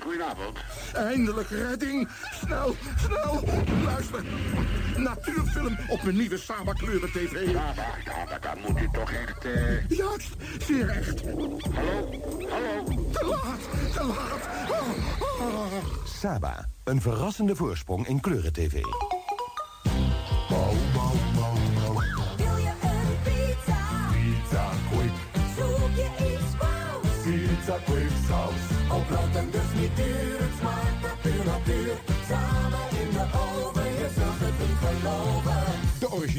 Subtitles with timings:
[0.00, 0.58] Goedenavond.
[0.92, 2.08] Eindelijk redding.
[2.44, 2.76] Snel,
[3.06, 3.42] snel.
[3.84, 4.24] Luister.
[4.96, 7.52] Natuurfilm op mijn nieuwe Saba kleuren tv.
[7.52, 9.44] Ja, maar, ja, maar dan moet u toch echt...
[9.44, 11.22] eh Juist, zeer echt.
[11.74, 12.10] Hallo?
[12.50, 12.84] Hallo?
[13.12, 14.70] Te laat, te laat.
[14.70, 15.72] Oh, oh.
[16.06, 18.80] Saba, een verrassende voorsprong in kleuren-tv.
[18.82, 19.23] Bouw,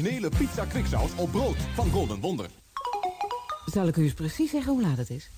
[0.06, 2.50] originele pizza kwiksaus op brood van Golden Wonder.
[3.72, 5.28] Zal ik u eens precies zeggen hoe laat het is?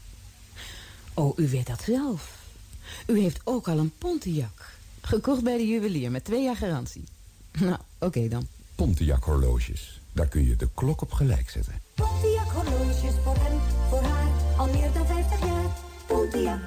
[1.15, 2.39] Oh, u weet dat zelf.
[3.07, 4.70] U heeft ook al een Pontiac.
[5.01, 7.05] Gekocht bij de juwelier met twee jaar garantie.
[7.61, 8.47] Nou, oké dan.
[8.75, 10.01] Pontiac horloges.
[10.12, 11.81] Daar kun je de klok op gelijk zetten.
[11.95, 15.70] Pontiac horloges voor hem, voor haar, al meer dan 50 jaar.
[16.07, 16.61] Pontiac.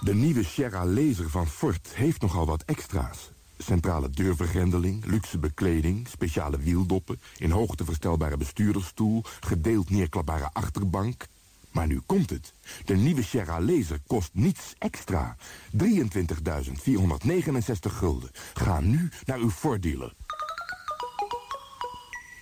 [0.00, 3.30] De nieuwe Sierra Laser van Ford heeft nogal wat extra's.
[3.62, 7.20] Centrale deurvergrendeling, luxe bekleding, speciale wieldoppen...
[7.36, 11.26] in hoogte verstelbare bestuurdersstoel, gedeeld neerklapbare achterbank.
[11.70, 12.54] Maar nu komt het.
[12.84, 15.36] De nieuwe Sierra Laser kost niets extra.
[15.84, 15.84] 23.469
[17.80, 18.30] gulden.
[18.54, 20.14] Ga nu naar uw Ford dealer.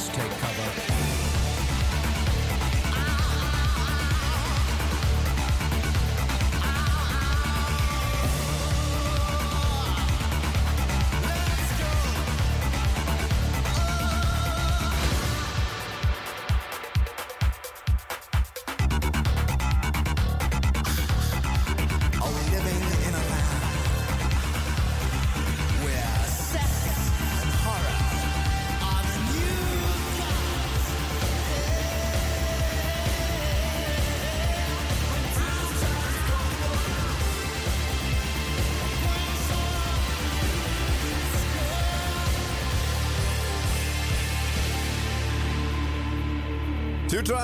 [0.00, 0.49] Let's take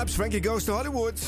[0.05, 1.19] Frankie Goes to Hollywood.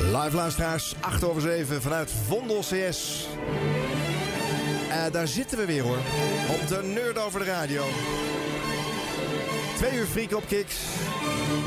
[0.00, 3.26] Live luisteraars, 8 over 7 vanuit Vondel CS.
[4.90, 5.98] Eh, daar zitten we weer hoor.
[6.48, 7.84] Op de Nerd over de radio.
[9.76, 10.76] Twee uur freak op kicks.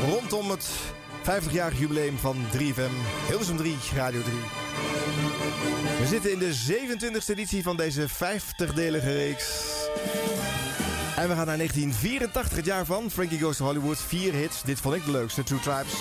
[0.05, 0.69] Rondom het
[1.23, 3.27] 50-jarig jubileum van 3FM.
[3.27, 4.33] Hilversum 3, Radio 3.
[5.99, 9.76] We zitten in de 27e editie van deze 50-delige reeks.
[11.15, 13.97] En we gaan naar 1984, het jaar van Frankie Goes to Hollywood.
[14.01, 15.93] Vier hits, dit vond ik de leukste, Two Tribes.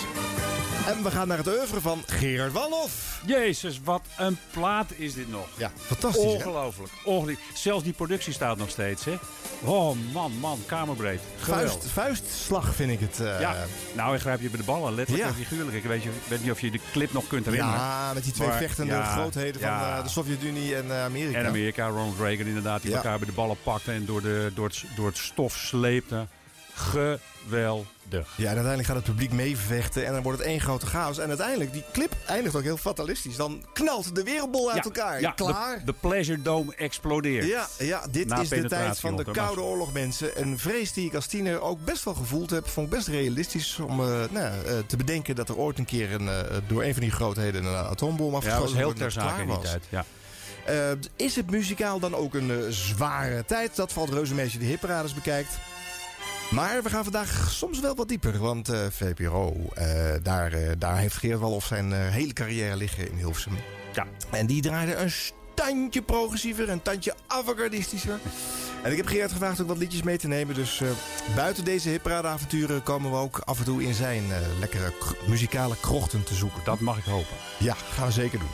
[0.87, 3.21] En we gaan naar het oeuvre van Gerard Walhoff.
[3.25, 5.47] Jezus, wat een plaat is dit nog.
[5.57, 6.23] Ja, fantastisch?
[6.23, 6.91] Ongelooflijk.
[7.03, 7.39] Ongelooflijk.
[7.53, 9.17] Zelfs die productie staat nog steeds, hè?
[9.63, 11.19] Oh, man, man, kamerbreed.
[11.37, 13.19] Vuist, vuistslag vind ik het.
[13.19, 13.55] eh, Ja,
[13.95, 15.33] nou, ik grijp je bij de ballen, letterlijk Ja.
[15.33, 15.75] en figuurlijk.
[15.77, 17.79] Ik weet, je, weet niet of je de clip nog kunt herinneren.
[17.79, 19.97] Ja, met die twee Maar, vechtende ja, grootheden van ja.
[19.97, 21.37] eh, de Sovjet-Unie en eh, Amerika.
[21.39, 24.67] En Amerika, Ronald Reagan inderdaad, die elkaar bij de ballen pakte en door, de, door,
[24.67, 26.27] het, door het stof sleepte.
[26.73, 27.87] Geweldig.
[28.09, 31.17] Ja, en uiteindelijk gaat het publiek meevechten en dan wordt het één grote chaos.
[31.17, 33.35] En uiteindelijk, die clip eindigt ook heel fatalistisch.
[33.35, 35.21] Dan knalt de wereldbol uit Ja, elkaar.
[35.21, 35.79] ja, Klaar.
[35.79, 37.45] De, de Pleasure Dome explodeert.
[37.45, 40.41] Ja, ja, dit Na is de tijd van de Koude Oorlog, mensen.
[40.41, 42.67] Een vrees die ik als tiener ook best wel gevoeld heb.
[42.67, 46.13] Vond ik best realistisch om eh, nou, eh, te bedenken dat er ooit een keer
[46.13, 49.11] een, eh, door een van die grootheden een atoombom Ja, dat afgeschoten was heel ter
[49.11, 49.65] zake in die was.
[49.65, 49.83] tijd.
[49.89, 50.05] Ja.
[51.15, 53.75] Is het muzikaal dan ook een zware tijd?
[53.75, 55.57] Dat valt reuze mee als je de hitparades bekijkt.
[56.49, 58.37] Maar we gaan vandaag soms wel wat dieper.
[58.37, 63.11] Want eh, VPRO, eh, daar, eh, daar heeft Geert Walhoff zijn eh, hele carrière liggen
[63.11, 63.53] in Hilversum.
[63.93, 64.07] Ja.
[64.31, 65.11] En die draaide een
[65.53, 68.19] tandje progressiever, een tandje avantgardistischer.
[68.83, 70.55] En ik heb Gerard gevraagd ook wat liedjes mee te nemen.
[70.55, 70.81] Dus
[71.35, 74.23] buiten deze hipparadeavonturen komen we ook af en toe in zijn
[74.59, 74.93] lekkere
[75.27, 76.61] muzikale krochten te zoeken.
[76.63, 77.35] Dat mag ik hopen.
[77.59, 78.49] Ja, gaan we zeker doen.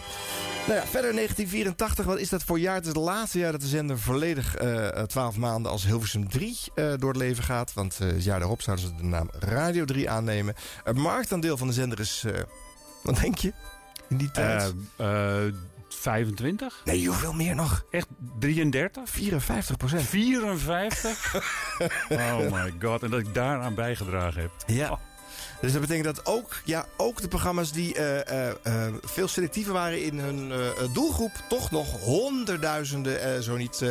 [0.68, 2.76] Nou ja, verder 1984, wat is dat voor jaar?
[2.76, 6.58] Het is het laatste jaar dat de zender volledig eh 12 maanden als Hilversum 3
[6.76, 7.74] eh, door het leven gaat.
[7.74, 10.56] Want eh, het jaar daarop zouden ze de naam Radio 3 aannemen.
[10.84, 12.42] Het marktaandeel van de zender is, eh,
[13.04, 13.54] wat denk je,
[14.10, 14.74] in die tijd?
[14.96, 15.54] Eh, eh,
[15.90, 16.82] 25?
[16.86, 17.86] nee, hoeveel meer nog?
[17.92, 18.08] Echt
[18.40, 19.10] 33?
[19.10, 20.02] 54 procent.
[20.02, 21.36] 54?
[22.10, 23.04] oh my god.
[23.04, 24.52] En dat ik daaraan bijgedragen heb.
[24.66, 25.00] Ja.
[25.64, 29.74] Dus dat betekent dat ook, ja, ook de programma's die eh, eh, eh, veel selectiever
[29.74, 30.52] waren in hun
[30.94, 31.32] doelgroep...
[31.50, 33.82] toch nog honderdduizenden, zo niet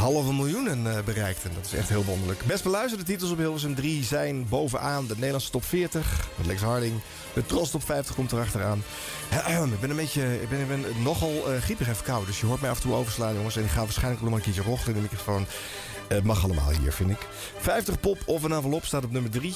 [0.00, 1.50] halve miljoenen eh, bereikten.
[1.54, 2.44] Dat is echt heel wonderlijk.
[2.44, 6.28] Best beluisterde titels op Hilversum 3 zijn bovenaan de Nederlandse top 40...
[6.36, 7.00] met Lex Harding.
[7.32, 8.82] De Tros top 50 komt erachteraan.
[9.74, 12.26] ik ben een beetje, ik ben, ik ben nogal griepig en verkouden.
[12.26, 13.56] Dus je hoort mij af en toe overslaan, jongens.
[13.56, 15.46] En ik ga waarschijnlijk nog een keertje rochelen in de microfoon.
[16.08, 17.26] Het mag allemaal hier, vind ik.
[17.58, 19.54] 50 pop of een envelop staat op nummer 3.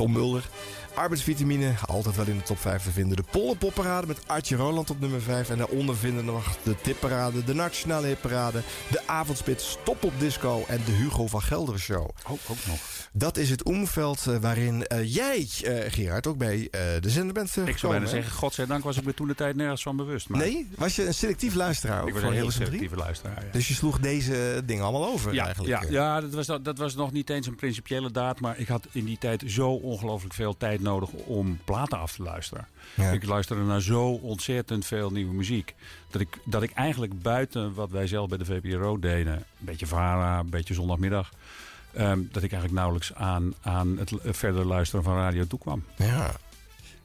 [0.00, 0.48] Tom Mulder.
[0.94, 3.16] Arbeidsvitamine, altijd wel in de top 5 te vinden.
[3.16, 5.50] De Pollenpopparade met Artje Roland op nummer 5.
[5.50, 8.62] En daaronder vinden we nog de Tipparade, de Nationale Hitparade...
[8.90, 12.08] de Avondspits, Stop op Disco en de Hugo van Gelderen Show.
[12.24, 12.99] Oh, ook nog.
[13.12, 16.68] Dat is het omveld uh, waarin uh, jij, uh, Gerard, ook bij
[17.00, 19.82] de zender bent Ik zou bijna zeggen, godzijdank was ik me toen de tijd nergens
[19.82, 20.28] van bewust.
[20.28, 20.40] Maar...
[20.40, 20.68] Nee?
[20.76, 23.52] Was je een selectief luisteraar ik was een heel selectieve luisteraar, ja.
[23.52, 25.82] Dus je sloeg deze dingen allemaal over ja, eigenlijk?
[25.82, 28.40] Ja, ja dat, was, dat, dat was nog niet eens een principiële daad.
[28.40, 32.22] Maar ik had in die tijd zo ongelooflijk veel tijd nodig om platen af te
[32.22, 32.66] luisteren.
[32.94, 33.10] Ja.
[33.10, 35.74] Ik luisterde naar zo ontzettend veel nieuwe muziek.
[36.10, 39.34] Dat ik, dat ik eigenlijk buiten wat wij zelf bij de VPRO deden...
[39.34, 41.30] een beetje VARA, een beetje zondagmiddag...
[41.98, 45.84] Um, dat ik eigenlijk nauwelijks aan, aan het verder luisteren van radio toekwam.
[45.96, 46.30] Ja.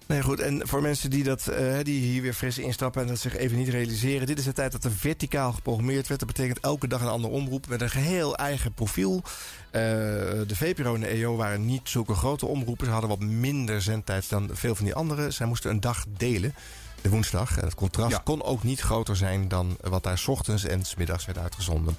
[0.07, 0.39] Nee, goed.
[0.39, 3.57] En voor mensen die, dat, uh, die hier weer fris instappen en dat zich even
[3.57, 4.27] niet realiseren.
[4.27, 6.19] Dit is de tijd dat er verticaal geprogrammeerd werd.
[6.19, 9.15] Dat betekent elke dag een andere omroep met een geheel eigen profiel.
[9.15, 9.31] Uh,
[9.71, 12.85] de VPRO en de EO waren niet zulke grote omroepen.
[12.85, 15.33] Ze hadden wat minder zendtijd dan veel van die anderen.
[15.33, 16.53] Zij moesten een dag delen.
[17.01, 17.57] De woensdag.
[17.57, 18.21] En het contrast ja.
[18.23, 21.97] kon ook niet groter zijn dan wat daar 's ochtends en 's middags werd uitgezonden.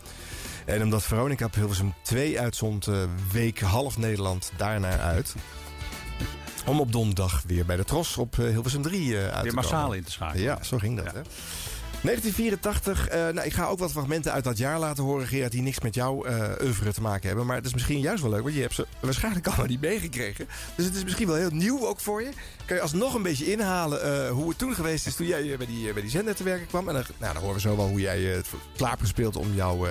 [0.66, 3.02] En omdat Veronica op Hilversum 2 uitzond, uh,
[3.32, 5.34] week half Nederland daarnaar uit.
[6.66, 9.56] Om op donderdag weer bij de Tros op uh, Hilversum 3 uh, uit weer te
[9.56, 10.42] massaal in te schakelen.
[10.42, 11.04] Ja, zo ging dat.
[11.04, 11.12] Ja.
[11.12, 11.20] Hè?
[12.02, 15.62] 1984, uh, nou, ik ga ook wat fragmenten uit dat jaar laten horen, Gerard, die
[15.62, 17.46] niks met jouw uh, oeuvre te maken hebben.
[17.46, 20.46] Maar het is misschien juist wel leuk, want je hebt ze waarschijnlijk allemaal niet meegekregen.
[20.74, 22.30] Dus het is misschien wel heel nieuw ook voor je.
[22.66, 25.66] Kan je alsnog een beetje inhalen uh, hoe het toen geweest is toen jij bij
[25.66, 26.88] die, bij die zender te werken kwam.
[26.88, 29.54] En dan, nou, dan horen we zo wel hoe jij het klaar hebt gespeeld om
[29.54, 29.88] jou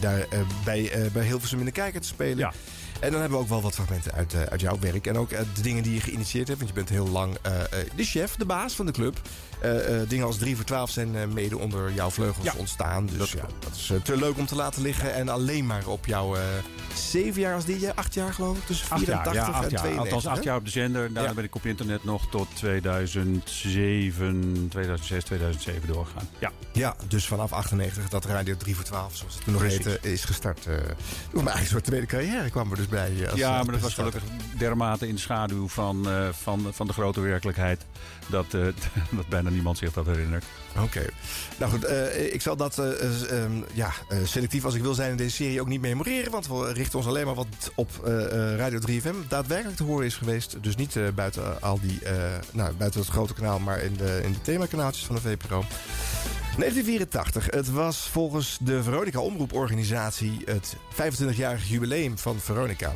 [0.00, 0.26] daar
[0.64, 2.38] bij, bij Hilversum in de kijker te spelen.
[2.38, 2.52] Ja.
[3.00, 5.06] En dan hebben we ook wel wat fragmenten uit, uh, uit jouw werk.
[5.06, 6.58] En ook de dingen die je geïnitieerd hebt.
[6.58, 7.36] Want je bent heel lang
[7.96, 9.20] de chef, de baas van de club.
[10.08, 13.06] Dingen als 3 voor 12 zijn mede onder jouw vleugels ja, ontstaan.
[13.06, 15.14] Dus dat, ja, dat is te leuk om te laten liggen.
[15.14, 16.36] En alleen maar op jouw
[16.94, 17.88] zeven jaar als DJ.
[17.94, 18.66] Acht jaar geloof ik.
[18.66, 19.80] Tussen 84 jaar, ja, acht en jaar.
[19.80, 20.14] 92.
[20.14, 21.12] Althans acht jaar op de zender.
[21.12, 21.34] Daarna ja.
[21.34, 26.28] ben ik op internet nog tot 2007, 2006, 2007 doorgegaan.
[26.38, 29.98] Ja, ja dus vanaf 98 dat Radio 3 voor 12, zoals het toen nog heette,
[30.02, 30.66] is gestart.
[30.66, 30.84] Uh, maar
[31.32, 33.26] eigenlijk een soort tweede carrière kwam er dus bij.
[33.30, 34.22] Als, ja, maar dat was gelukkig
[34.58, 37.86] dermate in de schaduw van, uh, van, van de grote werkelijkheid...
[38.30, 38.66] dat, uh,
[39.10, 40.44] dat bijna niemand zich dat herinnert.
[40.82, 41.06] Oké.
[41.58, 43.92] Nou goed, uh, ik zal dat um, ja,
[44.24, 46.30] selectief als ik wil zijn in deze serie ook niet memoreren.
[46.30, 47.90] Want we richten ons alleen maar wat op
[48.56, 49.28] Radio 3FM.
[49.28, 50.56] Daadwerkelijk te horen is geweest.
[50.60, 52.00] Dus niet buiten al die,
[52.52, 55.64] nou, buiten het grote kanaal, maar in de, in de themakanaaltjes van de VPRO.
[56.58, 57.46] 1984.
[57.50, 62.94] Het was volgens de Veronica Omroeporganisatie het 25-jarig jubileum van Veronica.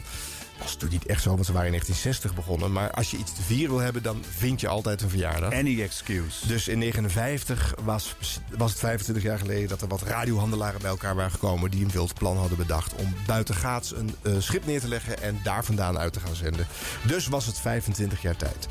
[0.62, 2.72] Dat was toen niet echt zo, want ze waren in 1960 begonnen.
[2.72, 5.52] Maar als je iets te vieren wil hebben, dan vind je altijd een verjaardag.
[5.52, 6.46] Any excuse.
[6.46, 8.16] Dus in 1959 was,
[8.56, 11.70] was het 25 jaar geleden dat er wat radiohandelaren bij elkaar waren gekomen...
[11.70, 15.22] die een wild plan hadden bedacht om buitengaats een uh, schip neer te leggen...
[15.22, 16.66] en daar vandaan uit te gaan zenden.
[17.06, 18.66] Dus was het 25 jaar tijd.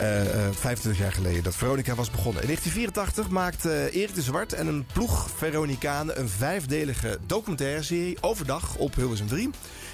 [0.00, 2.42] Uh, uh, 25 jaar geleden dat Veronica was begonnen.
[2.42, 6.20] In 1984 maakte Erik de Zwart en een ploeg Veronicanen...
[6.20, 9.50] een vijfdelige documentaire serie overdag op Hilversum 3...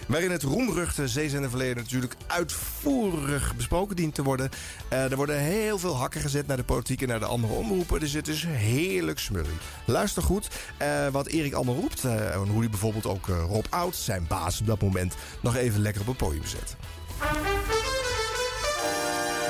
[0.08, 4.50] waarin het roemruchte zeezenderverleden natuurlijk uitvoerig besproken dient te worden.
[4.92, 8.00] Uh, er worden heel veel hakken gezet naar de politiek en naar de andere omroepen.
[8.00, 9.56] Dus het is heerlijk smurrie.
[9.84, 10.48] Luister goed
[10.82, 12.04] uh, wat Erik allemaal roept.
[12.04, 15.80] Uh, en hoe hij bijvoorbeeld ook Rob Oud, zijn baas op dat moment, nog even
[15.80, 16.76] lekker op het podium zet.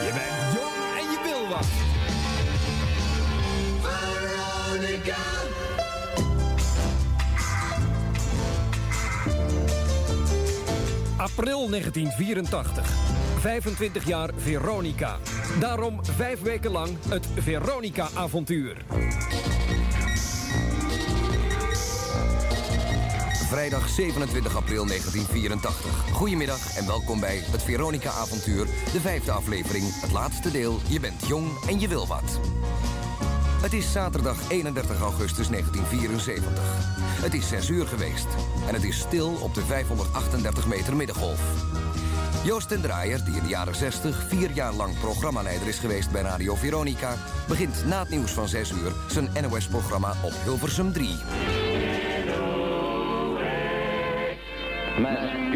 [0.04, 1.66] Je bent jong en je wil wat.
[3.82, 5.67] Veronica.
[11.18, 12.86] April 1984.
[13.38, 15.16] 25 jaar Veronica.
[15.60, 18.76] Daarom vijf weken lang het Veronica-avontuur.
[23.48, 26.12] vrijdag 27 april 1984.
[26.12, 28.64] Goedemiddag en welkom bij het Veronica-avontuur.
[28.64, 30.78] De vijfde aflevering, het laatste deel.
[30.88, 32.40] Je bent jong en je wil wat.
[33.60, 36.62] Het is zaterdag 31 augustus 1974.
[37.22, 38.26] Het is 6 uur geweest
[38.68, 41.40] en het is stil op de 538 meter middengolf.
[42.44, 46.22] Joost den Draaier, die in de jaren 60 vier jaar lang programmaleider is geweest bij
[46.22, 47.16] Radio Veronica,
[47.48, 51.16] begint na het nieuws van 6 uur zijn NOS-programma op Hilversum 3.
[54.98, 55.50] Met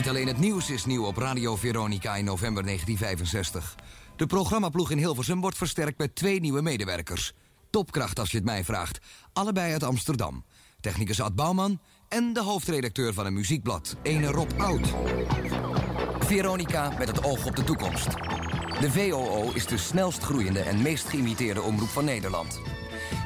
[0.00, 3.74] Niet alleen het nieuws is nieuw op Radio Veronica in november 1965.
[4.16, 7.32] De programmaploeg in Hilversum wordt versterkt met twee nieuwe medewerkers.
[7.70, 8.98] Topkracht als je het mij vraagt.
[9.32, 10.44] Allebei uit Amsterdam.
[10.80, 14.94] Technicus Ad Bouwman en de hoofdredacteur van een muziekblad, ene Rob Oud.
[16.18, 18.10] Veronica met het oog op de toekomst.
[18.80, 22.60] De VOO is de snelst groeiende en meest geïmiteerde omroep van Nederland.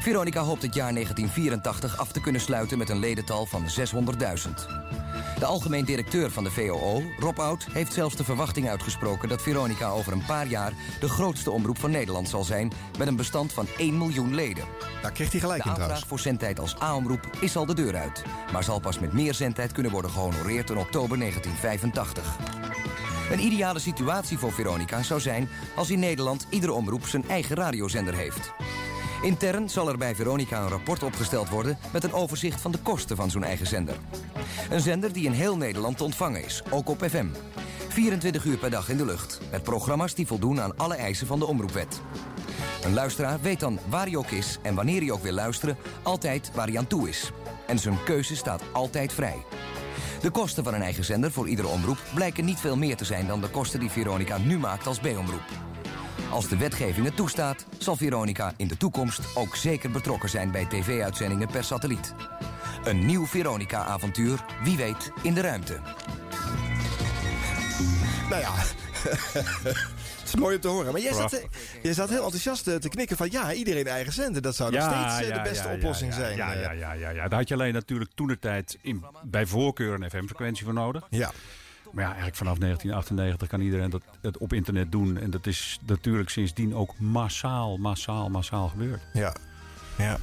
[0.00, 5.13] Veronica hoopt het jaar 1984 af te kunnen sluiten met een ledental van 600.000.
[5.44, 9.88] De algemeen directeur van de VOO, Rob Oud, heeft zelfs de verwachting uitgesproken dat Veronica
[9.88, 13.66] over een paar jaar de grootste omroep van Nederland zal zijn met een bestand van
[13.78, 14.64] 1 miljoen leden.
[15.02, 16.08] Daar kreeg hij gelijk de in aanvraag trouwens.
[16.08, 19.72] voor zendtijd als A-omroep is al de deur uit, maar zal pas met meer zendtijd
[19.72, 22.36] kunnen worden gehonoreerd in oktober 1985.
[23.32, 28.14] Een ideale situatie voor Veronica zou zijn als in Nederland iedere omroep zijn eigen radiozender
[28.14, 28.52] heeft.
[29.24, 33.16] Intern zal er bij Veronica een rapport opgesteld worden met een overzicht van de kosten
[33.16, 33.96] van zo'n eigen zender.
[34.70, 37.26] Een zender die in heel Nederland te ontvangen is, ook op FM.
[37.88, 41.38] 24 uur per dag in de lucht, met programma's die voldoen aan alle eisen van
[41.38, 42.00] de omroepwet.
[42.82, 46.50] Een luisteraar weet dan waar hij ook is en wanneer hij ook wil luisteren, altijd
[46.54, 47.30] waar hij aan toe is.
[47.66, 49.42] En zijn keuze staat altijd vrij.
[50.20, 53.26] De kosten van een eigen zender voor iedere omroep blijken niet veel meer te zijn
[53.26, 55.73] dan de kosten die Veronica nu maakt als B-omroep.
[56.30, 60.64] Als de wetgeving het toestaat, zal Veronica in de toekomst ook zeker betrokken zijn bij
[60.64, 62.14] tv-uitzendingen per satelliet.
[62.84, 65.80] Een nieuw Veronica-avontuur, wie weet, in de ruimte.
[68.28, 68.52] Nou ja,
[70.20, 70.92] het is mooi om te horen.
[70.92, 71.44] Maar jij zat, eh,
[71.82, 73.30] jij zat heel enthousiast eh, te knikken van...
[73.30, 74.42] ja, iedereen eigen zender.
[74.42, 76.36] Dat zou nog steeds eh, de beste ja, oplossing ja, zijn.
[76.36, 77.28] Ja, ja, ja, ja, ja.
[77.28, 81.06] Daar had je alleen natuurlijk toen de tijd in, bij voorkeur een FM-frequentie voor nodig.
[81.10, 81.32] Ja.
[81.94, 85.18] Maar ja, eigenlijk vanaf 1998 kan iedereen dat het op internet doen.
[85.18, 89.00] En dat is natuurlijk sindsdien ook massaal, massaal, massaal gebeurd.
[89.12, 89.34] Ja,
[89.98, 90.18] ja.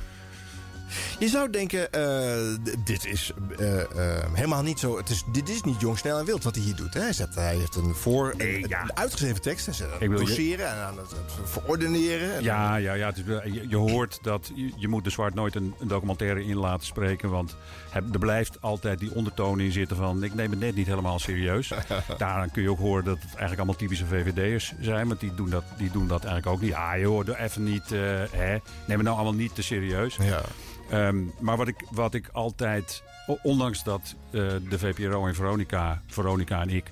[1.20, 4.98] Je zou denken, eh, dit is eh, eh, helemaal niet zo...
[4.98, 6.94] Het is, dit is niet jong, snel en wild wat hij hier doet.
[6.94, 7.02] Hè?
[7.02, 9.66] Hij, zet, hij heeft een, voor, een, een uitgeschreven tekst.
[9.66, 12.36] Hij zet aan het doseren en aan het, verordeneren.
[12.36, 15.10] En Ja, ja, ja het is, wel- je, je hoort dat je, je moet de
[15.10, 17.30] Zwart nooit een, een documentaire in laten spreken.
[17.30, 17.56] Want
[17.94, 20.24] er blijft altijd die ondertoon in zitten van...
[20.24, 21.72] ik neem het net niet helemaal serieus.
[22.18, 25.08] Daaraan kun je ook horen dat het eigenlijk allemaal typische VVD'ers zijn.
[25.08, 26.74] Want die doen dat, die doen dat eigenlijk ook niet.
[26.74, 27.90] Ah joh, doe even niet...
[27.90, 28.52] hè,
[28.86, 30.16] neem het nou allemaal niet te serieus.
[30.16, 30.42] Ja.
[30.92, 33.04] Ehm, maar wat ik, wat ik altijd...
[33.44, 36.92] Ondanks dat eh, de VPRO en Veronica, Veronica en ik...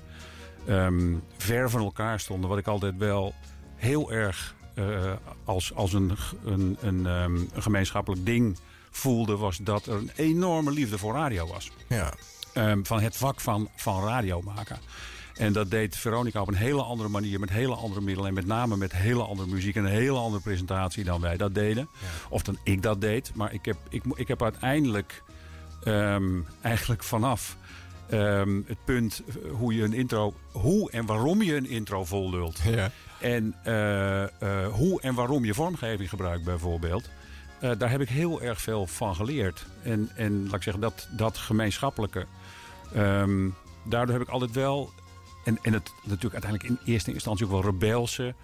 [0.66, 2.50] ehm, ver van elkaar stonden.
[2.50, 3.34] Wat ik altijd wel
[3.76, 5.12] heel erg eh,
[5.44, 8.58] als, als een, een, een, ehm, een gemeenschappelijk ding
[8.90, 9.36] voelde...
[9.36, 11.70] was dat er een enorme liefde voor radio was.
[11.88, 12.12] Ja.
[12.82, 14.78] Van het vak van, van radio maken.
[15.40, 18.28] En dat deed Veronica op een hele andere manier, met hele andere middelen.
[18.28, 21.54] En met name met hele andere muziek en een hele andere presentatie dan wij dat
[21.54, 21.88] deden.
[22.28, 23.34] Of dan ik dat deed.
[23.34, 25.22] Maar ik heb, ik, ik heb uiteindelijk
[25.82, 27.56] ehm, eigenlijk vanaf
[28.08, 32.30] ehm, het punt eh, hoe je een intro, hoe en waarom je een intro vol
[32.30, 32.58] lult.
[32.64, 32.90] Ja.
[33.20, 37.08] En eh, eh, hoe en waarom je vormgeving gebruikt bijvoorbeeld.
[37.78, 39.66] Daar heb ik heel erg veel van geleerd.
[39.82, 42.26] En, en laat ik zeggen, dat, dat gemeenschappelijke.
[42.94, 43.48] ehm,
[43.84, 44.92] daardoor heb ik altijd wel.
[45.50, 48.34] En, en het natuurlijk uiteindelijk in eerste instantie ook wel rebelse.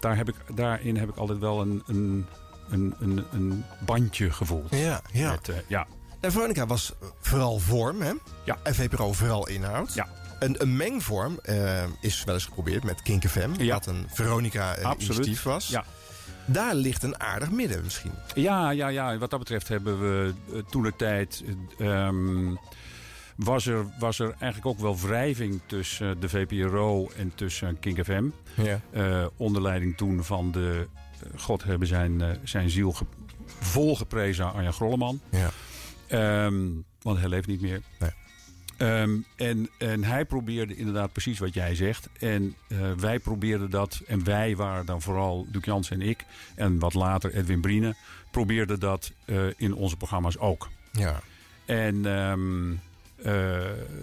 [0.00, 2.26] Daar heb ik, daarin heb ik altijd wel een, een,
[2.70, 4.70] een, een, een bandje gevoeld.
[4.70, 5.30] Ja, ja.
[5.30, 5.86] Met, eh, ja.
[6.20, 8.12] En Veronica was vooral vorm, hè?
[8.44, 8.58] Ja.
[8.62, 9.94] En VPRO vooral inhoud.
[9.94, 10.08] Ja.
[10.38, 13.50] Een, een mengvorm eh, is wel eens geprobeerd met Kink FM.
[13.56, 13.74] Ja.
[13.74, 15.68] Wat een Veronica-initiatief was.
[15.68, 15.84] Ja.
[16.46, 18.12] Daar ligt een aardig midden misschien.
[18.34, 19.18] Ja, ja, ja.
[19.18, 21.44] Wat dat betreft hebben we eh, toen de tijd.
[21.78, 22.54] ehm,
[23.38, 28.24] was, er, was er eigenlijk ook wel wrijving tussen de VPRO en tussen Kink FM.
[28.54, 28.80] Ja.
[28.90, 30.86] Eh, onder leiding toen van de.
[31.22, 33.04] eh, God hebben zijn, eh, zijn ziel ge,
[33.46, 35.20] volgeprezen Arjan Grolleman.
[35.30, 35.50] Ja.
[36.06, 36.66] Ehm,
[37.02, 37.82] want hij leeft niet meer.
[37.98, 38.10] Nee.
[38.76, 42.08] Ehm, en, en hij probeerde inderdaad precies wat jij zegt.
[42.18, 44.00] En eh, wij probeerden dat.
[44.06, 46.24] En wij waren dan vooral Duc Jans en ik.
[46.54, 47.94] En wat later Edwin Brine.
[48.30, 50.68] Probeerden dat eh, in onze programma's ook.
[50.92, 51.20] Ja.
[51.64, 52.70] En ehm,
[53.22, 53.60] eh,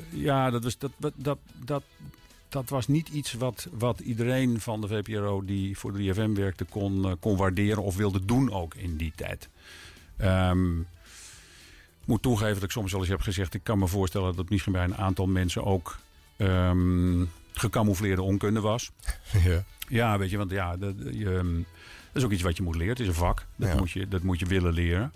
[0.10, 1.84] ja, dat, was, dat, dat, dat,
[2.50, 7.06] dat, was niet iets wat, wat iedereen van de VPRO die voor 3FM werkte kon,
[7.06, 9.50] eh, kon waarderen of wilde doen ook in die tijd.
[10.18, 10.80] Ehm,
[12.02, 13.54] ik moet toegeven dat ik soms wel eens heb gezegd...
[13.54, 15.98] ik kan me voorstellen dat misschien bij een aantal mensen ook
[16.38, 18.92] ehm gecamoufleerde onkunde was.
[19.44, 19.64] Ja.
[19.88, 22.76] Ja, weet je, want ja, dat, je, ehm, dat is ook iets wat je moet
[22.76, 22.92] leren.
[22.92, 23.46] Het is een vak.
[23.56, 23.76] Dat, Ja.
[23.76, 25.14] moet, je, dat moet je willen leren.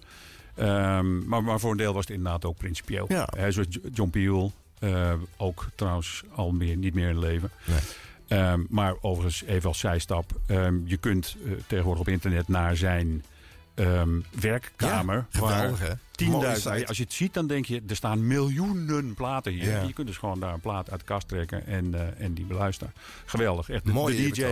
[0.60, 3.06] Ehm, maar, maar voor een deel was het inderdaad ook principieel.
[3.10, 3.28] Ja.
[3.52, 7.52] Zoals Jo- John Peel, eh, ook trouwens al meer, niet meer in leven.
[8.28, 10.32] Ehm, maar overigens, even als zijstap.
[10.48, 13.24] ehm, je kunt eh, tegenwoordig op internet naar zijn
[14.40, 15.16] werkkamer.
[15.16, 15.98] Ja, geweldig, waar
[16.30, 16.62] Mooie 10.000.
[16.76, 16.88] site.
[16.88, 19.70] Als je het ziet, dan denk je, er staan miljoenen platen hier.
[19.70, 19.82] Ja.
[19.82, 22.46] Je kunt dus gewoon daar een plaat uit de kast trekken en, eh, en die
[22.46, 22.94] beluisteren.
[23.26, 23.70] Geweldig.
[23.70, 24.46] Echt, de, Mooie de DJ,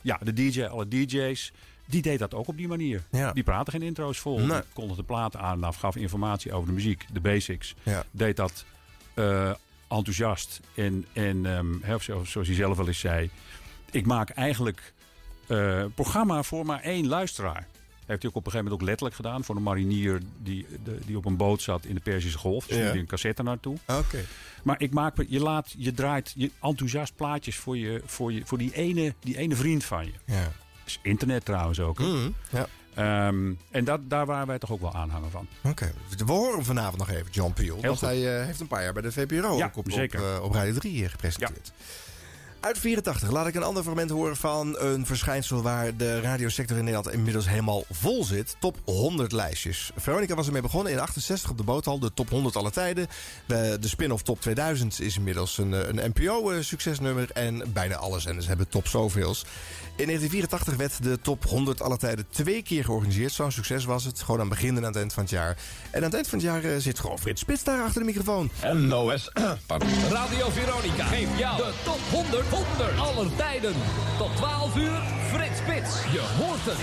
[0.00, 1.52] ja, de DJ, alle DJ's,
[1.86, 3.02] die deed dat ook op die manier.
[3.10, 3.32] Ja.
[3.32, 4.38] Die praten geen intro's vol.
[4.40, 4.60] Nee.
[4.72, 7.74] Kondigde de platen aan en af, gaf informatie over de muziek, de basics.
[7.82, 8.04] Ja.
[8.10, 8.64] Deed dat
[9.14, 9.50] eh,
[9.88, 10.60] enthousiast.
[10.74, 13.30] En, en ehm, zoals hij zelf wel eens zei,
[13.90, 14.92] ik maak eigenlijk
[15.46, 17.66] eh, programma voor maar één luisteraar.
[18.06, 20.98] Heeft hij ook op een gegeven moment ook letterlijk gedaan voor een marinier die, de,
[21.06, 22.66] die op een boot zat in de Perzische Golf.
[22.66, 22.94] Dus Ja.
[22.94, 23.76] een cassette naartoe.
[23.86, 24.24] Oké.
[24.62, 28.58] Maar ik maak, je, laat, je draait je enthousiast plaatjes voor, je, voor, je, voor
[28.58, 30.12] die, ene, die ene vriend van je.
[30.24, 30.52] Ja.
[31.02, 31.98] Internet trouwens ook.
[31.98, 32.66] Mhm, ja.
[32.94, 35.46] Ehm, en dat, daar waren wij toch ook wel aanhanger van.
[35.62, 35.92] Oké,
[36.26, 37.80] we horen vanavond nog even, John Peel.
[37.80, 38.08] want goed.
[38.08, 40.52] hij eh, heeft een paar jaar bij de VPRO Ja, ook op, op, eh, op
[40.52, 41.72] Radio 3 hier gepresenteerd.
[42.66, 46.84] Uit 84 laat ik een ander fragment horen van een verschijnsel waar de radiosector in
[46.84, 48.56] Nederland inmiddels helemaal vol zit.
[48.58, 49.90] Top 100 lijstjes.
[49.96, 53.06] Veronica was ermee begonnen in 68 op de boothal, de top 100 alle tijden.
[53.46, 58.46] De, de spin-off top 2000 is inmiddels een, eh, een NPO-succesnummer en bijna alle zenders
[58.46, 59.44] hebben top zoveels.
[59.96, 63.32] In 1984 werd de top 100 alle tijden twee keer georganiseerd.
[63.32, 64.20] Zo'n succes was het.
[64.20, 65.56] Gewoon aan het begin en aan het eind van het jaar.
[65.90, 68.06] En aan het eind van het jaar eh, zit gewoon Frits Spits daar achter de
[68.06, 68.50] microfoon.
[68.72, 69.30] NOS.
[69.66, 69.88] Pardon.
[70.10, 73.74] Radio Veronica geeft jou de top 100 100 aller tijden.
[74.18, 76.02] Tot 12 uur, Frits Spits.
[76.12, 76.80] Je hoort het.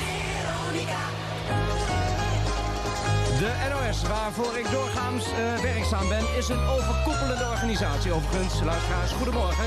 [3.39, 8.11] De NOS, waarvoor ik doorgaans eh, werkzaam ben, is een overkoepelende organisatie.
[8.11, 9.65] Overigens, luisteraars, goedemorgen.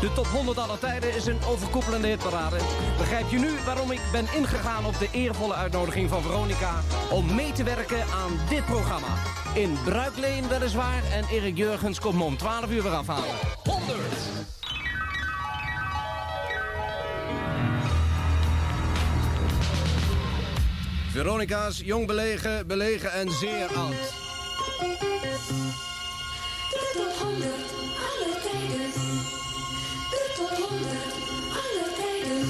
[0.00, 2.56] De top 100 aller tijden is een overkoepelende hitparade.
[2.98, 6.80] Begrijp je nu waarom ik ben ingegaan op de eervolle uitnodiging van Veronica...
[7.10, 9.14] om mee te werken aan dit programma.
[9.54, 13.34] In Bruikleen weliswaar en Erik Jurgens komt me om 12 uur weer afhalen.
[13.64, 14.57] 100.
[21.18, 23.92] Veronica's jong belegen, belegen en zeer oud.
[26.70, 27.52] De top 100
[28.08, 28.92] alle tijden.
[30.10, 30.90] De top 100
[31.62, 32.46] alle tijden.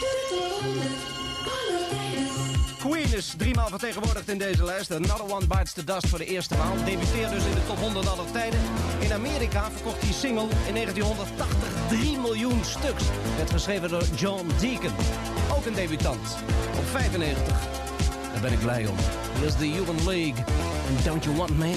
[0.00, 1.13] De top 100 alle tijden.
[3.16, 4.90] Is driemaal vertegenwoordigd in deze lijst.
[4.90, 6.74] Another One Bites the Dust voor de eerste maal.
[6.84, 8.60] Debuteerde dus in de top 100 aller tijden.
[9.00, 13.04] In Amerika verkocht die single in 1980 3 miljoen stuks.
[13.36, 14.92] Werd geschreven door John Deacon.
[15.56, 16.28] Ook een debutant.
[16.76, 17.56] Op 95.
[18.32, 18.96] Daar ben ik blij om.
[19.38, 20.44] Hier is de Human League.
[20.88, 21.74] And don't you want me?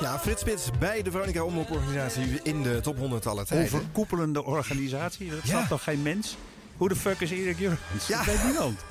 [0.00, 3.66] Ja, Frits Spits bij de Veronica Omroeporganisatie in de top 100 alle tijden.
[3.66, 5.48] Overkoepelende organisatie, dat Ja.
[5.48, 6.36] snapt toch geen mens?
[6.82, 8.06] Hoe de fuck is Erik Jurgens?
[8.06, 8.16] Ja.
[8.16, 8.80] Dat weet niemand.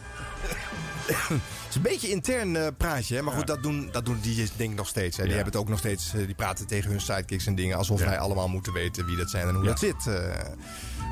[1.08, 3.22] Het is een beetje intern eh, praatje, hè?
[3.22, 5.18] maar goed, dat doen, dat doen DJ's denk ik nog steeds.
[5.18, 5.24] Hè?
[5.24, 5.38] Die Ja.
[5.38, 7.78] hebben het ook nog steeds, eh, die praten tegen hun sidekicks en dingen...
[7.78, 8.06] alsof Ja.
[8.06, 10.08] wij allemaal moeten weten wie dat zijn en hoe dat zit.
[10.08, 10.14] eh.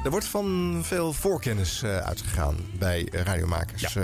[0.04, 3.98] er wordt van veel voorkennis uitgegaan bij radiomakers.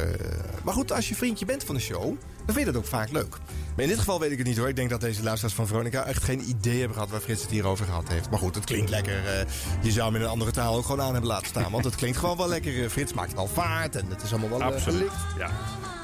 [0.63, 3.11] Maar goed, als je vriendje bent van de show, dan vind je dat ook vaak
[3.11, 3.37] leuk.
[3.75, 4.67] Maar in dit geval weet ik het niet hoor.
[4.69, 7.51] Ik denk dat deze luisteraars van Veronica echt geen idee hebben gehad waar Frits het
[7.51, 8.29] hier over gehad heeft.
[8.29, 9.25] Maar goed, het klinkt lekker.
[9.25, 9.45] eh,
[9.81, 11.71] je zou hem in een andere taal ook gewoon aan hebben laten staan.
[11.71, 12.83] Want het klinkt gewoon wel lekker.
[12.83, 15.11] Eh, Frits maakt wel vaart en het is allemaal wel eh, Absoluut.
[15.37, 15.49] Ja.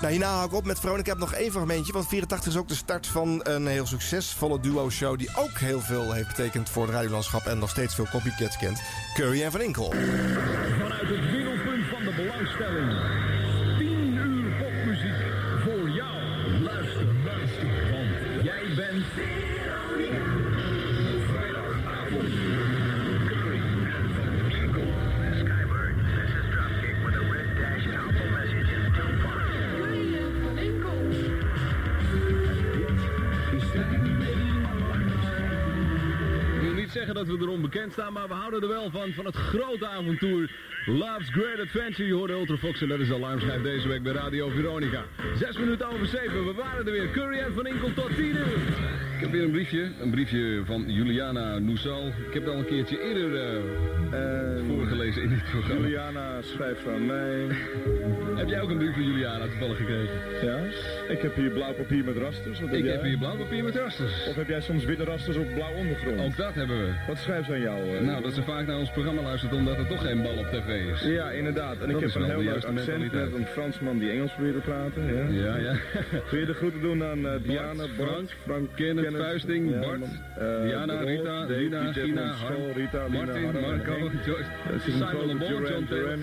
[0.01, 1.01] Nou, hierna hou ik op met Veronica.
[1.01, 1.93] Ik heb nog één fragmentje.
[1.93, 5.17] Want 84 is ook de start van een heel succesvolle duo-show...
[5.17, 7.45] die ook heel veel heeft betekend voor het radiolandschap...
[7.45, 8.81] en nog steeds veel copycats kent.
[9.13, 9.91] Curry en Van Inkel.
[9.91, 12.91] Vanuit het middelpunt van de belangstelling.
[37.57, 39.13] Niet zeggen dat we erom bekend staan, maar we houden er wel van.
[39.13, 40.51] Van het grote avontuur
[40.85, 42.07] Love's Great Adventure.
[42.07, 45.03] Je hoorde Ultrafox en dat is de alarmschijf deze week bij Radio Veronica.
[45.35, 47.11] Zes minuten over zeven, we waren er weer.
[47.11, 49.10] Curry en Van Inkel tot 10 uur.
[49.21, 49.87] Ik heb weer een briefje.
[50.01, 52.07] Een briefje van Juliana Noesal.
[52.07, 55.81] Ik heb het al een keertje eerder eh, voorgelezen in dit programma.
[55.81, 57.45] Juliana schrijft aan mij.
[58.41, 60.15] Heb jij ook een brief van Juliana toevallig gekregen?
[60.43, 60.57] Ja,
[61.09, 62.59] ik heb hier blauw papier met rasters.
[62.59, 62.91] Wat Ik jij?
[62.91, 64.27] heb hier blauw papier met rasters.
[64.27, 66.19] Of heb jij soms witte rasters op blauw ondergrond?
[66.21, 66.91] Ook dat hebben we.
[67.07, 67.95] Wat schrijft ze aan jou?
[67.97, 68.01] eh?
[68.03, 70.91] Nou, dat ze vaak naar ons programma luistert omdat er toch geen bal op tv
[70.93, 71.01] is.
[71.01, 71.73] Ja, inderdaad.
[71.73, 74.61] En Dat ik heb een heel leuk accent met een Fransman die Engels probeert te
[74.61, 75.33] praten.
[75.33, 75.75] Ja, Ja, ja.
[76.31, 80.01] Wil je de groeten doen aan eh, Diana, Bart, Frank, Frank, Kenneth, Vuisting, ja, Bart.
[80.37, 84.11] Eh, Diana, Rita, Lina, Gina, Harm, Martin, Marco.
[84.25, 84.45] Joyce,
[84.79, 86.17] Simon grote Le Bon, Duran John Taylor.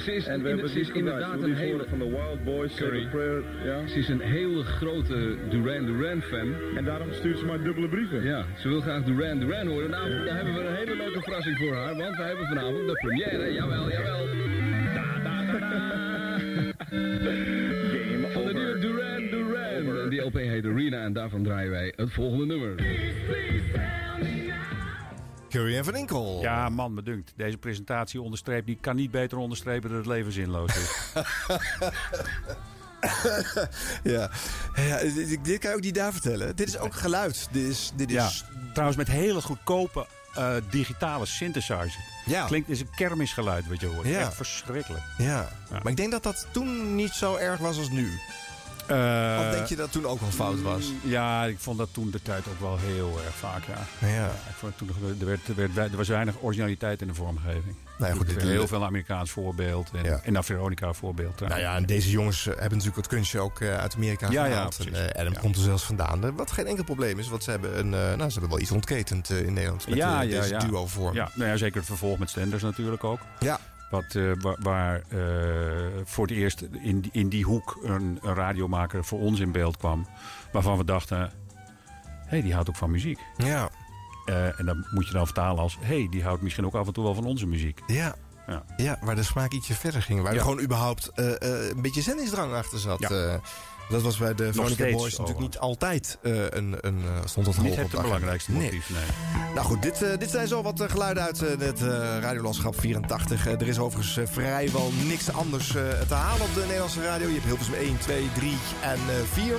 [0.00, 1.84] Ze is, en in- we hebben ze is inderdaad een hele...
[1.88, 3.42] van de Wild Boys, Prayer.
[3.64, 3.86] Ja.
[3.86, 6.54] Ze is een hele grote Duran Duran fan.
[6.76, 8.22] En daarom stuurt ze maar dubbele brieven.
[8.24, 9.90] Ja, ze wil graag Duran Duran horen.
[9.90, 11.96] Nou, daar hebben we een hele leuke verrassing voor haar.
[11.96, 13.52] Want we hebben vanavond de première.
[13.52, 14.26] Jawel, jawel.
[14.94, 15.76] Da, da, da, da.
[20.28, 22.74] LP heet Arena en daarvan draaien wij het volgende nummer.
[25.48, 26.38] Curry en Van Inkel.
[26.42, 27.32] Ja, man, me dunkt.
[27.36, 31.12] Deze presentatie onderstreept, die kan niet beter onderstrepen dat het leven zinloos is.
[34.12, 34.30] ja.
[34.74, 36.56] ja dit, dit kan je ook niet daar vertellen.
[36.56, 37.48] Dit is ook geluid.
[37.50, 38.30] Dit is, dit is ja,
[38.72, 42.00] trouwens met hele goedkope eh, digitale synthesizer.
[42.24, 42.46] Ja.
[42.46, 44.06] Klinkt is een kermisgeluid wat je hoort.
[44.06, 44.18] Ja.
[44.18, 45.04] Echt verschrikkelijk.
[45.18, 45.48] Ja.
[45.70, 48.18] maar ik denk dat dat toen niet zo erg was als nu.
[48.88, 50.92] Eh, of denk je dat toen ook al fout was?
[51.02, 54.08] Ja, ik vond dat toen de tijd ook wel heel erg vaak, ja.
[54.08, 54.26] Ja.
[54.26, 54.88] ik vond toen,
[55.20, 57.74] er, werd, er, werd, er was weinig originaliteit in de vooromgeving.
[57.98, 59.90] Nou ja, goed, Er dit- werd heel veel Amerikaans voorbeeld.
[59.94, 60.20] En, Ja.
[60.22, 61.40] en naar Veronica voorbeeld.
[61.40, 64.44] Nou ja, en deze jongens eh, hebben natuurlijk het kunstje ook eh, uit Amerika Ja,
[64.44, 64.78] gehaald.
[64.92, 66.24] en, eh, Adam komt er zelfs vandaan.
[66.24, 68.60] Eh, Wat geen enkel probleem is, want ze hebben, een, eh, nou, ze hebben wel
[68.60, 70.58] iets ontketend eh, in Nederland met ja, eh, ja, deze ja.
[70.58, 71.14] duo vorm.
[71.14, 73.20] Ja, nou ja, zeker het vervolg met Stenders natuurlijk ook.
[73.38, 73.60] Ja.
[73.90, 78.34] Wat, eh, waar waar, eh, voor het eerst in, die- in die hoek een, een
[78.34, 80.06] radiomaker voor ons in beeld kwam.
[80.52, 81.28] Waarvan we dachten, hé,
[82.26, 83.18] hey, die houdt ook van muziek.
[83.36, 83.68] Ja.
[84.24, 86.86] Eh, en dan moet je dan vertalen als, hé, hey, die houdt misschien ook af
[86.86, 87.80] en toe wel van onze muziek.
[87.86, 88.14] Ja.
[88.46, 88.62] Ja.
[88.76, 90.22] Ja, waar de smaak ietsje verder ging.
[90.22, 90.38] Waar Ja.
[90.38, 93.00] er gewoon überhaupt een beetje zendingsdrang achter zat.
[93.00, 93.40] Ja.
[93.88, 97.54] Dat was bij de Veronica Boys natuurlijk niet altijd eh, een, een, eh, stond dat
[97.56, 98.62] hoog Niet op het belangrijkste Nee.
[98.62, 99.04] motief, nee.
[99.54, 103.46] Nou goed, dit, eh, dit zijn zo wat geluiden uit het eh, radiolandschap 84.
[103.46, 107.26] Eh, er is overigens vrijwel niks anders eh, te halen op de Nederlandse radio.
[107.26, 109.54] Je hebt Hilversum 1, 2, 3 en eh 4.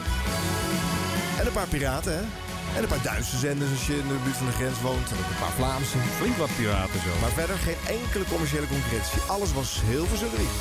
[1.39, 2.21] En een paar piraten, hè?
[2.75, 5.11] En een paar Duitse zenders als je in de buurt van de grens woont.
[5.11, 5.97] En ook een paar Vlaamse.
[6.17, 7.11] Flink wat piraten zo.
[7.21, 9.21] Maar verder geen enkele commerciële concurrentie.
[9.27, 10.51] Alles was heel verzullig.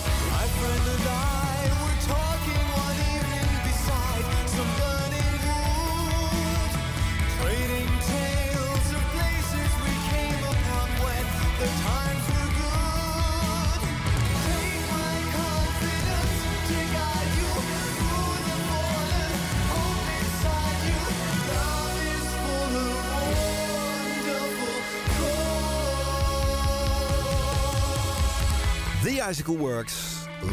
[29.02, 29.94] The Icicle Works.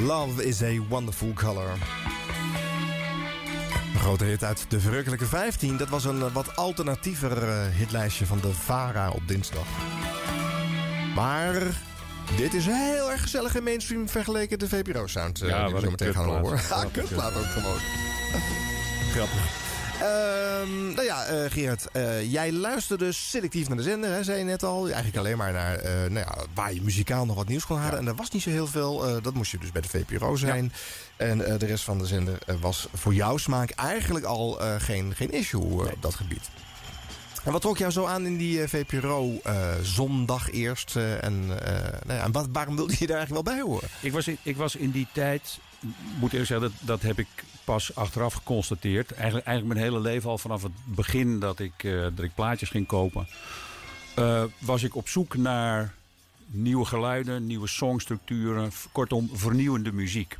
[0.05, 1.71] Love is a wonderful color.
[3.93, 5.77] Een grote hit uit de verrukkelijke 15.
[5.77, 9.67] Dat was een eh, wat alternatiever eh, hitlijstje van de VARA op dinsdag.
[11.15, 11.81] Maar
[12.38, 15.39] dit is heel erg gezellig en mainstream vergeleken de VPRO-sound.
[15.39, 16.60] Ja, die we zo een meteen gaan horen.
[16.69, 17.79] Ja, kutplaat ook gewoon.
[19.13, 19.64] Grappig.
[20.01, 24.43] Ehm, nou ja, eh, Gerard, eh, jij luisterde selectief naar de zender, hè, zei je
[24.43, 24.86] net al.
[24.86, 27.99] Eigenlijk alleen maar naar eh, nou ja, waar je muzikaal nog wat nieuws kon halen.
[27.99, 29.21] En er was niet zo heel veel.
[29.21, 30.73] dat moest je dus bij de VPRO zijn.
[31.17, 35.62] En de rest van de zender was voor jouw smaak eigenlijk al geen, geen issue
[35.62, 36.49] op dat gebied.
[37.43, 39.41] En wat trok jou zo aan in die VPRO
[39.81, 40.95] zondag eerst?
[40.95, 41.60] en nou
[42.08, 43.89] ja, en wat, waarom wilde je daar eigenlijk wel bij horen?
[44.01, 45.60] Ik was in, ik was in die tijd,
[46.19, 47.27] moet eerlijk zeggen, dat, dat heb ik
[47.63, 49.11] pas achteraf geconstateerd.
[49.11, 52.69] Eigenlijk, eigenlijk mijn hele leven al vanaf het begin dat ik, eh, dat ik plaatjes
[52.69, 53.27] ging kopen.
[54.15, 55.93] eh, was ik op zoek naar
[56.47, 58.71] nieuwe geluiden, nieuwe songstructuren.
[58.91, 60.37] Kortom, vernieuwende muziek.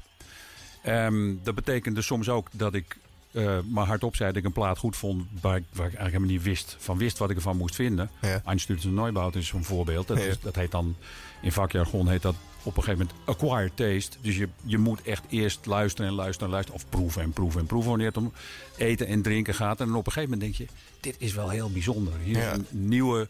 [0.84, 2.97] Ehm, dat betekende soms ook dat ik
[3.31, 5.23] eh, maar hardop zei dat ik een plaat goed vond...
[5.41, 8.10] waar ik, waar ik eigenlijk helemaal niet wist, van wist wat ik ervan moest vinden.
[8.21, 8.41] Ja.
[8.45, 10.08] Einstürzen Neubaut is zo'n voorbeeld.
[10.08, 10.23] Dat, Ja.
[10.23, 10.95] is, dat heet dan,
[11.41, 14.17] in vakjargon heet dat op een gegeven moment acquired taste.
[14.21, 16.82] Dus je, je moet echt eerst luisteren en luisteren en luisteren.
[16.82, 18.32] Of proeven en proeven en proeven wanneer het om
[18.78, 19.80] eten en drinken gaat.
[19.80, 22.13] En dan op een gegeven moment denk je, dit is wel heel bijzonder.
[22.23, 22.51] Hier Ja.
[22.51, 23.28] is een nieuwe,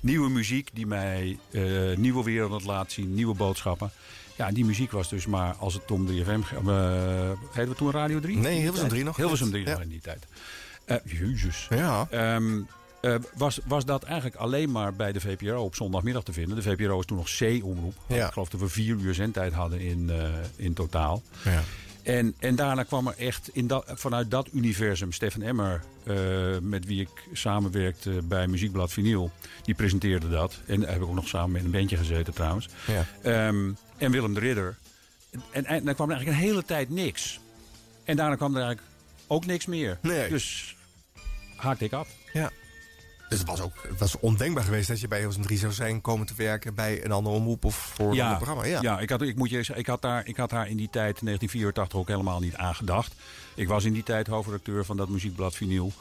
[0.00, 3.14] nieuwe muziek die mij eh, nieuwe werelden laat zien.
[3.14, 3.90] Nieuwe boodschappen.
[4.36, 6.68] Ja, en die muziek was dus maar als het om 3FM ging.
[6.68, 8.36] Uh, heette we toen Radio 3?
[8.36, 9.16] Nee, Hilversum 3 nog.
[9.16, 9.70] Hilversum 3 Ja.
[9.72, 10.26] nog in die tijd.
[10.84, 11.66] Eh Jezus.
[11.70, 12.06] Ja.
[12.10, 12.60] Ehm,
[13.04, 16.56] eh, was, was dat eigenlijk alleen maar bij de VPRO op zondagmiddag te vinden.
[16.56, 17.94] De VPRO is toen nog C-omroep.
[18.06, 18.26] Ja.
[18.26, 21.22] Ik geloof dat we vier uur zendtijd hadden in, eh, in totaal.
[21.44, 21.62] Ja.
[22.02, 26.16] En, en daarna kwam er echt in dat, vanuit dat universum Stefan Emmer, eh,
[26.60, 29.30] met wie ik samenwerkte bij Muziekblad Vinyl,
[29.62, 30.60] die presenteerde dat.
[30.66, 32.68] En daar heb ik ook nog samen met een bandje gezeten trouwens.
[32.86, 33.06] Ja.
[33.22, 34.76] Ehm, en Willem de Ridder.
[35.50, 37.40] En, en dan kwam er eigenlijk een hele tijd niks.
[38.04, 38.92] En daarna kwam er eigenlijk
[39.26, 39.98] ook niks meer.
[40.02, 40.28] Nee.
[40.28, 40.76] Dus
[41.56, 42.08] haakte ik af.
[42.32, 42.50] Ja.
[43.34, 46.00] Dus het was ook het was ondenkbaar geweest dat je bij Hilversum 3 zou zijn
[46.00, 48.64] komen te werken bij een andere omroep of voor een ander programma.
[48.64, 50.76] Ja, ja ik, had, ik, moet je, zeggen, ik, had daar, ik had daar in
[50.76, 53.14] die tijd, 1984, ook helemaal niet aan gedacht.
[53.54, 55.92] Ik was in die tijd hoofdredacteur van dat muziekblad Vinyl.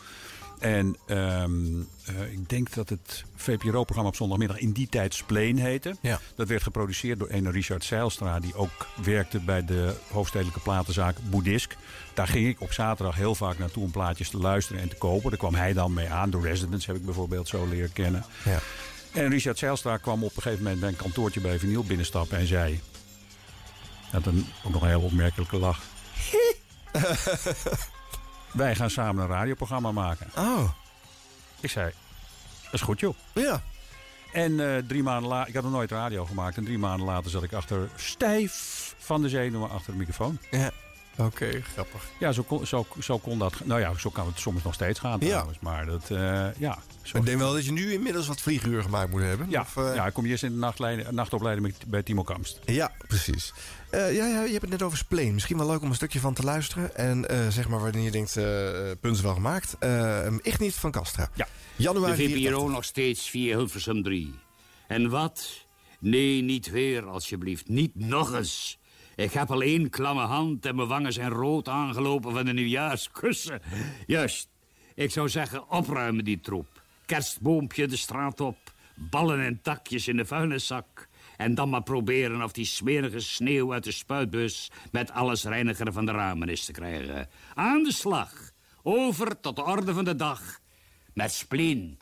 [0.64, 5.96] En ehm, eh, ik denk dat het VPRO-programma op zondagmiddag in die tijd Spleen heette.
[6.02, 6.20] Ja.
[6.36, 8.40] Dat werd geproduceerd door een Richard Zeilstra...
[8.40, 11.76] die ook werkte bij de hoofdstedelijke platenzaak Boeddhisk.
[12.14, 15.30] Daar ging ik op zaterdag heel vaak naartoe om plaatjes te luisteren en te kopen.
[15.30, 16.30] Daar kwam hij dan mee aan.
[16.30, 18.26] De Residents heb ik bijvoorbeeld zo leren kennen.
[18.46, 18.60] Ja.
[19.12, 22.48] En Richard Zeilstra kwam op een gegeven moment bij een kantoortje bij Vinyl binnenstappen en
[22.48, 22.82] zei...
[24.12, 25.82] Had een, ook nog een heel opmerkelijke lach.
[28.54, 30.28] Wij gaan samen een radioprogramma maken.
[30.38, 30.70] Oh.
[31.60, 31.92] Ik zei,
[32.64, 33.16] dat is goed joh.
[33.34, 33.62] Ja.
[34.34, 36.58] En eh, drie maanden later, ik had nog nooit radio gemaakt.
[36.58, 40.38] En drie maanden later zat ik achter, stijf van de zenuwen achter de microfoon.
[40.52, 40.72] Ja.
[41.18, 42.04] Oké, grappig.
[42.20, 43.54] Ja, zo kon, zo, zo kon dat.
[43.64, 45.28] Nou ja, zo kan het soms nog steeds gaan Ja.
[45.28, 45.58] trouwens.
[45.60, 46.78] Maar dat, eh, ja.
[47.02, 47.18] Zo.
[47.18, 49.50] Ik denk wel dat je nu inmiddels wat vlieguren gemaakt moet hebben.
[49.50, 52.60] Ja, Of, eh, ja, ik kom eerst in de nachtopleiding met- bij Timo Kamst.
[52.66, 53.54] Ja, precies.
[53.94, 55.34] Eh, ja, ja, je hebt het net over Spleen.
[55.34, 56.96] Misschien wel leuk om een stukje van te luisteren.
[56.96, 58.46] En eh, zeg maar wanneer je denkt, eh
[59.02, 59.76] punt is wel gemaakt.
[59.80, 61.30] Eh echt niet van Castra.
[61.36, 61.48] Ja.
[61.76, 62.70] De Januari VPRO 84.
[62.70, 64.34] nog steeds via Hilversum 3.
[64.88, 65.66] En wat?
[66.00, 67.68] Nee, niet weer, alsjeblieft.
[67.68, 68.80] Niet nog eens.
[69.16, 73.62] Ik heb al één klamme hand en mijn wangen zijn rood aangelopen van de nieuwjaarskussen.
[74.06, 74.48] Juist.
[74.96, 76.82] Ik zou zeggen, opruimen die troep.
[77.06, 78.58] Kerstboompje de straat op.
[78.96, 81.08] Ballen en takjes in de vuilniszak.
[81.38, 84.72] En dan maar proberen of die smerige sneeuw uit de spuitbus...
[84.92, 87.30] met alles reiniger van de ramen is te krijgen.
[87.54, 88.52] Aan de slag.
[88.84, 90.60] Over tot de orde van de dag.
[91.14, 92.00] Met spleen.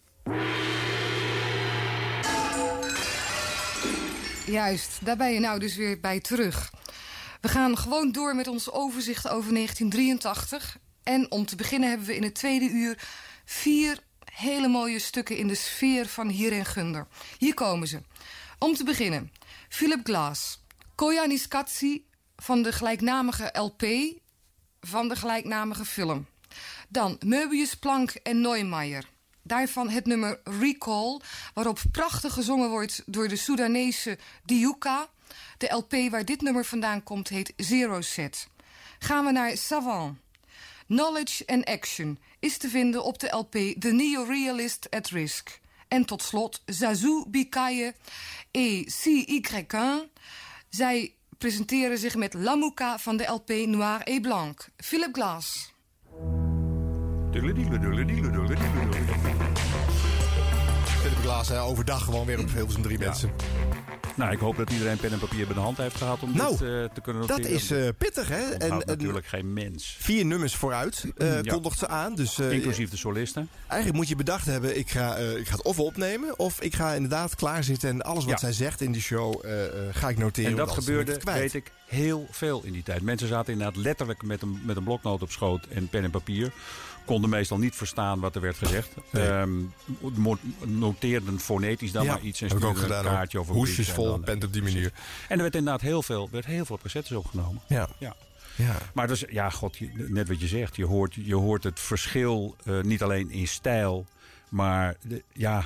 [4.46, 6.72] Juist, daar ben je nou dus weer bij terug.
[7.42, 10.78] We gaan gewoon door met ons overzicht over 1983.
[11.04, 12.98] En om te beginnen hebben we in het tweede uur
[13.46, 13.98] vier
[14.32, 17.08] hele mooie stukken in de sfeer van Hier en Gunder.
[17.38, 18.02] Hier komen ze.
[18.64, 19.32] Om te beginnen,
[19.70, 20.64] Philip Glass,
[20.96, 23.84] Koyaanisqatsi van de gelijknamige LP
[24.80, 26.28] van de gelijknamige film.
[26.90, 29.10] Dan Möbius, Planck en Neumeier.
[29.42, 31.20] Daarvan het nummer Recall,
[31.54, 35.10] waarop prachtig gezongen wordt door de Soedanese Diuka.
[35.58, 38.48] De LP waar dit nummer vandaan komt heet Zero Set.
[39.00, 40.18] Gaan we naar Savant.
[40.88, 45.61] Knowledge and Action is te vinden op de LP The Neo-Realist at Risk.
[45.92, 47.94] En tot slot Zazou Bikaye
[48.52, 50.12] et CY1.
[50.70, 54.70] Zij presenteren zich met Lamouka van de LP Noir et Blanc.
[54.78, 55.74] Philip Glass.
[61.22, 63.32] Hè, overdag gewoon weer op Hilversum 3 mensen.
[64.16, 66.50] Nou, ik hoop dat iedereen pen en papier bij de hand heeft gehad om Nou,
[66.58, 67.58] dit eh, te kunnen dat noteren.
[67.58, 68.42] is eh, pittig, hè?
[68.52, 69.96] En, natuurlijk geen mens.
[70.00, 71.42] vier nummers vooruit Ja.
[71.42, 72.16] kondigt ze aan.
[72.16, 73.50] Dus, Inclusief de solisten.
[73.68, 76.40] Eigenlijk moet je bedacht hebben, ik ga, ik ga het of opnemen...
[76.40, 78.40] of ik ga inderdaad klaarzitten en alles wat Ja.
[78.40, 79.46] zij zegt in die show
[79.92, 80.52] ga ik noteren.
[80.52, 81.40] En dat ik gebeurde, kwijt.
[81.40, 83.02] weet ik, heel veel in die tijd.
[83.02, 86.52] Mensen zaten inderdaad letterlijk met een, met een bloknoot op schoot en pen en papier.
[87.06, 88.96] Konden meestal niet verstaan wat er werd gezegd.
[89.12, 89.28] Nee.
[89.28, 89.52] Ehm,
[90.66, 93.06] noteerden fonetisch dan Ja, maar iets en stuurden gedaan.
[93.06, 93.44] een kaartje ook.
[93.44, 94.92] of een Hoesjes vol, bent op die manier.
[95.28, 97.62] En er werd inderdaad heel veel, werd heel veel cassettes opgenomen.
[97.68, 97.90] Ja.
[98.00, 98.16] ja.
[98.56, 98.78] Ja.
[98.94, 100.76] Maar dus, ja, god, net wat je zegt.
[100.76, 104.06] Je hoort, je hoort het verschil eh, niet alleen in stijl,
[104.50, 105.58] maar de, ja.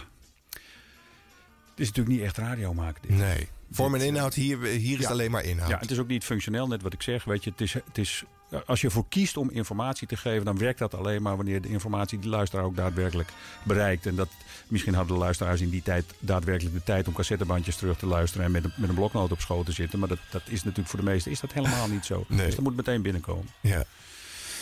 [1.70, 3.02] Het is natuurlijk niet echt radio maken.
[3.08, 3.18] Dit.
[3.18, 3.48] Nee.
[3.72, 5.10] Vorm en inhoud, hier, hier is Ja.
[5.10, 5.70] alleen maar inhoud.
[5.70, 7.24] Ja, het is ook niet functioneel, net wat ik zeg.
[7.24, 8.24] Weet je, het is, het is,
[8.66, 11.68] als je ervoor kiest om informatie te geven, dan werkt dat alleen maar wanneer de
[11.70, 13.30] informatie die luisteraar ook daadwerkelijk
[13.64, 14.06] bereikt.
[14.06, 14.30] En dat,
[14.68, 18.46] misschien hadden de luisteraars in die tijd daadwerkelijk de tijd om cassettebandjes terug te luisteren
[18.46, 20.00] en met een, met een bloknoot op schoot te zitten.
[20.00, 22.26] Maar dat, dat is natuurlijk voor de meesten is dat helemaal niet zo.
[22.28, 22.46] Nee.
[22.46, 23.50] Dus dat moet meteen binnenkomen.
[23.62, 23.84] Ja.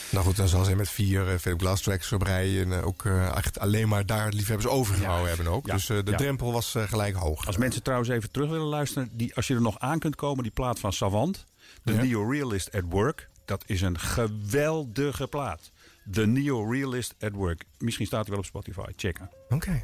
[0.09, 2.61] Nou goed, dan zal ze met vier uh, Philip Glass tracks op rij...
[2.61, 5.65] en eh, ook eh, echt alleen maar daar liefhebbers overgehouden hebben ook.
[5.67, 5.73] Ja.
[5.73, 6.17] Dus de Ja.
[6.17, 7.45] drempel was gelijk hoog.
[7.47, 10.43] Als mensen trouwens even terug willen luisteren, die, als je er nog aan kunt komen,
[10.43, 11.45] die plaat van Savant,
[11.83, 12.01] The Ja.
[12.01, 15.71] Neo-Realist at Work, dat is een geweldige plaat.
[16.11, 17.63] The Neo-Realist at Work.
[17.77, 18.91] Misschien staat hij wel op Spotify.
[18.95, 19.29] Checken.
[19.49, 19.83] Oké.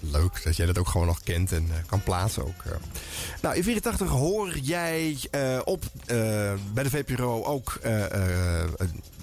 [0.00, 2.62] leuk dat jij dat ook gewoon nog kent en eh, kan plaatsen ook.
[2.64, 2.72] eh.
[3.42, 5.84] Nou, in 84 hoor jij eh, op
[6.72, 7.78] bij de VPRO ook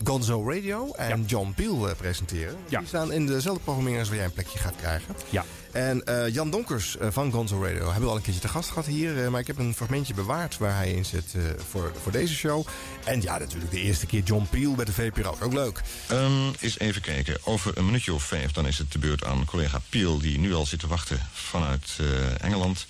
[0.03, 2.55] Gonzo Radio en John Peel presenteren.
[2.69, 5.15] Die staan in dezelfde programmering als waar jij een plekje gaat krijgen.
[5.29, 5.45] Ja.
[5.71, 8.69] En eh, Jan Donkers eh, van Gonzo Radio hebben we al een keertje te gast
[8.69, 9.23] gehad hier.
[9.23, 11.35] eh, maar ik heb een fragmentje bewaard waar hij in zit
[11.69, 12.67] voor, voor deze show.
[13.05, 15.37] En ja, natuurlijk de eerste keer John Peel bij de VPRO.
[15.41, 15.81] Ook leuk.
[16.07, 17.37] Ehm eens even kijken.
[17.43, 20.19] Over een minuutje of vijf dan is het de beurt aan collega Piel...
[20.19, 21.97] die nu al zit te wachten vanuit
[22.41, 22.85] Engeland.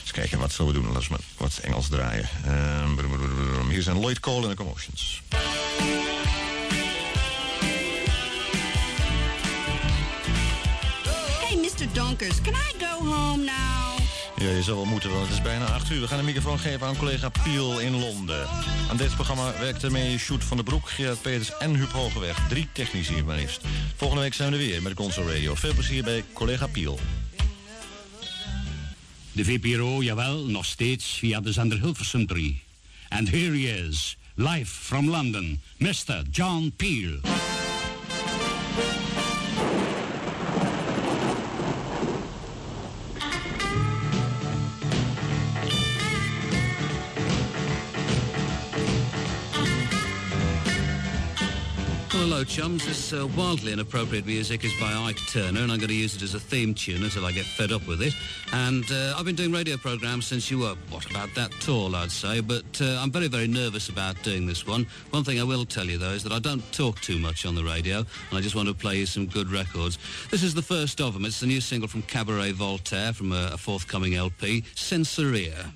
[0.00, 0.92] Eens kijken, wat zullen we doen?
[0.92, 2.28] Laten we wat Engels draaien.
[2.44, 5.22] Ehm, hier zijn Lloyd Cole en de Commotions.
[11.84, 11.92] Mr.
[11.92, 13.98] Donkers, can I go home now?
[14.36, 16.00] Ja, je zal wel moeten, want het is bijna acht uur.
[16.00, 18.48] We gaan de microfoon geven aan collega Piel in Londen.
[18.90, 22.48] Aan dit programma werkten mee Sjoerd van der Broek, Gerard Peters en Huub Hogeweg.
[22.48, 23.60] Drie technici maar liefst.
[23.96, 25.54] Volgende week zijn we er weer met Console Radio.
[25.54, 26.98] Veel plezier bij collega Piel.
[29.32, 32.62] De VPRO, jawel, nog steeds via de zender Hilversum 3.
[33.08, 36.22] And here he is, live from London, Mr.
[36.30, 37.20] John Peel.
[52.54, 52.86] Chums.
[52.86, 56.22] This uh, wildly inappropriate music is by Ike Turner, and I'm going to use it
[56.22, 58.14] as a theme tune until I get fed up with it.
[58.52, 62.12] And uh, I've been doing radio programs since you were, what, about that tall, I'd
[62.12, 62.38] say.
[62.40, 64.86] But uh, I'm very, very nervous about doing this one.
[65.10, 67.56] One thing I will tell you, though, is that I don't talk too much on
[67.56, 69.98] the radio, and I just want to play you some good records.
[70.30, 71.24] This is the first of them.
[71.24, 75.72] It's the new single from Cabaret Voltaire from a, a forthcoming LP, Sensoria.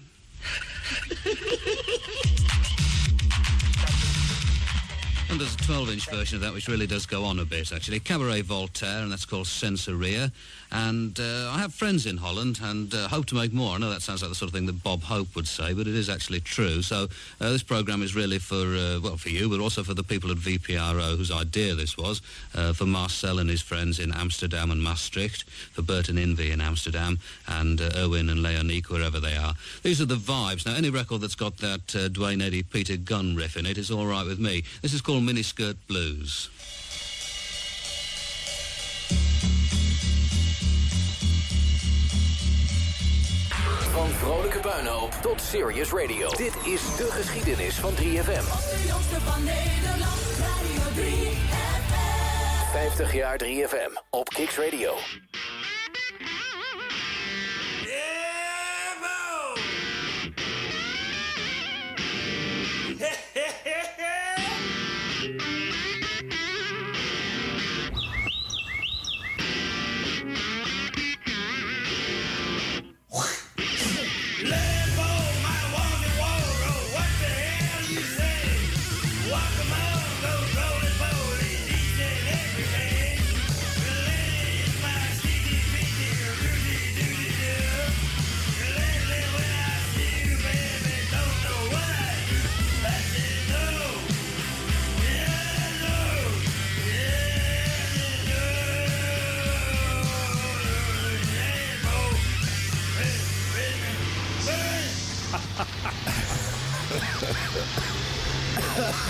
[5.30, 8.00] And there's a 12-inch version of that which really does go on a bit, actually.
[8.00, 10.32] Cabaret Voltaire, and that's called Sensoria.
[10.70, 13.74] And uh, I have friends in Holland and uh, hope to make more.
[13.74, 15.86] I know that sounds like the sort of thing that Bob Hope would say, but
[15.86, 16.82] it is actually true.
[16.82, 17.08] So
[17.40, 20.30] uh, this programme is really for, uh, well, for you, but also for the people
[20.30, 22.20] at VPRO whose idea this was,
[22.54, 26.60] uh, for Marcel and his friends in Amsterdam and Maastricht, for Bert and Invy in
[26.60, 29.54] Amsterdam, and uh, Erwin and Leonique, wherever they are.
[29.82, 30.66] These are the vibes.
[30.66, 34.06] Now, any record that's got that Dwayne Eddy Peter Gunn riff in it is all
[34.06, 34.64] right with me.
[34.82, 36.50] This is called Miniskirt Blues.
[44.12, 46.28] Vrolijke puinhoop tot serious radio.
[46.28, 48.44] Dit is de geschiedenis van 3FM.
[48.44, 52.70] De van Nederland, Radio 3 FM.
[52.72, 54.94] 50 jaar 3FM op Kicks Radio.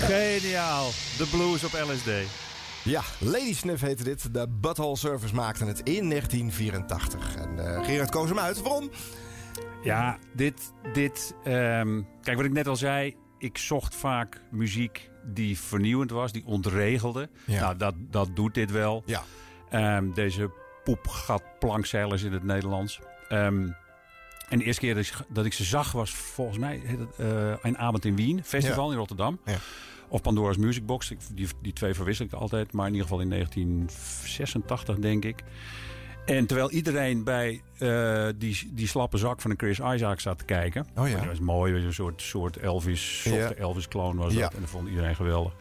[0.09, 0.85] Geniaal.
[1.17, 2.09] De blues op LSD.
[2.83, 4.33] Ja, Lady Sniff heette dit.
[4.33, 7.35] De Butthole Service maakte het in 1984.
[7.35, 8.61] En eh, Gerard koos hem uit.
[8.61, 8.89] Waarom?
[9.83, 10.73] Ja, dit...
[10.93, 13.15] dit ehm, kijk, wat ik net al zei.
[13.37, 17.29] Ik zocht vaak muziek die vernieuwend was, die ontregelde.
[17.45, 17.59] Ja.
[17.61, 19.03] Nou, dat, dat doet dit wel.
[19.05, 19.23] Ja.
[19.69, 20.51] Ehm, deze
[20.83, 22.99] poepgat plankzeilers in het Nederlands.
[23.27, 23.67] Ehm,
[24.49, 26.81] en de eerste keer dat ik, dat ik ze zag was volgens mij
[27.17, 28.43] eh, een avond in Wien.
[28.43, 28.91] Festival Ja.
[28.91, 29.39] in Rotterdam.
[29.45, 29.57] Ja.
[30.09, 31.11] Of Pandora's Music Box.
[31.33, 32.73] Die, die twee verwissel ik altijd.
[32.73, 35.43] Maar in ieder geval in 1986 denk ik.
[36.25, 40.45] En terwijl iedereen bij eh, die, die slappe zak van een Chris Isaac zat te
[40.45, 40.87] kijken.
[40.95, 41.15] Oh ja.
[41.17, 41.73] Dat was mooi.
[41.73, 43.53] Een soort, soort Elvis, softe Ja.
[43.53, 44.39] Elvis-kloon was Ja.
[44.41, 44.53] dat.
[44.53, 45.53] En dat vond iedereen geweldig.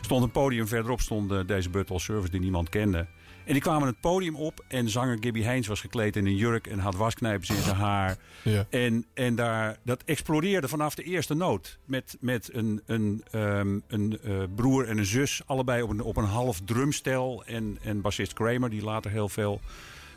[0.00, 3.06] Stond een podium verderop stond deze Buttle Service die niemand kende.
[3.44, 6.66] En die kwamen het podium op en zanger Gibby Haynes was gekleed in een jurk
[6.66, 8.16] en had wasknijpers in zijn haar.
[8.42, 8.66] Ja.
[8.70, 11.78] En, en daar, dat explodeerde vanaf de eerste noot.
[11.84, 16.16] Met, met een, een, ehm, een eh, broer en een zus, allebei op een, op
[16.16, 17.44] een half drumstel.
[17.44, 19.60] En, en bassist Kramer, die later heel veel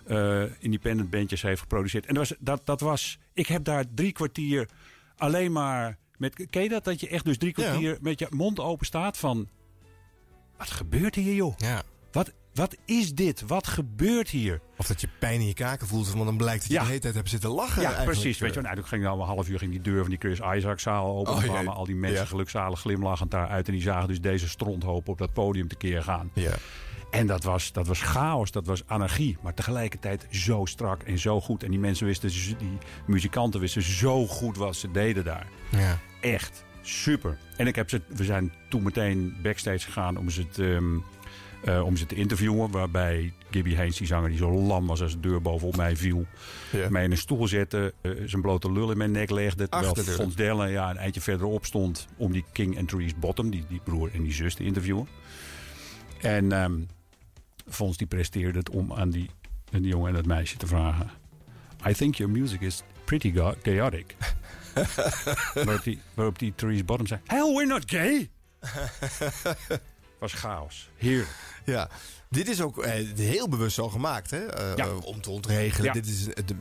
[0.06, 2.06] eh, independent bandjes heeft geproduceerd.
[2.06, 4.68] En dat was, dat, dat was, ik heb daar drie kwartier
[5.18, 5.98] alleen maar...
[6.18, 6.84] Met, ken je dat?
[6.84, 9.48] Dat je echt dus drie kwartier met je mond open staat van...
[10.58, 11.54] Wat gebeurt hier, joh?
[11.58, 11.84] Ja.
[12.58, 13.44] Wat, is dit?
[13.48, 14.62] Wat gebeurt hier?
[14.78, 16.80] Of dat je pijn in je kaken voelt, want dan blijkt dat je Ja.
[16.82, 17.82] de hele tijd hebt zitten lachen.
[17.82, 18.20] Ja, eigenlijk.
[18.20, 18.40] precies.
[18.40, 18.64] Weet je, wel.
[18.64, 21.18] nou, toen ging dan een half uur ging die deur van die Chris Isaac zaal
[21.18, 21.34] open.
[21.34, 22.26] Oh, kwamen al die mensen Ja.
[22.26, 23.68] gelukzalig glimlachend daaruit.
[23.68, 26.30] En die zagen dus deze stronthoop op dat podium tekeer gaan.
[26.34, 26.54] Ja.
[27.12, 29.38] En dat was, dat was chaos, dat was anarchie.
[29.42, 31.64] Maar tegelijkertijd zo strak en zo goed.
[31.64, 32.78] En die mensen wisten, die
[33.08, 35.48] muzikanten wisten zo goed wat ze deden daar.
[35.72, 35.98] Ja.
[36.22, 37.38] Echt super.
[37.58, 40.98] En ik heb ze, we zijn toen meteen backstage gegaan om ze te, ehm,
[41.64, 42.72] eh, om ze te interviewen.
[42.72, 46.26] Waarbij Gibby Haynes, die zanger die zo lam was als de deur bovenop mij viel.
[46.72, 46.90] Ja.
[46.90, 49.70] Mij in een stoel zette, eh, zijn blote lul in mijn nek legde.
[49.70, 50.14] Terwijl Achter.
[50.14, 53.82] Fons Dellen ja, een eindje verderop stond om die King and Trees Bottom, die, die
[53.84, 55.08] broer en die zus, te interviewen.
[56.22, 56.74] En ehm
[57.70, 59.30] Fons die presteerde het om aan die,
[59.72, 61.10] aan die jongen en dat meisje te vragen.
[61.88, 64.16] I think your music is pretty chaotic.
[65.54, 67.20] waarop, die, waarop die Therese Bottom zei...
[67.26, 68.30] Hell, we're not gay!
[70.20, 70.90] was chaos.
[70.96, 71.30] Heerlijk.
[71.66, 71.90] Ja,
[72.30, 74.46] dit is ook eh, heel bewust zo gemaakt, hè?
[74.46, 74.86] Eh, Ja.
[74.86, 75.86] eh, om te ontregelen.
[75.86, 75.94] Ja.
[75.94, 76.56] Dit is, de-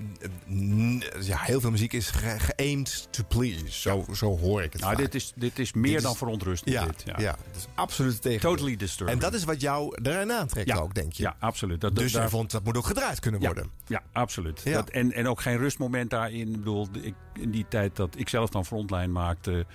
[1.21, 3.65] ja, heel veel muziek is ge- geaimed to please.
[3.81, 6.75] Zo, zo hoor ik het Nou, dit is, dit is meer Dit dan is- verontrustend.
[6.75, 7.15] Ja, dit, ja.
[7.19, 7.31] ja.
[7.53, 8.41] dat is absoluut tegen.
[8.41, 9.19] Totally disturbing.
[9.19, 11.23] En dat is wat jou eraan aantrekt ook, denk je?
[11.23, 11.81] Ja, absoluut.
[11.81, 13.71] Dat, dus daar- jij vond dat moet ook gedraaid kunnen worden.
[13.87, 14.65] Ja, absoluut.
[14.73, 16.49] Dat, en, en ook geen rustmoment daarin.
[16.49, 19.67] Ik bedoel, ik, in die tijd dat ik zelf dan frontline maakte...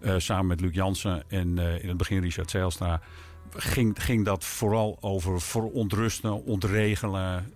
[0.00, 3.00] eh, samen met Luc Jansen en eh, in het begin Richard Zijlstra...
[3.56, 7.52] Ging, ging dat vooral over verontrusten, ontregelen,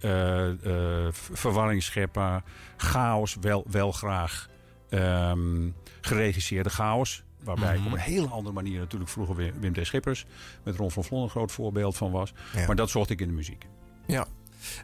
[0.00, 2.44] eh, verwarring scheppen,
[2.76, 4.48] chaos, wel, wel graag
[4.88, 5.68] ehm,
[6.00, 7.22] geregisseerde chaos.
[7.44, 7.86] Waarbij ik Mhm.
[7.86, 9.86] op een hele andere manier natuurlijk vroeger Wim T.
[9.86, 10.26] Schippers...
[10.62, 12.32] met Ron van Vlon een groot voorbeeld van was.
[12.54, 12.66] Ja.
[12.66, 13.66] Maar dat zocht ik in de muziek.
[14.06, 14.26] Ja.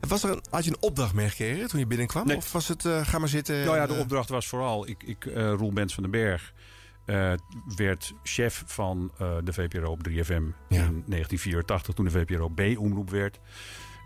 [0.09, 2.26] Was er een, had je een opdracht meegekregen toen je binnenkwam?
[2.26, 2.36] Nee.
[2.36, 3.64] Of was het, eh, ga maar zitten?
[3.64, 4.88] Nou ja, de opdracht was vooral...
[4.88, 6.52] Ik, ik, eh, Roel Bens van den Berg
[7.07, 7.32] eh,
[7.76, 11.94] werd chef van eh, de VPRO op 3FM in 1984...
[11.94, 13.40] toen de VPRO B-omroep werd.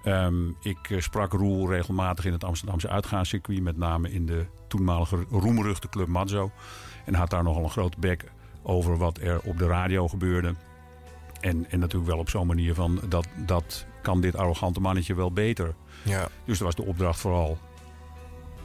[0.05, 3.62] Ehm, ik eh, sprak Roel regelmatig in het Amsterdamse uitgaanscircuit...
[3.62, 6.51] met name in de toenmalige roemruchte club Mazzo.
[7.05, 8.24] En had daar nogal een grote bek
[8.62, 10.55] over wat er op de radio gebeurde.
[11.40, 13.01] En, en natuurlijk wel op zo'n manier van...
[13.09, 15.74] Dat, dat kan dit arrogante mannetje wel beter.
[16.03, 16.28] Ja.
[16.44, 17.59] Dus dat was de opdracht vooral...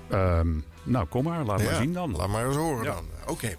[0.10, 0.50] Ehm,
[0.84, 2.12] nou, kom maar, laat maar zien dan.
[2.12, 2.94] Laat maar eens horen Ja.
[2.94, 3.06] dan.
[3.28, 3.56] Oké.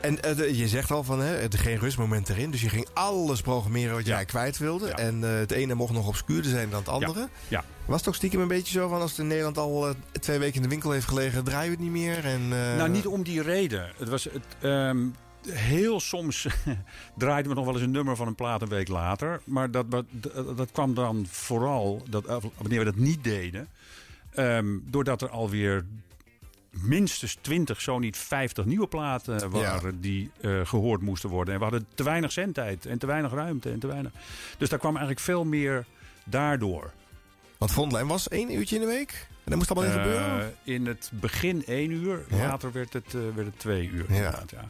[0.00, 2.50] En eh, je zegt al van, hè, er geen rustmoment erin.
[2.50, 4.88] Dus je ging alles programmeren wat jij kwijt wilde.
[4.90, 7.28] En eh, het ene mocht nog obscuurder zijn dan het andere.
[7.48, 7.64] Ja.
[7.84, 9.00] Was het ook stiekem een beetje zo van...
[9.00, 11.44] als het in Nederland al eh, twee weken in de winkel heeft gelegen...
[11.44, 12.24] draaien we het niet meer?
[12.24, 13.92] En, Nou, niet om die reden.
[13.98, 15.06] Het was het, ehm,
[15.48, 16.46] heel soms
[17.18, 19.40] draaiden we nog wel eens een nummer van een plaat een week later.
[19.44, 20.04] Maar dat, dat,
[20.56, 22.24] dat kwam dan vooral, dat,
[22.56, 23.68] wanneer we dat niet deden...
[24.34, 25.84] ehm, doordat er alweer
[26.70, 31.52] minstens 20, zo niet 50 nieuwe platen waren die eh, gehoord moesten worden.
[31.54, 34.12] En we hadden te weinig zendtijd en te weinig ruimte en te weinig.
[34.58, 35.84] Dus daar kwam eigenlijk veel meer
[36.24, 36.92] daardoor.
[37.58, 39.26] Want Frontline was één uurtje in de week?
[39.30, 40.54] En dat moest allemaal in Eh, gebeuren?
[40.64, 42.36] in het begin één uur, Ja.
[42.46, 44.12] later werd het, eh, werd het twee uur.
[44.12, 44.20] Ja.
[44.20, 44.64] Ja,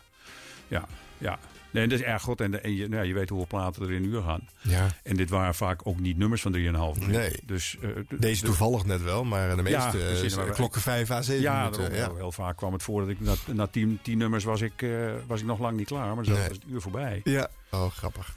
[0.68, 0.84] ja.
[1.18, 1.38] ja.
[1.72, 2.40] Nee, dat is erg goed.
[2.40, 4.48] En, de- en je, nou, ja, je weet hoeveel platen er in een uur gaan.
[4.60, 4.86] Ja.
[5.02, 7.10] En dit waren vaak ook niet nummers van 3,5 minuten.
[7.10, 7.32] Nee.
[7.46, 10.80] Dus, eh, Deze toevallig net wel, maar de meeste Ja, eh, precies, zijn maar- klokken
[10.80, 11.90] 5 à 7 ja, minuten.
[11.90, 12.14] daarom, Ja.
[12.16, 14.90] heel, vaak kwam het voor dat ik na, na tien, tien nummers was ik, eh,
[15.26, 16.14] was ik nog lang niet klaar.
[16.14, 16.40] Maar zo Nee.
[16.48, 17.20] was het uur voorbij.
[17.24, 18.36] Ja, oh grappig.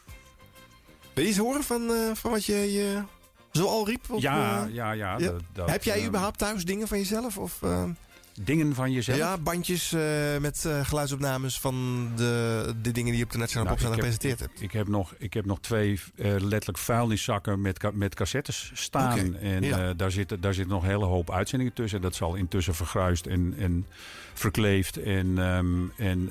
[1.14, 3.02] Wil je eens horen van, eh, van wat je, je
[3.52, 4.06] zo al riep?
[4.10, 7.38] op, Ja, eh, ja, ja, dat- dat, Heb jij eh, überhaupt thuis dingen van jezelf?
[7.38, 7.84] Of, eh,
[8.42, 9.18] Dingen van jezelf?
[9.18, 10.02] Ja, bandjes eh,
[10.40, 14.62] met eh, geluidsopnames van de, de dingen die je op de Nationale Nou, gepresenteerd hebt.
[14.62, 19.36] Ik heb nog, ik heb nog twee eh, letterlijk vuilniszakken met, met cassettes staan.
[19.36, 19.94] En ja.
[19.94, 22.02] daar, zit, daar zit nog een hele hoop uitzendingen tussen.
[22.02, 23.86] Dat zal intussen vergruist en, en
[24.34, 24.98] verkleefd.
[24.98, 26.30] En, ehm, en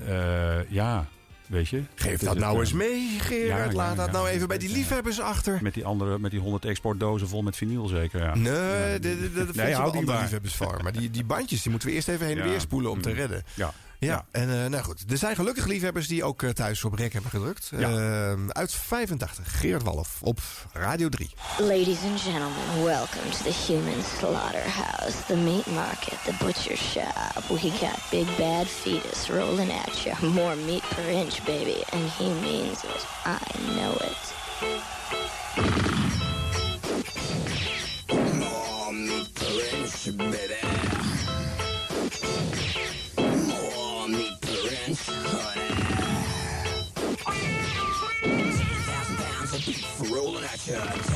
[0.69, 1.07] ja,
[1.53, 1.83] weet je.
[1.95, 3.59] Geef dat nou het, eens eh, mee, Gerard.
[3.63, 5.59] ja, ja, Laat dat nou even bij die liefhebbers achter.
[5.61, 8.35] Met die andere, met die 100 exportdozen vol met vinyl zeker, ja.
[8.35, 10.79] Nee, dat vind je wel die liefhebbers voor.
[10.83, 13.09] Maar die, die bandjes die moeten we eerst even heen en weer spoelen om te
[13.09, 13.15] Mm.
[13.15, 13.43] redden.
[13.53, 13.73] Ja.
[14.03, 15.03] Ja, en eh, nou goed.
[15.09, 17.71] Er zijn gelukkig liefhebbers die ook eh, thuis op rek hebben gedrukt.
[17.77, 17.89] Ja.
[17.89, 20.39] Eh, uit 85, Geert Walf op
[20.73, 21.29] Radio 3.
[21.59, 27.43] Ladies and gentlemen, welcome to the human slaughterhouse, the meat market, the butcher shop.
[27.47, 30.31] We got big bad fetus rolling at you.
[30.31, 31.83] More meat per inch, baby.
[31.91, 33.05] And he means it.
[33.25, 33.37] I
[33.75, 34.33] know it.
[38.33, 40.62] More meat per inch, baby.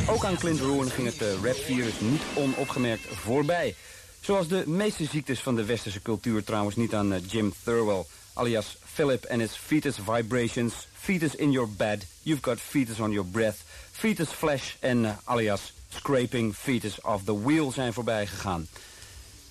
[0.07, 3.75] Ook aan Clint Rowan ging het eh, rapvirus niet onopgemerkt voorbij.
[4.19, 8.77] Zoals de meeste ziektes van de westerse cultuur trouwens niet aan eh, Jim Thurwell, alias
[8.93, 13.57] Philip en his fetus vibrations, Fetus in Your Bed, You've Got Fetus on Your Breath,
[13.91, 18.67] Fetus Flash en eh, alias Scraping Fetus of the Wheel zijn voorbij gegaan.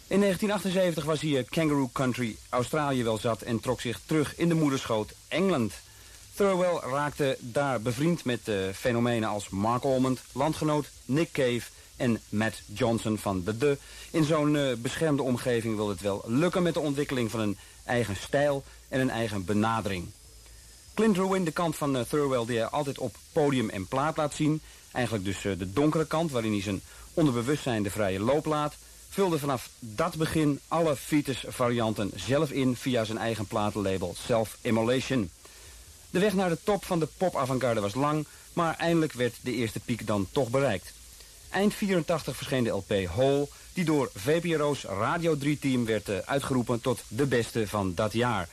[0.07, 4.55] In 1978 was hij Kangaroo Country Australië wel zat en trok zich terug in de
[4.55, 5.72] moederschoot Engeland.
[6.37, 8.41] Thurwell raakte daar bevriend met
[8.74, 11.62] fenomenen als Mark Almond, landgenoot Nick Cave
[11.97, 13.78] en Matt Johnson van The The.
[14.11, 18.16] In zo'n eh, beschermde omgeving wil het wel lukken met de ontwikkeling van een eigen
[18.16, 20.07] stijl en een eigen benadering.
[20.95, 24.34] Clint Ruin, de kant van eh, Thurwell die hij altijd op podium en plaat laat
[24.34, 24.61] zien...
[24.93, 26.80] eigenlijk dus eh, de donkere kant waarin hij zijn
[27.14, 28.76] onderbewustzijn de vrije loop laat...
[29.09, 35.30] vulde vanaf dat begin alle Fetus varianten zelf in via zijn eigen platenlabel Self Immolation.
[36.16, 38.26] De weg naar de top van de pop-avantgarde was lang...
[38.52, 40.92] maar eindelijk werd de eerste piek dan toch bereikt.
[41.50, 43.48] Eind 84 verscheen de LP Hole...
[43.72, 48.48] die door VPRO's Radio 3-team werd eh, uitgeroepen tot de beste van dat jaar...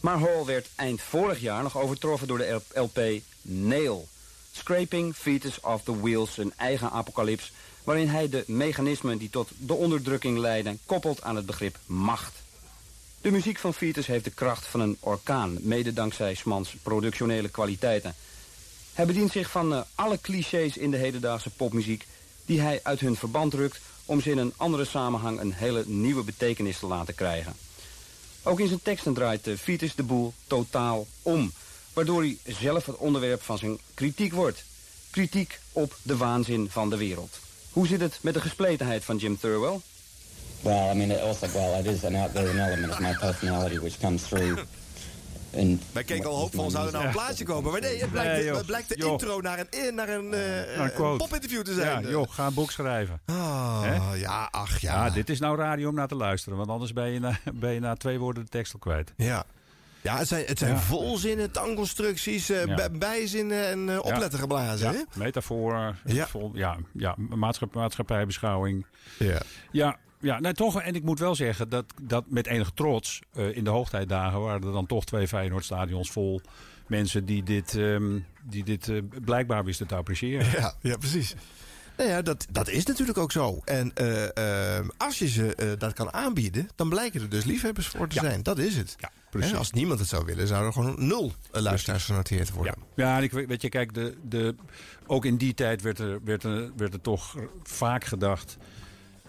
[0.00, 3.00] Maar Hall werd eind vorig jaar nog overtroffen door de LP
[3.42, 4.08] Nail.
[4.52, 7.52] Scraping Fetus of the Wheels, een eigen apocalyps...
[7.82, 10.78] waarin hij de mechanismen die tot de onderdrukking leiden...
[10.86, 12.43] koppelt aan het begrip macht.
[13.24, 15.58] De muziek van Fetus heeft de kracht van een orkaan...
[15.60, 18.14] mede dankzij Smans productionele kwaliteiten.
[18.92, 22.06] Hij bedient zich van eh, alle clichés in de hedendaagse popmuziek...
[22.44, 23.80] die hij uit hun verband rukt...
[24.04, 27.56] om ze in een andere samenhang een hele nieuwe betekenis te laten krijgen.
[28.42, 31.52] Ook in zijn teksten draait de Vitus de boel totaal om.
[31.92, 34.64] Waardoor hij zelf het onderwerp van zijn kritiek wordt.
[35.10, 37.38] Kritiek op de waanzin van de wereld.
[37.70, 39.80] Hoe zit het met de gespletenheid van Jim Thurwell?
[40.64, 43.98] Well, I mean, it also, well, it is an outgoing element of my personality which
[44.00, 44.58] comes through.
[45.50, 47.72] In Wij keken al hoopvol, zou er nou een plaatje komen?
[47.72, 49.10] Maar nee, het blijkt, Nee, het blijkt de Joh.
[49.12, 52.02] intro naar een, naar een, eh, een popinterview te zijn.
[52.02, 53.20] Ja, joh, ga een boek schrijven.
[53.26, 54.14] Ah, Hè?
[54.14, 55.04] ja, ach ja.
[55.06, 56.58] Ja, dit is nou radio om naar te luisteren.
[56.58, 59.12] Want anders ben je na, ben je na twee woorden de tekst al kwijt.
[59.16, 59.44] Ja.
[60.00, 60.78] Ja, het zijn, het zijn Ja.
[60.80, 62.74] volzinnen, tangconstructies, eh, Ja.
[62.74, 64.92] bij- bijzinnen en eh, opletten geblazen.
[64.92, 65.18] Ja, hè?
[65.24, 66.26] metafoor, Ja.
[66.26, 68.86] vol- ja, ja maatschap, maatschappijbeschouwing.
[69.18, 69.40] Ja.
[69.70, 70.80] Ja, ja nee, toch.
[70.80, 73.20] En ik moet wel zeggen dat, dat met enige trots...
[73.34, 76.40] eh, in de hoogtijdagen waren er dan toch twee Feyenoordstadions vol...
[76.86, 80.46] mensen die dit, ehm, die dit eh, blijkbaar wisten te appreciëren.
[80.60, 81.34] Ja, ja, precies.
[81.96, 83.60] Nou ja, dat, dat is natuurlijk ook zo.
[83.64, 88.08] En eh, eh, als je ze dat kan aanbieden, dan blijken er dus liefhebbers voor
[88.08, 88.20] te Ja.
[88.20, 88.42] zijn.
[88.42, 88.96] Dat is het.
[88.98, 89.10] Ja,
[89.56, 92.74] als niemand het zou willen, zou er gewoon nul luisteraars genoteerd worden.
[92.96, 94.54] Ja, en ik weet weet je, kijk, de, de,
[95.06, 98.56] ook in die tijd werd er, werd, er, werd er toch vaak gedacht...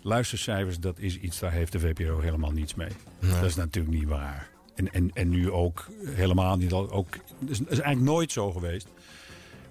[0.06, 2.92] luistercijfers, dat is iets, daar heeft de VPRO helemaal niets mee.
[3.20, 4.50] Dat is natuurlijk niet waar.
[4.76, 6.74] En, en, en nu ook helemaal niet.
[6.74, 8.88] Ook, dat is, eigenlijk nooit zo geweest.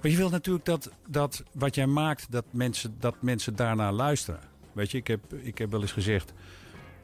[0.02, 4.40] Maar je wilt natuurlijk dat, dat wat jij maakt, dat mensen, dat mensen daarnaar luisteren.
[4.72, 6.32] Weet je, ik heb, ik heb wel eens gezegd...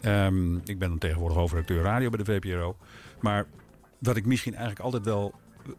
[0.00, 2.76] ehm, ik ben dan tegenwoordig hoofdredacteur radio bij de VPRO.
[3.20, 3.46] Maar
[3.98, 5.34] wat ik misschien eigenlijk altijd wel...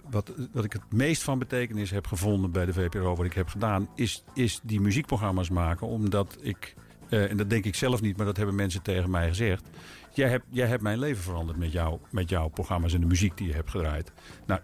[0.10, 3.16] Wat, wat ik het meest van betekenis heb gevonden bij de VPRO...
[3.16, 5.88] wat ik heb gedaan, is, is die muziekprogramma's maken.
[5.88, 6.76] Omdat ik,
[7.12, 8.18] eh, en dat denk ik zelf niet...
[8.18, 9.64] maar dat hebben mensen tegen mij gezegd...
[10.14, 13.38] Jij hebt, jij hebt mijn leven veranderd met, jou, met jouw programma's en de muziek
[13.38, 14.12] die je hebt gedraaid.
[14.46, 14.62] Nou,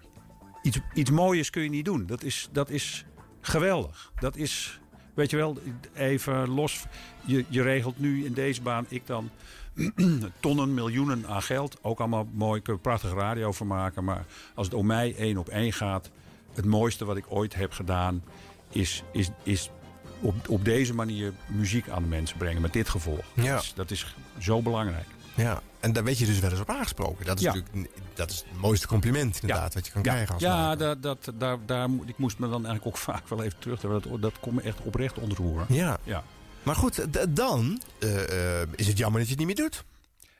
[0.61, 2.05] iets, iets mooiers kun je niet doen.
[2.05, 3.05] Dat is, dat is
[3.41, 4.11] geweldig.
[4.19, 4.79] Dat is,
[5.13, 5.57] weet je wel,
[5.93, 6.85] even los.
[7.25, 9.29] Je, je regelt nu in deze baan, ik dan,
[10.39, 11.77] tonnen, miljoenen aan geld.
[11.81, 14.03] Ook allemaal mooi, kun je prachtige radio van maken.
[14.03, 14.25] Maar
[14.55, 16.11] als het om mij één op één gaat,
[16.53, 18.23] het mooiste wat ik ooit heb gedaan,
[18.69, 19.69] is, is, is
[20.19, 22.61] op, op deze manier muziek aan de mensen brengen.
[22.61, 23.25] Met dit gevolg.
[23.33, 23.53] Ja.
[23.53, 25.07] Dat, is, dat is zo belangrijk.
[25.35, 27.25] Ja, en daar werd je dus wel eens op aangesproken.
[27.25, 27.53] Dat is Ja.
[27.53, 31.31] natuurlijk dat is het mooiste compliment inderdaad wat je kan krijgen als ja dat, dat,
[31.37, 33.79] daar, daar, moet- ik moest me dan eigenlijk ook vaak wel even terug.
[33.79, 35.65] Dat, dat kon me echt oprecht ontroeren.
[35.69, 35.97] Ja.
[36.03, 36.23] ja.
[36.63, 37.05] Maar goed,
[37.35, 39.83] dan eh, eh, is het jammer dat je het niet meer doet.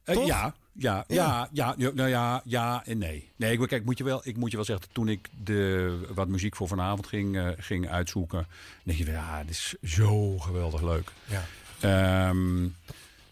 [0.04, 0.26] Toch?
[0.28, 3.30] ja, ja, ja, ja, ja, nou ja, ja en nee.
[3.36, 6.28] Nee, ik, kijk, moet je wel, ik moet je wel zeggen, toen ik de, wat
[6.28, 8.48] muziek voor vanavond ging, eh, ging uitzoeken,
[8.84, 11.12] denk je, ja, dit is zo geweldig leuk.
[11.26, 11.46] Ja.
[11.80, 12.68] Ehm,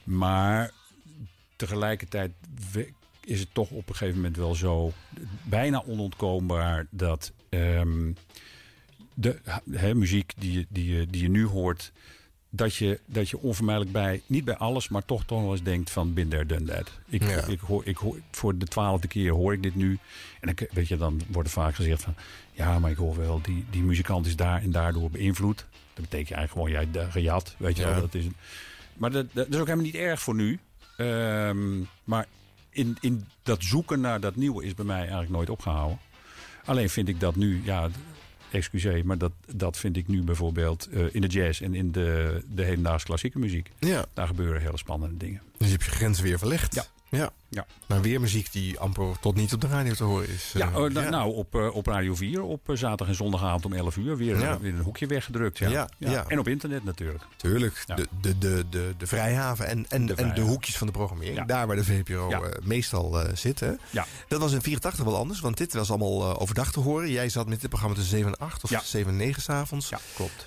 [0.04, 0.72] maar
[1.56, 2.32] tegelijkertijd
[3.20, 4.94] is het toch op een gegeven moment wel zo
[5.44, 8.12] bijna onontkoombaar dat ehm,
[9.14, 9.40] de
[9.94, 11.92] muziek die, die, die je nu hoort,
[12.56, 15.90] dat je, dat je onvermijdelijk bij, niet bij alles, maar toch toch wel eens denkt
[15.92, 16.92] van bin there, done that.
[17.08, 17.46] Ik, Ja.
[17.48, 20.00] ik hoor, ik hoor, voor de twaalfde keer hoor ik dit nu.
[20.42, 22.16] En dan, weet je, dan wordt er vaak gezegd van,
[22.52, 25.58] ja, maar ik hoor wel, die, die muzikant is daar en daardoor beïnvloed.
[25.94, 27.90] Dat betekent eigenlijk gewoon, jij hebt gejat, weet je Ja.
[27.92, 28.00] wel.
[28.02, 28.26] Dat is,
[28.94, 30.60] maar dat, dat is ook helemaal niet erg voor nu.
[30.98, 32.26] Ehm, maar
[32.70, 36.00] in, in dat zoeken naar dat nieuwe is bij mij eigenlijk nooit opgehouden.
[36.66, 37.90] Alleen vind ik dat nu, ja,
[38.56, 42.42] excuseer, maar dat, dat vind ik nu bijvoorbeeld eh, in de jazz en in de,
[42.48, 43.72] de hedendaagse klassieke muziek.
[43.80, 44.06] Ja.
[44.14, 45.42] Daar gebeuren hele spannende dingen.
[45.58, 46.76] Dus je hebt je grenzen weer verlegd.
[46.76, 46.86] Ja.
[47.10, 47.30] Ja.
[47.50, 47.66] Ja.
[47.88, 50.52] Maar weer muziek die amper tot niet op de radio te horen is.
[50.54, 53.74] Ja, Eh, na- nou op, eh, op Radio 4 op eh, zaterdag en zondagavond om
[53.74, 54.60] 11 uur weer, Ja.
[54.60, 55.58] weer een hoekje weggedrukt.
[55.58, 55.70] Ja.
[55.70, 56.26] Ja, ja.
[56.28, 57.24] En op internet natuurlijk.
[57.36, 60.94] Tuurlijk, de, de, de, de, de vrijhaven en, en, De en de hoekjes van de
[60.94, 61.46] programmering.
[61.48, 63.60] Daar waar de VPRO meestal zit.
[63.60, 63.72] hè.
[63.90, 64.06] Ja.
[64.28, 67.12] Dat was in 84 wel anders, want dit was allemaal overdag te horen.
[67.12, 68.82] Jij zat met dit programma tussen 7 en 8 of Ja.
[68.84, 69.90] 7 en 9 s'avonds.
[69.90, 70.46] Ja, klopt.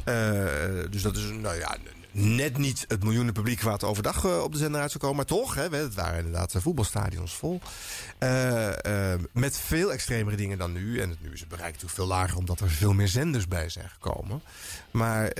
[0.92, 1.76] Dus dat is nou ja,
[2.12, 5.16] net niet het miljoenen publiek waar overdag eh, op de zender uit zou komen.
[5.16, 7.60] Maar toch, hè, het waren inderdaad eh, voetbalstadions vol.
[8.18, 11.00] Eh, met veel extremere dingen dan nu.
[11.00, 13.68] En het, nu is het bereik natuurlijk veel lager omdat er veel meer zenders bij
[13.68, 14.42] zijn gekomen.
[14.90, 15.32] Maar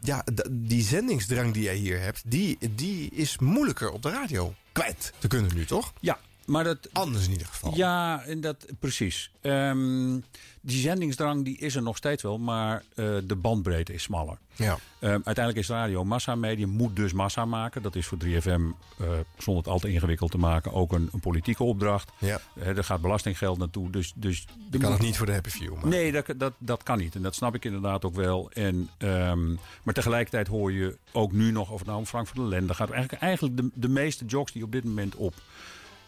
[0.00, 5.12] ja, die zendingsdrang die jij hier hebt, die, die is moeilijker op de radio kwijt
[5.18, 5.92] te kunnen nu, toch?
[6.00, 6.18] Ja,
[6.48, 6.88] maar dat...
[6.92, 7.76] Anders in ieder geval.
[7.76, 9.30] Ja, en dat, precies.
[9.40, 10.20] Ehm,
[10.60, 14.38] die zendingsdrang die is er nog steeds wel, maar eh, de bandbreedte is smaller.
[14.54, 14.78] Ja.
[14.98, 17.82] Ehm, uiteindelijk is radio massamedium, moet dus massa maken.
[17.82, 19.06] Dat is voor 3FM, eh,
[19.38, 22.10] zonder het al te ingewikkeld te maken, ook een, een politieke opdracht.
[22.18, 22.40] Ja.
[22.54, 24.12] Eh, er gaat belastinggeld naartoe, dus...
[24.14, 24.44] dus
[24.80, 25.74] kan het niet voor de happy few.
[25.74, 25.86] Maar...
[25.86, 27.14] Nee, dat, dat, dat kan niet.
[27.14, 28.50] En dat snap ik inderdaad ook wel.
[28.52, 29.48] En, ehm,
[29.82, 32.74] maar tegelijkertijd hoor je ook nu nog, of het nou om Frank van der Lende
[32.74, 32.90] gaat...
[32.90, 35.34] eigenlijk, eigenlijk de, de meeste jocks die op dit moment op,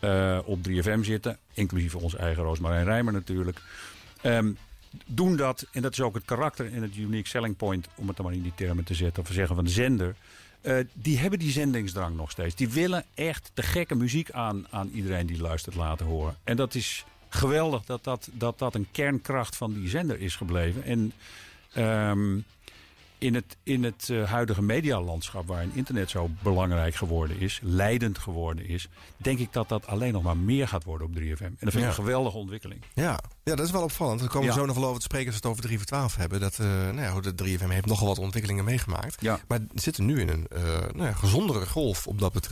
[0.00, 1.38] eh, op 3FM zitten...
[1.52, 3.60] inclusief onze eigen Roosmarijn Rijmer natuurlijk...
[4.20, 4.52] ehm,
[5.06, 7.88] doen dat, en dat is ook het karakter en het unique selling point...
[7.94, 10.14] om het dan maar in die termen te zetten, of te zeggen van de zender...
[10.60, 12.54] eh, die hebben die zendingsdrang nog steeds.
[12.54, 16.36] Die willen echt de gekke muziek aan, aan iedereen die luistert laten horen.
[16.44, 20.84] En dat is geweldig dat dat, dat, dat een kernkracht van die zender is gebleven.
[20.84, 21.12] En
[21.72, 22.38] ehm,
[23.20, 28.66] in het, in het eh, huidige medialandschap, waarin internet zo belangrijk geworden is, leidend geworden
[28.68, 31.20] is, denk ik dat dat alleen nog maar meer gaat worden op 3FM.
[31.44, 31.86] En dat vind ik Ja.
[31.86, 32.82] een geweldige ontwikkeling.
[32.94, 34.20] Ja, ja, dat is wel opvallend.
[34.20, 34.54] We komen Ja.
[34.54, 36.40] zo nog wel over te spreken als we het over 3 voor 12 hebben.
[36.40, 39.20] Dat, eh nou ja, de 3FM heeft nogal wat ontwikkelingen meegemaakt.
[39.20, 39.40] Ja.
[39.48, 42.48] Maar we zitten nu in een eh, nou ja, gezondere golf op dat,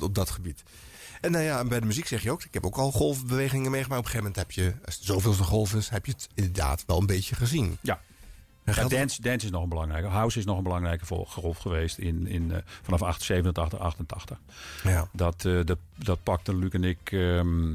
[0.00, 0.62] op dat gebied.
[1.20, 4.00] En nou ja, bij de muziek zeg je ook, ik heb ook al golfbewegingen meegemaakt.
[4.00, 6.84] Op een gegeven moment heb je, als het zoveelste golf is, heb je het inderdaad
[6.86, 7.78] wel een beetje gezien.
[7.80, 8.00] Ja.
[8.64, 10.08] Ja, dance, dance is nog een belangrijke.
[10.08, 14.38] House is nog een belangrijke golf geweest in, in, eh, vanaf 8, 87, 88.
[14.84, 15.08] Ja.
[15.12, 17.70] Dat, eh, dat, dat pakte Luc en ik, ehm,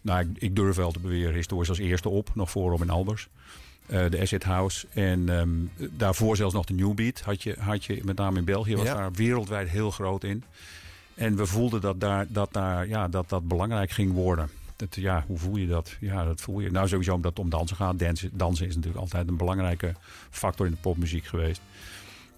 [0.00, 2.30] nou, ik, ik durf wel te beweren, historisch als eerste op.
[2.34, 3.28] Nog voor Robin Albers.
[3.86, 4.86] Eh, de Acid House.
[4.92, 8.44] En ehm, daarvoor zelfs nog de New Beat had je, had je met name in
[8.44, 8.76] België.
[8.76, 8.94] Was Ja.
[8.94, 10.44] daar wereldwijd heel groot in.
[11.14, 14.50] En we voelden dat daar, dat, daar, ja, dat, dat belangrijk ging worden.
[14.76, 15.96] Dat, ja, hoe voel je dat?
[16.00, 16.70] Ja, dat voel je.
[16.70, 17.98] Nou, sowieso omdat het om dansen gaat.
[17.98, 19.94] Dansen, dansen is natuurlijk altijd een belangrijke
[20.30, 21.60] factor in de popmuziek geweest.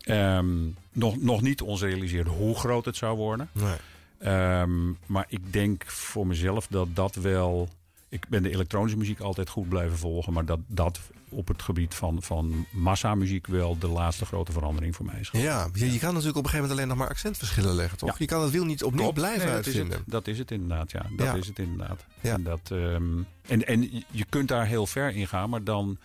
[0.00, 3.48] Ehm, nog, nog niet ons realiseerde hoe groot het zou worden.
[3.52, 3.76] Nee.
[4.18, 7.68] Ehm, maar ik denk voor mezelf dat dat wel...
[8.10, 10.32] Ik ben de elektronische muziek altijd goed blijven volgen.
[10.32, 15.04] Maar dat dat op het gebied van, van massamuziek wel de laatste grote verandering voor
[15.06, 15.28] mij is.
[15.32, 18.08] Ja, je, je kan natuurlijk op een gegeven moment alleen nog maar accentverschillen leggen, toch?
[18.08, 18.14] Ja.
[18.18, 19.18] Je kan het wiel niet opnieuw Klopt.
[19.18, 19.98] blijven Nee, dat is uitvinden.
[19.98, 20.08] het.
[20.10, 21.06] Dat is het inderdaad, ja.
[21.16, 21.34] Dat Ja.
[21.34, 22.04] is het inderdaad.
[22.20, 22.32] Ja.
[22.34, 25.98] En, dat, ehm, en, en je- je kunt daar heel ver in gaan, maar dan,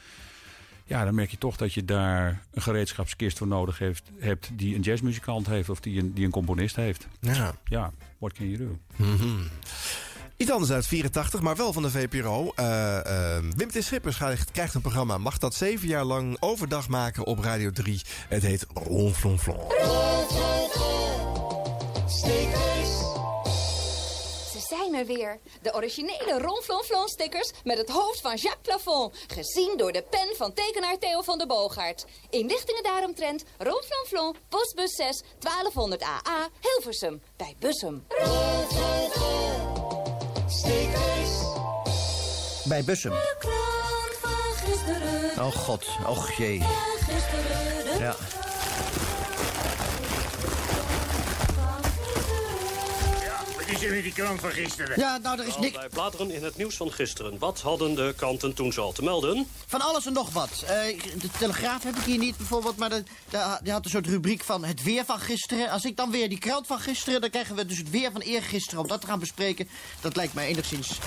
[0.86, 4.76] ja, dan merk je toch dat je daar een gereedschapskist voor nodig heeft, hebt die
[4.76, 7.08] een jazzmuzikant heeft of die een, die een componist heeft.
[7.20, 7.56] Ja.
[7.66, 8.78] Ja, what can you do?
[8.96, 9.42] Mhm.
[10.44, 12.52] Iets anders uit 84, maar wel van de VPRO.
[12.56, 13.84] Eh, eh, Wim T.
[13.84, 14.18] Schippers
[14.52, 15.18] krijgt, een programma.
[15.18, 18.02] Mag dat zeven jaar lang overdag maken op Radio 3.
[18.30, 19.60] Het heet Ronflonflon.
[24.52, 25.40] Ze zijn er weer.
[25.62, 29.16] De originele Ronflonflon stickers met het hoofd van Jacques Plafond.
[29.28, 32.06] Gezien door de pen van tekenaar Theo van der Boogaard.
[32.30, 37.22] Inlichtingen daaromtrent Ronflonflon, postbus 6, 1200 AA, Hilversum.
[37.38, 38.04] Bij Bussum.
[42.64, 43.14] Bij Bussum.
[45.38, 46.62] Oh god, och jee.
[48.00, 48.16] Ja.
[53.74, 55.00] Is er met die krant van gisteren?
[55.00, 55.76] Ja, nou, er is niks...
[55.78, 57.38] Wij bladeren in het nieuws van gisteren.
[57.38, 59.48] Wat hadden de kranten toen zo te melden?
[59.68, 60.64] Van alles en nog wat.
[60.68, 64.08] Eh, de Telegraaf heb ik hier niet bijvoorbeeld, maar de, de- die had een soort
[64.08, 65.70] rubriek van het weer van gisteren.
[65.70, 68.22] Als ik dan weer die krant van gisteren, dan krijgen we dus het weer van
[68.22, 69.68] eergisteren om dat te gaan bespreken.
[70.02, 70.98] Dat lijkt mij enigszins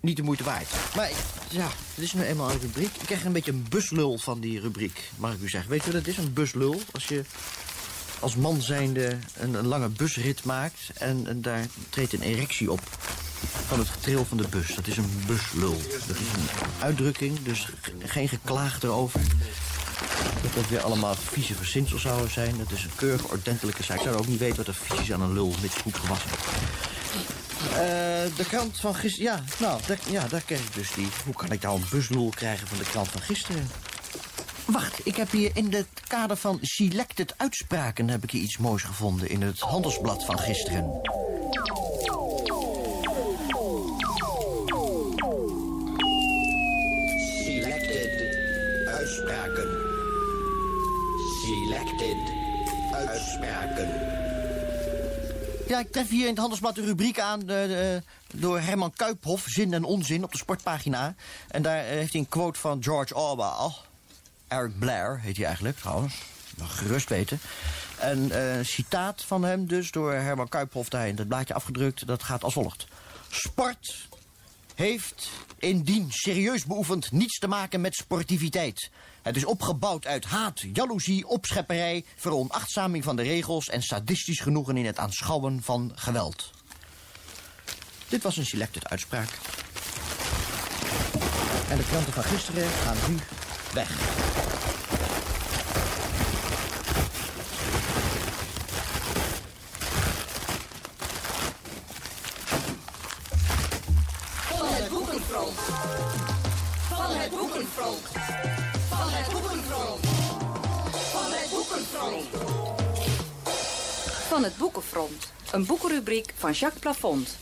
[0.00, 0.68] niet de moeite waard.
[0.96, 1.10] Maar
[1.50, 2.94] ja, het is nu eenmaal een rubriek.
[3.00, 5.70] Ik krijg een beetje een buslul van die rubriek, mag ik u zeggen.
[5.70, 6.80] Weet u wat het is, een buslul?
[6.92, 7.24] Als je
[8.20, 12.80] als man zijnde een, een lange busrit maakt en, daar treedt een erectie op
[13.66, 14.74] van het getril van de bus.
[14.74, 15.76] Dat is een buslul.
[16.06, 16.48] Dat is een
[16.82, 19.20] uitdrukking, dus ge- geen geklaag erover.
[20.42, 22.58] Dat dat weer allemaal vieze verzinsels zouden zijn.
[22.58, 23.96] Dat is een keurige, ordentelijke zaak.
[23.96, 26.30] Ik zou ook niet weten wat er vies is aan een lul, mits goed gewassen.
[27.72, 29.32] Eh, de krant van gisteren...
[29.32, 31.08] Ja, nou, ja, daar kreeg ik dus die...
[31.24, 33.70] Hoe kan ik nou een buslul krijgen van de krant van gisteren?
[34.72, 38.08] Wacht, ik heb hier in het kader van selected uitspraken...
[38.08, 41.00] heb ik hier iets moois gevonden in het handelsblad van gisteren.
[47.44, 48.10] Selected
[48.86, 49.68] uitspraken.
[51.44, 52.16] Selected
[52.92, 53.88] uitspraken.
[55.68, 57.48] Ja, ik tref hier in het handelsblad een rubriek aan...
[57.48, 58.02] eh, eh,
[58.34, 61.14] door Herman Kuiphof, Zin en Onzin, op de sportpagina.
[61.48, 63.86] En daar eh, heeft hij een quote van George Orwell.
[64.48, 66.14] Eric Blair heet hij eigenlijk, trouwens.
[66.58, 67.40] Mag gerust weten.
[68.00, 72.06] Een eh, citaat van hem dus door Herman Kuiphof daar in het blaadje afgedrukt.
[72.06, 72.86] Dat gaat als volgt.
[73.30, 74.08] Sport
[74.74, 78.90] heeft, indien serieus beoefend, niets te maken met sportiviteit.
[79.22, 82.04] Het is opgebouwd uit haat, jaloezie, opschepperij...
[82.16, 86.50] veronachtzaming van de regels en sadistisch genoegen in het aanschouwen van geweld.
[88.08, 89.28] Dit was een selected uitspraak.
[91.68, 93.16] En de kranten van gisteren gaan nu
[93.72, 93.88] weg.
[104.48, 105.58] Van het boekenfront.
[106.88, 108.00] Van het boekenfront.
[108.88, 110.06] Van het boekenfront.
[111.12, 112.26] Van het boekenfront.
[114.28, 115.32] Van het Boekenfront.
[115.52, 117.36] Een boekenrubriek van Jacques Plafond.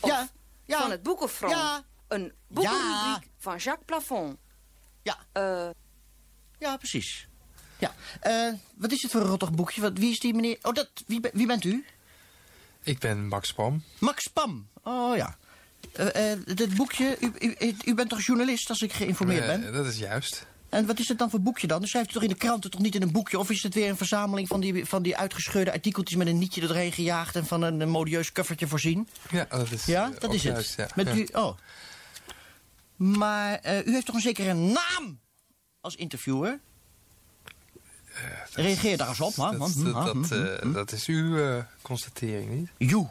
[0.00, 0.28] Of Ja,
[0.64, 0.80] ja.
[0.80, 1.52] Van het Boekenfront.
[1.52, 1.84] Ja.
[2.08, 4.38] Een boekenrubriek van Jacques Plafond.
[5.02, 5.18] Ja.
[5.32, 5.68] Eh,
[6.58, 7.28] Ja, precies.
[7.78, 9.80] Ja, eh, wat is het voor een rottig boekje?
[9.80, 10.58] Wat, wie is die meneer?
[10.62, 11.84] Oh, dat, wie, wie bent u?
[12.82, 13.82] Ik ben Max Pam.
[13.98, 14.68] Max Pam.
[14.82, 15.36] Oh ja.
[15.92, 19.72] Eh, dit boekje, u, u, u bent toch journalist als ik geïnformeerd ben?
[19.72, 20.46] Dat is juist.
[20.68, 21.80] En wat is het dan voor boekje dan?
[21.80, 23.38] Dus schrijft u toch in de kranten, toch niet in een boekje?
[23.38, 26.60] Of is het weer een verzameling van die, van die uitgescheurde artikeltjes met een nietje
[26.60, 29.08] er doorheen gejaagd en van een, modieus covertje voorzien?
[29.30, 30.74] Ja, dat is, Ja, dat is het.
[30.76, 30.88] ja.
[30.94, 31.56] Met u, oh.
[33.00, 35.20] Maar eh, u heeft toch een zekere naam
[35.80, 36.60] als interviewer?
[38.52, 39.58] Reageer daar eens op, man.
[39.58, 42.90] Dat, Hm, dat, hm, hm, eh, dat is uw eh, constatering, niet?
[42.90, 43.08] Joe.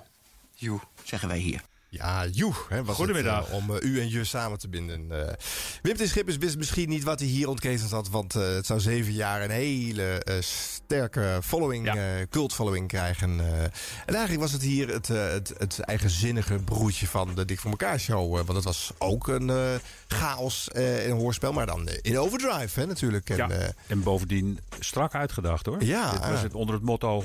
[0.55, 0.79] Joe.
[1.03, 1.61] Zeggen wij hier.
[1.91, 2.53] Ja, joe.
[2.69, 3.39] Hè, was Goedemiddag.
[3.39, 5.27] Het, eh, om eh, u en je samen te binden.
[5.27, 5.33] Eh
[5.81, 8.09] Wim de Schippers wist misschien niet wat hij hier ontketend had.
[8.09, 13.39] Want eh, het zou zeven jaar een hele sterke following, eh cult following krijgen.
[13.39, 13.63] eh.
[13.63, 13.71] en
[14.05, 17.99] eigenlijk was het hier het, eh, het, het eigenzinnige broertje van de Dik voor elkaar
[17.99, 18.35] show.
[18.35, 19.73] want het was ook een eh,
[20.07, 21.53] chaos eh, in een hoorspel.
[21.53, 23.29] Maar dan in overdrive hè, natuurlijk.
[23.29, 23.49] En, Ja,
[23.87, 25.83] en bovendien strak uitgedacht hoor.
[25.83, 27.23] Ja, Dit was het onder het motto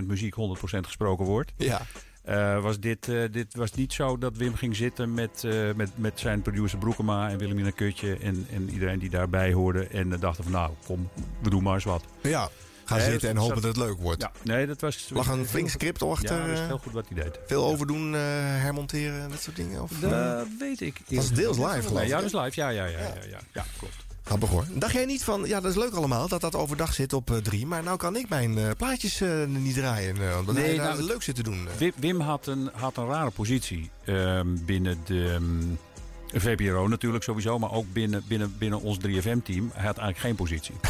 [0.00, 0.38] 100% muziek, 100%
[0.80, 1.52] gesproken woord.
[1.56, 1.86] Ja.
[2.26, 5.90] Eh, was dit, eh, dit was niet zo dat Wim ging zitten met, eh, met,
[5.94, 9.86] met zijn producer Broekema en Willemina Kutje en, en iedereen die daarbij hoorde.
[9.86, 11.08] En dachten van nou, kom,
[11.42, 12.04] we doen maar eens wat.
[12.22, 12.48] ja,
[12.84, 14.22] ga Nee, zitten en hopen dat het leuk wordt.
[14.22, 15.10] Ja, nee, dat was...
[15.12, 16.36] Lag een flink script achter.
[16.40, 17.38] Ja, dat is heel goed wat hij deed.
[17.46, 19.82] Veel overdoen, hermonteren en dat soort dingen?
[19.82, 21.00] Of, Dat weet ik.
[21.06, 22.08] Dat was deels live, geloof ik.
[22.08, 22.60] Ja, dat is live.
[22.60, 24.05] Ja, ja, ja, ja, ja, ja, klopt.
[24.26, 24.64] Grappig hoor.
[24.74, 27.36] Dacht jij niet van, ja dat is leuk allemaal dat dat overdag zit op eh,
[27.36, 30.86] drie, maar nou kan ik mijn eh, plaatjes eh, niet draaien, eh, omdat hij daar
[30.94, 31.68] nou, leuk zit te doen.
[31.68, 31.78] eh.
[31.78, 37.58] Wim, Wim had, een, had een rare positie ehm, binnen de ehm, VPRO natuurlijk sowieso,
[37.58, 39.70] maar ook binnen, binnen, binnen ons 3FM-team.
[39.74, 40.74] Hij had eigenlijk geen positie.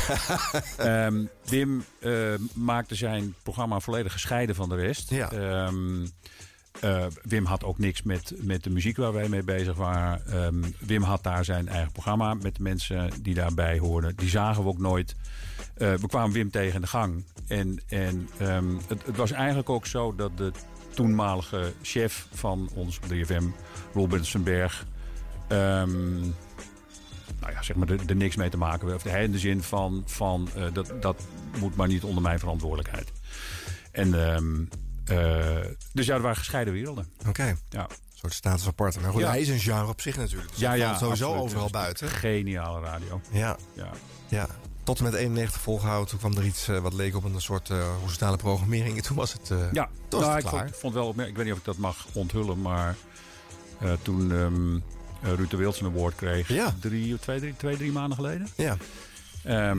[0.76, 2.12] Ehm, Wim eh,
[2.52, 5.12] maakte zijn programma volledig gescheiden van de rest.
[5.12, 6.06] Ehm,
[6.80, 10.26] eh, Wim had ook niks met, met de muziek waar wij mee bezig waren.
[10.26, 14.16] Ehm, Wim had daar zijn eigen programma met de mensen die daarbij hoorden.
[14.16, 15.14] Die zagen we ook nooit.
[15.74, 17.24] Eh, we kwamen Wim tegen in de gang.
[17.48, 20.52] En, en ehm, het, het was eigenlijk ook zo dat de
[20.94, 23.44] toenmalige chef van ons 3FM,
[23.92, 24.86] Robertsenberg...
[25.48, 26.20] ehm
[27.40, 29.04] nou ja, zeg maar, er, niks mee te maken heeft.
[29.04, 31.26] Hij in de zin van, van eh, dat, dat
[31.60, 33.12] moet maar niet onder mijn verantwoordelijkheid.
[33.90, 34.14] En,
[35.92, 37.08] dus ja, er waren gescheiden werelden.
[37.28, 37.56] Oké.
[37.68, 37.82] Ja.
[37.82, 39.00] Een soort status apart.
[39.00, 39.28] Maar goed, Ja.
[39.28, 40.50] hij is een genre op zich natuurlijk.
[40.50, 41.44] Dus Ja, ja, sowieso absoluut.
[41.44, 42.08] overal buiten.
[42.08, 43.20] Geniale radio.
[43.30, 43.56] Ja.
[43.74, 43.90] Ja.
[44.28, 44.46] ja.
[44.84, 46.08] Tot en met 91 volgehouden.
[46.08, 48.96] Toen kwam er iets eh, wat leek op een soort uh, horizontale programmering.
[48.96, 51.28] En toen was het, eh Ja, toen nou, het ik vond, vond wel opmerkelijk.
[51.30, 52.96] Ik weet niet of ik dat mag onthullen, maar
[53.80, 56.46] eh, toen eh, Ruud de Wildsen Award kreeg,
[56.80, 58.48] drie, of twee, drie, twee, drie maanden geleden.
[58.56, 58.76] Ja.
[59.46, 59.78] Ehm,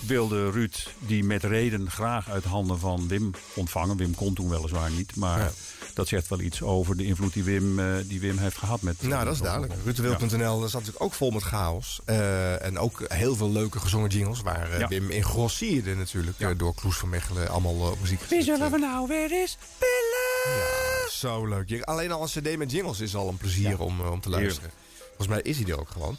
[0.00, 3.96] wilde Ruud die met reden graag uit handen van Wim ontvangen.
[3.96, 5.50] Wim kon toen weliswaar niet, maar Ja.
[5.94, 9.02] dat zegt wel iets over de invloed die Wim, eh, die Wim heeft gehad met.
[9.02, 9.72] Nou, dat is duidelijk.
[9.84, 12.00] Rutewild.nl zat natuurlijk ook vol met chaos.
[12.04, 14.40] Eh, en ook heel veel leuke gezongen jingles.
[14.40, 14.88] Waar eh, Ja.
[14.88, 16.58] Wim in grossierde natuurlijk.
[16.58, 20.56] door Kloes van Mechelen allemaal op muziek Wie zullen we nou weer eens pillen?
[20.58, 21.82] Ja, zo leuk.
[21.82, 24.70] Alleen al een cd met jingles is al een plezier om, om te luisteren.
[25.06, 26.16] Volgens mij is hij er ook gewoon.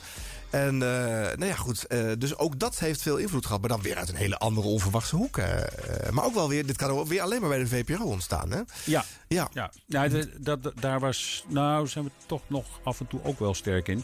[0.56, 1.88] En eh, nou ja, goed.
[1.88, 3.60] eh, dus ook dat heeft veel invloed gehad.
[3.62, 5.38] Maar dan weer uit een hele andere onverwachte hoek.
[5.38, 8.52] eh, maar ook wel weer, dit kan ook weer alleen maar bij de VPRO ontstaan.
[8.52, 8.62] Hè?
[8.86, 9.04] Ja.
[9.28, 9.50] Ja.
[9.54, 9.72] ja.
[9.88, 13.40] Nou, de- dat, dat- daar was, nou zijn we toch nog af en toe ook
[13.40, 14.04] wel sterk in.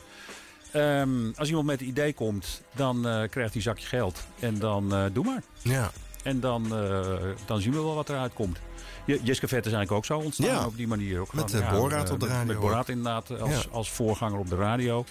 [0.71, 4.19] ehm, als iemand met een idee komt, dan eh, krijgt hij een zakje geld.
[4.39, 5.43] En dan eh, doe maar.
[5.61, 5.91] Ja.
[6.23, 8.57] En dan, eh, dan zien we wel wat eruit komt.
[9.05, 10.65] Je- Jeske Vet is eigenlijk ook zo ontstaan Ja.
[10.65, 11.19] op die manier.
[11.19, 12.45] Ook Met, Borat op de radio.
[12.45, 13.69] Met Borat inderdaad als, Ja.
[13.71, 15.05] als voorganger op de radio.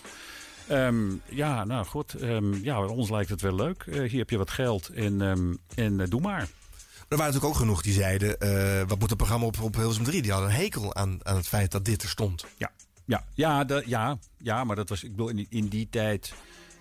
[0.71, 2.15] Ehm, ja, nou goed.
[2.15, 3.85] Ehm, ja, ons lijkt het wel leuk.
[3.87, 6.41] Eh, hier heb je wat geld en, ehm, en eh, doe maar.
[6.41, 8.39] Er waren natuurlijk ook genoeg die zeiden...
[8.39, 10.23] eh, wat moet het programma op, op Hilversum 3?
[10.23, 12.47] Die hadden een hekel aan, aan het feit dat dit er stond.
[12.57, 12.71] Ja,
[13.05, 16.33] ja, ja, de, ja, ja maar dat was, ik bedoel, in die, in die tijd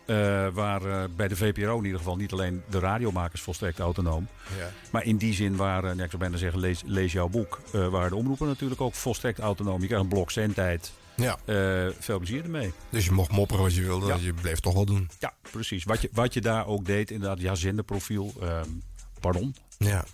[0.05, 4.27] eh waren bij de VPRO in ieder geval niet alleen de radiomakers volstrekt autonoom.
[4.57, 4.69] Ja.
[4.91, 8.09] Maar in die zin waren, ik zou bijna zeggen, lees, lees jouw boek, eh, waren
[8.09, 9.81] de omroepen natuurlijk ook volstrekt autonoom.
[9.81, 10.91] Je krijgt een blok zendtijd.
[11.19, 11.37] Ja.
[11.45, 12.73] Eh, veel plezier ermee.
[12.89, 14.07] Dus je mocht mopperen wat je wilde.
[14.07, 14.15] Ja.
[14.15, 15.09] Je bleef toch wel doen.
[15.19, 15.83] Ja, precies.
[15.83, 18.33] Wat je, wat je daar ook deed, inderdaad, ja, zenderprofiel.
[18.41, 18.67] ehm,
[19.19, 19.55] pardon.
[19.77, 20.05] Ja.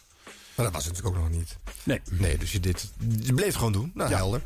[0.55, 1.57] Maar dat was het natuurlijk ook nog niet.
[1.83, 2.01] Nee.
[2.11, 2.91] Nee, dus je, dit,
[3.21, 3.91] je bleef het gewoon doen.
[3.93, 4.15] Nou, Ja.
[4.15, 4.41] helder.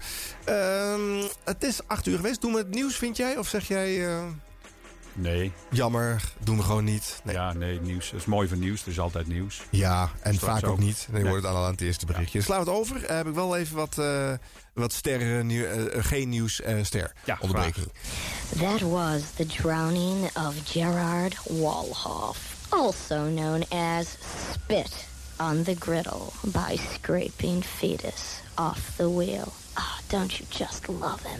[0.45, 2.41] Ehm, het is acht uur geweest.
[2.41, 3.37] Doen we het nieuws, vind jij?
[3.37, 4.07] Of zeg jij...
[5.21, 5.51] Nee.
[5.71, 7.19] Jammer, doen we gewoon niet.
[7.23, 7.35] Nee.
[7.35, 8.11] Ja, nee, nieuws.
[8.11, 8.81] Het is mooi van nieuws.
[8.81, 9.61] Er is altijd nieuws.
[9.69, 10.79] Ja, en Straks vaak ook ook.
[10.79, 11.07] niet.
[11.11, 11.29] Dan Nee.
[11.29, 12.41] wordt het al aan het eerste berichtje.
[12.41, 13.05] Slaan we het over.
[13.05, 14.31] Eh, heb ik wel even wat, eh,
[14.73, 17.13] wat sterren, nieuw- eh, geen nieuws, eh, ster.
[17.25, 17.91] Ja, onderbreking.
[18.59, 22.39] That was the drowning of Gerard Walhoff,
[22.69, 24.05] also known as
[24.53, 25.07] Spit
[25.37, 28.21] on the Griddle by scraping fetus
[28.55, 29.53] off the wheel.
[29.73, 31.39] Ah, don't you just love him?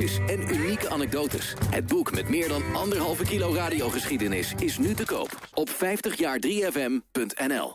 [0.00, 1.54] en unieke anekdotes.
[1.70, 7.72] Het boek met meer dan anderhalve kilo radiogeschiedenis is nu te koop op 50jaar3fm.nl.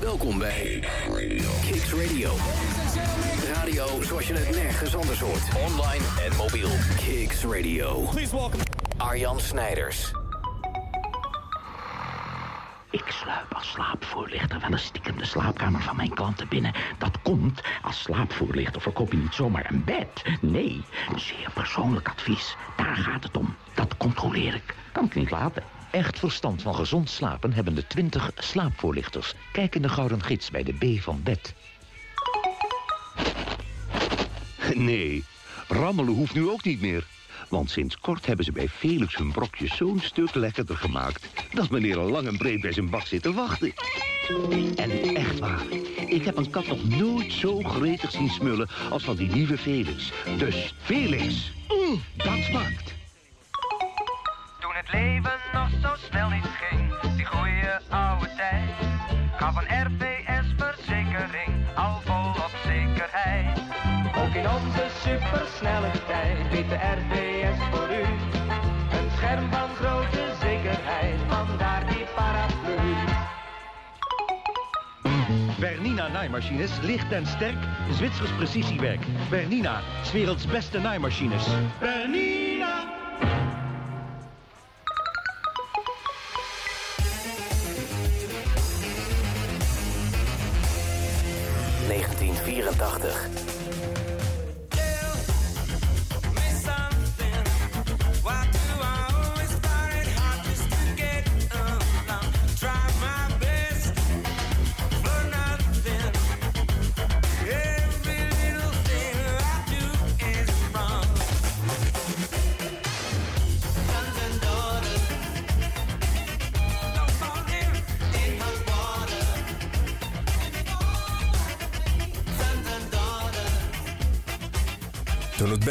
[0.00, 0.84] Welkom bij
[1.62, 2.32] Kicks Radio.
[3.54, 5.42] Radio zoals je het nergens anders hoort.
[5.66, 6.70] Online en mobiel.
[6.96, 8.00] Kicks Radio.
[8.10, 8.62] Please welcome
[8.96, 10.21] Arjan Snijders.
[12.92, 16.72] Ik sluip als slaapvoorlichter wel eens stiekem de slaapkamer van mijn klanten binnen.
[16.98, 20.22] Dat komt, als slaapvoorlichter verkoop je niet zomaar een bed.
[20.40, 20.84] Nee,
[21.16, 22.56] zeer persoonlijk advies.
[22.76, 23.54] Daar gaat het om.
[23.74, 24.74] Dat controleer ik.
[24.92, 25.62] Kan ik niet laten.
[25.90, 29.34] Echt verstand van gezond slapen hebben de 20 slaapvoorlichters.
[29.52, 31.54] Kijk in de gouden gids bij de B van bed.
[34.74, 35.24] Nee,
[35.68, 37.06] rammelen hoeft nu ook niet meer.
[37.52, 41.28] Want sinds kort hebben ze bij Felix hun brokjes zo'n stuk lekkerder gemaakt...
[41.52, 43.72] dat meneer al lang en breed bij zijn bak zit te wachten.
[44.76, 45.66] En echt waar,
[46.06, 48.68] ik heb een kat nog nooit zo gretig zien smullen...
[48.90, 50.12] als van die nieuwe Felix.
[50.38, 52.94] Dus Felix, mm, dat smaakt.
[54.60, 55.41] Toen het leven
[65.62, 68.02] snelle tijd, weet de RTS voor u.
[68.98, 72.78] Een scherm van grote zekerheid, vandaar die paraplu.
[75.58, 77.56] Bernina naaimachines, licht en sterk,
[77.90, 79.00] Zwitsers precisiewerk.
[79.30, 81.46] Bernina, s werelds beste naaimachines.
[81.80, 83.00] Bernina!
[91.88, 93.51] ...1984.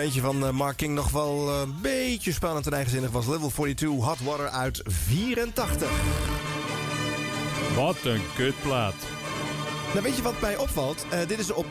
[0.09, 3.27] Van eh, Mark King nog wel eh, een beetje spannend en eigenzinnig was.
[3.27, 5.89] Level 42 Hot Water uit 84.
[7.75, 8.93] Wat een kutplaat.
[9.91, 11.05] Nou, weet je wat mij opvalt?
[11.09, 11.65] Eh, dit is op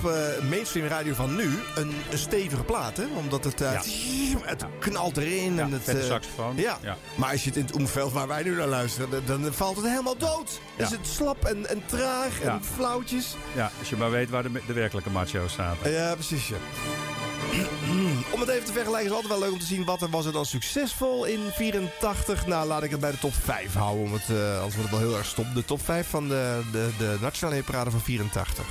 [0.48, 3.04] mainstream radio van nu een, stevige plaat, hè?
[3.16, 5.60] Omdat het, het knalt erin.
[5.60, 6.56] en het, vette saxofoon.
[6.56, 6.78] Ja.
[6.82, 6.96] Ja.
[7.14, 9.76] maar als je het in het omveld waar wij nu naar luisteren, dan, dan valt
[9.76, 10.60] het helemaal dood.
[10.76, 13.36] Is het slap en, en traag en flauwtjes.
[13.54, 15.90] Ja, als je maar weet waar de, de werkelijke macho's zaten.
[15.92, 16.48] Ja, precies.
[16.48, 16.56] Ja.
[18.30, 20.26] Om het even te vergelijken is altijd wel leuk om te zien wat er was
[20.26, 22.46] er dan succesvol in 84.
[22.46, 25.00] Nou, laat ik het bij de top 5 houden, om het, eh, anders wordt het
[25.00, 25.54] wel heel erg stom.
[25.54, 28.64] De top 5 van de, de, de Nationale Hitparade van 84.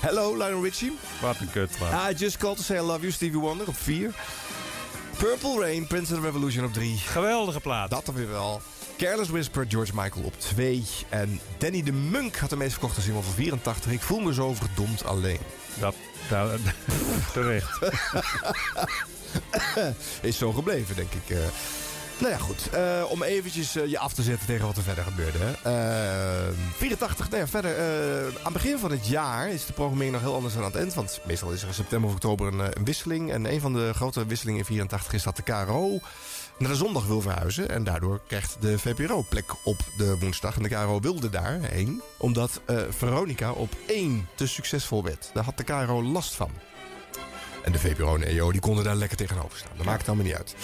[0.00, 0.98] Hello, Lionel Richie.
[1.20, 2.10] Wat een kutplaat.
[2.10, 4.14] I just called to say I love you, Stevie Wonder op 4.
[5.18, 6.98] Purple Rain, Prince of the Revolution op 3.
[6.98, 7.90] Geweldige plaat.
[7.90, 8.60] Dat dan weer wel.
[8.96, 10.84] Careless Whisper, George Michael op 2.
[11.08, 13.92] En Danny de Munk had de meest verkochte single van 84.
[13.92, 15.38] Ik voel me zo verdomd alleen.
[15.80, 15.94] Dat,
[16.28, 16.50] dat
[17.32, 17.78] terecht.
[20.22, 21.30] Is zo gebleven, denk ik.
[21.36, 21.42] eh.
[22.18, 22.68] Nou ja, goed.
[22.70, 25.38] Eh, om eventjes eh, je af te zetten tegen wat er verder gebeurde.
[25.40, 25.50] Hè.
[26.50, 27.76] Eh, 84, nou ja, verder.
[28.26, 30.78] aan het begin van het jaar is de programmering nog heel anders dan aan het
[30.80, 30.94] eind.
[30.94, 33.32] Want meestal is er in september of oktober een, een wisseling.
[33.32, 35.98] En een van de grote wisselingen in 84 is dat de KRO
[36.62, 37.68] naar de zondag wil verhuizen.
[37.68, 40.56] En daardoor krijgt de VPRO plek op de woensdag.
[40.56, 45.30] En de KRO wilde daarheen, omdat eh, Veronica op één te succesvol werd.
[45.34, 46.50] Daar had de KRO last van.
[47.64, 49.76] En de VPRO en EO die konden daar lekker tegenover staan.
[49.76, 50.54] Dat maakt het allemaal niet uit.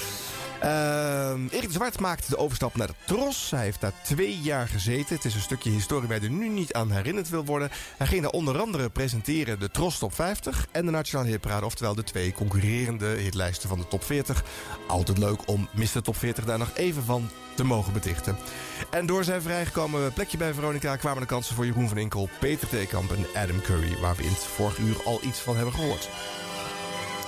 [0.61, 3.51] Ehm, Erik Zwart maakte de overstap naar de Tros.
[3.51, 5.15] Hij heeft daar twee jaar gezeten.
[5.15, 7.71] Het is een stukje historie waar hij nu niet aan herinnerd wil worden.
[7.97, 11.67] Hij ging daar onder andere presenteren de Tros Top 50 en de Nationale Hitparade.
[11.67, 14.45] Oftewel de twee concurrerende hitlijsten van de Top 40.
[14.87, 16.03] Altijd leuk om Mr.
[16.03, 18.37] Top 40 daar nog even van te mogen betichten.
[18.91, 22.69] En door zijn vrijgekomen plekje bij Veronica kwamen de kansen voor Jeroen van Inkel, Peter
[22.69, 24.01] Theekamp en Adam Curry.
[24.01, 26.09] Waar we in het vorige uur al iets van hebben gehoord.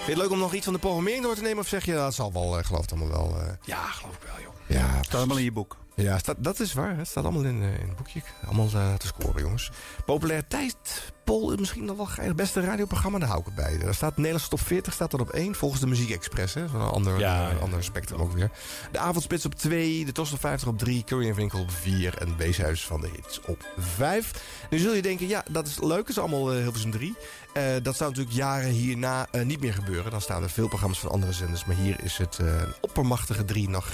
[0.04, 1.58] Vind je het leuk om nog iets van de programmering door te nemen?
[1.58, 3.40] Of zeg je, dat zal wel, eh, geloof het allemaal wel...
[3.40, 4.52] eh, Ja, geloof ik wel, joh.
[4.66, 5.76] ja, Staat allemaal in je boek.
[6.02, 6.96] Ja, staat, dat is waar.
[6.96, 8.22] Het staat allemaal in, eh, in het boekje.
[8.46, 9.70] Allemaal eh, te scoren, jongens.
[10.04, 12.08] Populariteitspol is misschien nog wel.
[12.26, 13.78] Het beste radioprogramma, daar hou ik het bij.
[13.78, 15.54] Daar staat Nederlandse top 40 staat er op 1.
[15.54, 16.62] Volgens de Muziek Express, hè.
[16.62, 17.58] Een ander, Ja, eh, ja.
[17.58, 18.50] ander spectrum ook weer.
[18.92, 20.04] De Avondspits op 2.
[20.04, 21.04] De Tos op 50 op 3.
[21.04, 22.18] Curry en Winkel op 4.
[22.18, 24.32] En Weeshuis van de Hits op 5.
[24.70, 25.98] Nu zul je denken, ja, dat is leuk.
[25.98, 27.16] Dat is allemaal uh, Hilversum 3.
[27.52, 30.10] Eh, dat zou natuurlijk jaren hierna niet meer gebeuren.
[30.10, 31.64] Dan staan er veel programma's van andere zenders.
[31.64, 33.88] Maar hier is het een oppermachtige 3 nog...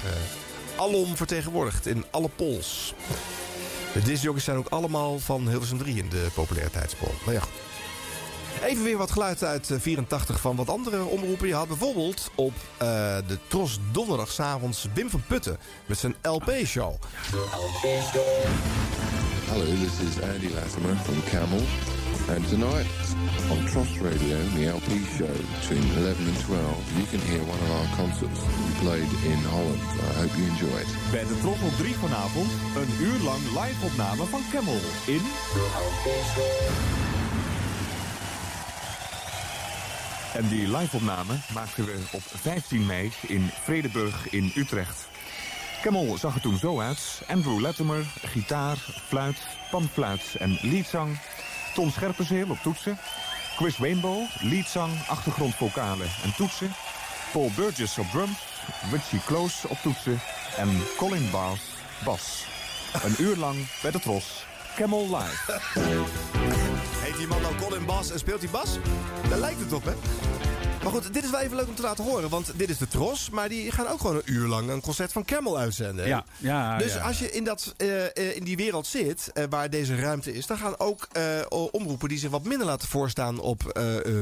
[0.77, 2.95] eh, alom vertegenwoordigd in alle polls.
[3.93, 7.13] De discjockeys zijn ook allemaal van Hilversum 3 in de populariteitspol.
[7.25, 7.43] Maar ja.
[8.63, 11.49] Even weer wat geluid uit eh, 84 van wat andere omroepen.
[11.49, 12.87] Je had bijvoorbeeld op eh,
[13.27, 16.95] de Tros donderdagavonds Wim van Putten met zijn LP-show.
[19.47, 21.61] Hello, this is Andy Latimer from Camel.
[22.29, 22.91] And tonight
[23.51, 27.71] on Tross Radio, the LP show between 11 and 12, you can hear one of
[27.71, 29.81] our concerts we played in Holland.
[30.11, 31.11] I hope you enjoy it.
[31.11, 35.21] Bij de Tros op 3 vanavond een uur lang live opname van Camel in...
[40.35, 45.09] En die live-opname maakten we op 15 mei in Vredeburg in Utrecht.
[45.83, 47.23] Camel zag er toen zo uit.
[47.29, 48.77] Andrew Latimer, gitaar,
[49.09, 49.37] fluit,
[49.71, 51.19] panfluit en leadzang.
[51.77, 52.99] Ton Scherpenzeel op toetsen.
[53.57, 56.73] Chris Rainbow, leadzang, achtergrondvokalen en toetsen.
[57.33, 58.39] Paul Burgess op drums.
[58.91, 60.21] Richie Close op toetsen.
[60.57, 61.61] En Colin Baas,
[62.05, 62.45] bas.
[63.03, 64.45] Een uur lang bij de Tros.
[64.77, 65.61] Camel Live.
[67.03, 68.79] Heet die man nou Colin Bas en speelt hij bas?
[69.29, 69.93] Daar lijkt het op, hè?
[70.87, 72.29] Maar goed, dit is wel even leuk om te laten horen.
[72.29, 75.13] Want dit is de Tros, maar die gaan ook gewoon een uur lang een concert
[75.13, 76.07] van Camel uitzenden.
[76.07, 77.01] Ja, ja, Dus ja.
[77.01, 80.47] als je in, dat, eh, eh, in die wereld zit, eh, waar deze ruimte is...
[80.47, 81.09] dan gaan ook
[81.71, 83.41] omroepen die zich wat minder laten voorstaan...
[83.41, 83.81] op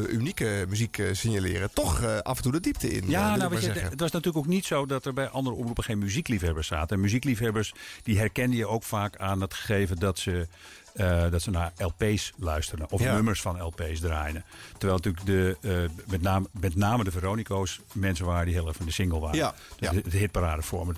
[0.09, 1.71] unieke muziek signaleren...
[1.73, 3.91] toch af en toe de diepte in, Ja, nou, weet je, zeggen.
[3.91, 6.97] het was natuurlijk ook niet zo dat er bij andere omroepen geen muziekliefhebbers zaten.
[6.97, 10.47] En muziekliefhebbers, die herkende je ook vaak aan het gegeven dat ze,
[10.95, 12.91] eh, dat ze naar LP's luisterden.
[12.91, 13.15] Of Ja.
[13.15, 14.45] nummers van LP's draaiden.
[14.79, 18.77] Terwijl natuurlijk de, eh, met, name, met name de Veronico's mensen waren die heel erg
[18.77, 19.37] van de single waren.
[19.37, 19.91] Ja, De, ja.
[19.93, 20.97] de, de hitparade vormen.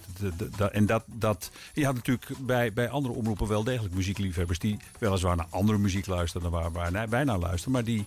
[0.73, 4.59] En dat, dat, je had natuurlijk bij, bij andere omroepen wel degelijk muziekliefhebbers...
[4.59, 7.73] die weliswaar naar andere muziek luisterden dan waar, waar wij naar luisteren.
[7.73, 8.05] Maar die,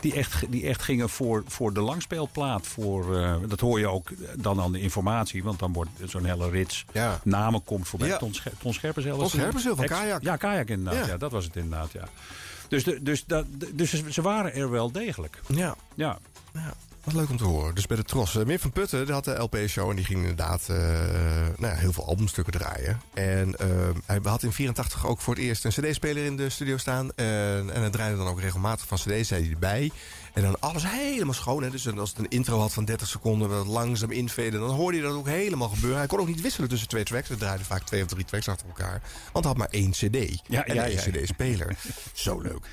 [0.00, 2.66] die, echt, die echt gingen voor, voor de langspeelplaat.
[2.66, 5.42] Voor, eh, dat hoor je ook dan aan de informatie.
[5.42, 6.84] Want dan wordt zo'n hele rits
[7.22, 8.18] namen komt voorbij.
[8.18, 10.22] Ton, Scher- Ton Scherpenzeel Ton Scherpenzeel van Kajak.
[10.22, 11.06] Ja, Kajak inderdaad.
[11.06, 11.10] Ja.
[11.10, 11.16] Ja.
[11.30, 12.08] Dat was het inderdaad, ja.
[12.68, 15.40] Dus, de, dus, dat, dus ze- waren er wel degelijk.
[15.46, 15.74] Ja.
[15.94, 16.18] Ja.
[17.04, 17.74] Wat leuk om te horen.
[17.74, 18.34] Dus bij de Tros.
[18.34, 20.76] Uh, Wim van Putten die had de LP-show en die ging inderdaad eh,
[21.56, 23.00] nou ja, heel veel albumstukken draaien.
[23.14, 23.66] En eh,
[24.06, 27.12] hij had in 84 ook voor het eerst een cd-speler in de studio staan.
[27.14, 29.90] En, en hij draaide dan ook regelmatig van cd's, zei hij erbij.
[30.32, 31.62] En dan alles helemaal schoon.
[31.62, 31.70] Hè?
[31.70, 35.02] Dus als het een intro had van 30 seconden, wat langzaam inveden, dan hoorde je
[35.02, 35.98] dat ook helemaal gebeuren.
[35.98, 37.28] Hij kon ook niet wisselen tussen twee tracks.
[37.28, 39.02] Hij draaide vaak twee of drie tracks achter elkaar.
[39.32, 40.42] Want hij had maar één cd.
[40.46, 41.20] Ja, en ja, één ja.
[41.22, 41.76] cd-speler.
[42.12, 42.66] Zo leuk.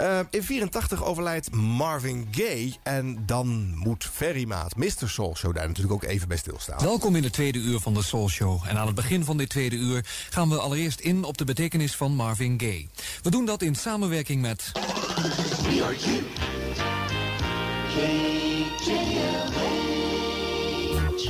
[0.00, 2.74] Uh, in 84 overlijdt Marvin Gaye.
[2.82, 4.92] En dan moet Ferrymaat, Mr.
[5.06, 6.78] Soul Show, daar natuurlijk ook even bij stilstaan.
[6.84, 8.64] Welkom in het tweede uur van de Soul Show.
[8.66, 11.96] En aan het begin van dit tweede uur gaan we allereerst in op de betekenis
[11.96, 12.88] van Marvin Gaye.
[13.22, 14.72] We doen dat in samenwerking met...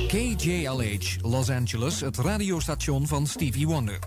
[0.07, 3.99] KJLH Los Angeles, het radiostation van Stevie Wonder.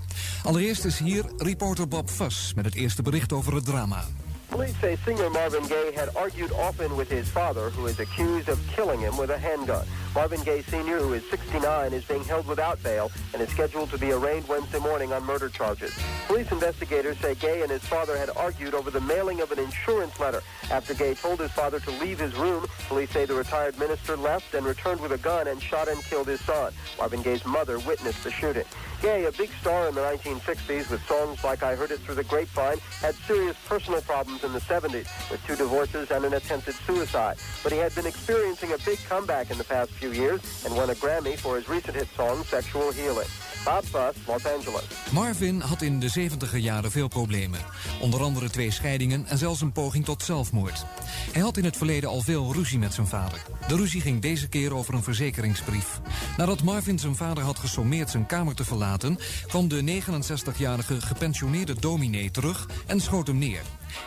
[0.43, 4.05] Allereerst is hier reporter Bob Fuss met het eerste bericht over het drama.
[4.49, 8.59] Police say singer Marvin Gaye had argued often with his father, who is accused of
[8.75, 9.87] killing him with a handgun.
[10.15, 13.99] Marvin Gaye Sr., who is 69, is being held without bail and is scheduled to
[13.99, 15.93] be arraigned Wednesday morning on murder charges.
[16.29, 20.21] Police investigators say Gay and his father had argued over the mailing of an insurance
[20.21, 20.41] letter.
[20.71, 24.55] After Gay told his father to leave his room, police say the retired minister left
[24.55, 26.73] and returned with a gun and shot and killed his son.
[26.97, 28.65] Marvin Gaye's mother witnessed the shooting.
[29.03, 32.25] Gay, a big star in the 1960s with songs like I Heard It Through the
[32.25, 37.37] Grapevine, had serious personal problems in the 70s with two divorces and an attempted suicide.
[37.63, 40.91] But he had been experiencing a big comeback in the past few years and won
[40.91, 43.29] a Grammy for his recent hit song, Sexual Healing.
[43.65, 44.85] Bob Fuss, Los Angeles.
[45.13, 47.61] Marvin had in de 70er jaren veel problemen.
[48.01, 50.85] Onder andere twee scheidingen en zelfs een poging tot zelfmoord.
[51.33, 53.43] Hij had in het verleden al veel ruzie met zijn vader.
[53.69, 56.01] De ruzie ging deze keer over een verzekeringsbrief.
[56.37, 59.19] Nadat Marvin zijn vader had gesommeerd zijn kamer te verlaten...
[59.47, 63.63] kwam de 69-jarige gepensioneerde dominee terug en schoot hem neer.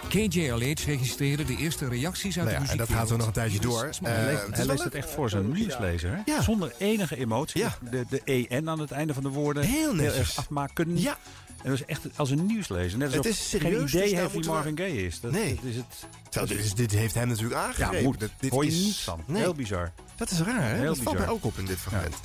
[0.09, 3.33] KJLH registreerde de eerste reacties uit Nou ja, de en dat gaat zo nog een
[3.33, 3.89] tijdje door.
[4.01, 6.11] Hij Eh, leest, het is hij leest het echt voor zijn nieuwslezer.
[6.11, 6.21] hè?
[6.25, 6.41] Ja.
[6.41, 7.63] Zonder enige emotie.
[7.91, 9.63] De, de EN aan het einde van de woorden.
[9.63, 10.17] Heel netjes.
[10.17, 10.99] erg afmaken.
[10.99, 11.17] Ja.
[11.63, 12.97] En dat is echt als een nieuwslezer.
[12.97, 15.19] Net Het alsof is geen serieus, idee dus heeft wie Marvin Gaye is.
[15.19, 15.55] Dat, Nee.
[15.55, 15.85] dat is het.
[16.29, 17.95] Zo, dit, is- dit heeft hem natuurlijk aangegeven.
[17.97, 18.19] Ja, moet.
[18.19, 19.23] Dat- dit Hoor je is- van.
[19.27, 19.41] Nee.
[19.41, 19.91] Heel bizar.
[20.15, 20.75] Dat is raar, hè?
[20.75, 22.15] Heel dat valt mij ook op in dit fragment.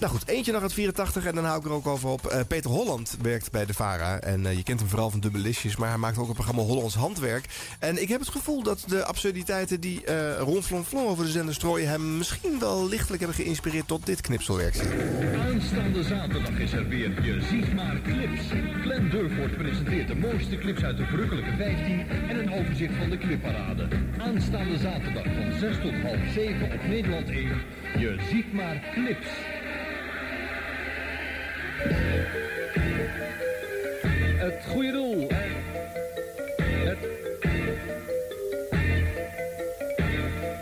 [0.00, 2.26] Nou goed, eentje nog uit 84 en dan hou ik er ook over op.
[2.26, 4.20] Eh, Peter Holland werkt bij de VARA.
[4.20, 6.94] En eh, je kent hem vooral van Dubbelistjes, maar hij maakt ook een programma Hollands
[6.94, 7.44] Handwerk.
[7.78, 10.62] En ik heb het gevoel dat de absurditeiten die eh Ron
[10.94, 11.88] over de zender strooien...
[11.88, 14.76] hem misschien wel lichtelijk hebben geïnspireerd tot dit knipselwerk.
[15.38, 18.42] Aanstaande zaterdag is er weer Je Ziet Maar Clips.
[18.82, 23.18] Glenn Durford presenteert de mooiste clips uit de verrukkelijke 15 en een overzicht van de
[23.18, 23.88] clipparade.
[24.18, 27.48] Aanstaande zaterdag van 6 tot half 7 op Nederland 1.
[27.98, 29.28] Je Ziet Maar Clips.
[34.38, 35.28] Het goede doel.
[36.84, 36.98] Het...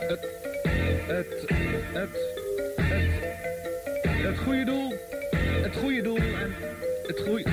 [0.09, 0.27] Het...
[1.07, 1.27] Het...
[1.93, 2.11] Het...
[4.03, 4.93] Het goede doel.
[5.62, 6.55] Het goede doel en
[7.07, 7.51] het goede.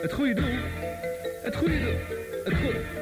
[0.00, 0.54] Het goede doel.
[1.42, 1.98] Het goede doel.
[2.44, 2.93] Het goede.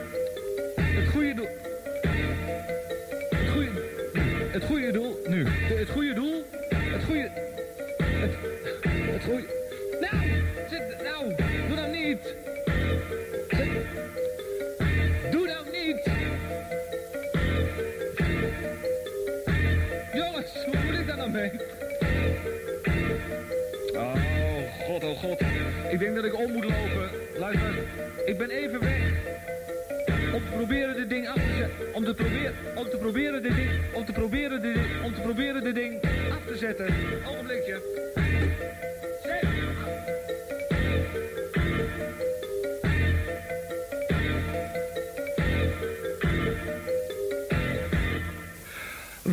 [15.30, 16.10] Doe dat niet!
[20.14, 21.50] Jongens, hoe moet ik daar nou mee?
[23.94, 24.14] Oh,
[24.86, 25.40] god, oh god.
[25.90, 27.10] Ik denk dat ik om moet lopen.
[27.36, 27.74] Luister,
[28.24, 29.02] ik ben even weg.
[30.34, 31.94] Om te proberen dit ding af te zetten.
[31.94, 35.64] Om te proberen, om te proberen dit ding, om te proberen dit om te proberen
[35.64, 36.00] dit ding
[36.30, 36.86] af te zetten.
[37.26, 37.80] Ogenblikje.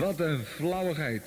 [0.10, 1.24] Wat een flauwigheid.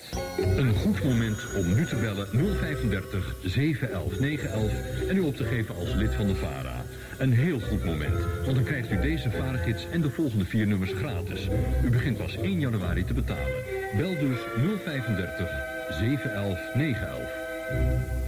[0.56, 2.26] Een goed moment om nu te bellen
[2.58, 6.84] 035 711 911 en u op te geven als lid van de VARA.
[7.18, 10.92] Een heel goed moment, want dan krijgt u deze VARA-gids en de volgende vier nummers
[10.92, 11.48] gratis.
[11.84, 13.62] U begint pas 1 januari te betalen.
[13.96, 14.38] Bel dus
[14.84, 15.50] 035
[15.90, 17.30] 711 911.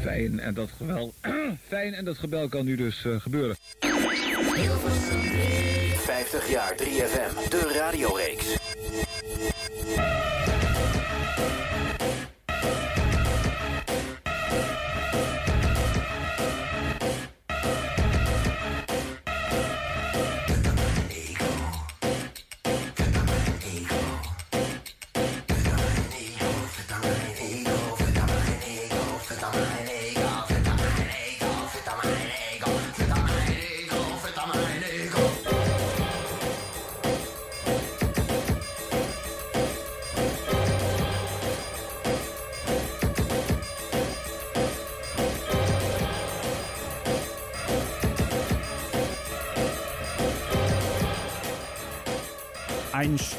[0.00, 1.14] Fijn en dat geweld.
[1.68, 3.57] Fijn en dat gebel kan nu dus eh, gebeuren.
[5.96, 8.63] 50 jaar 3FM, de radioreeks.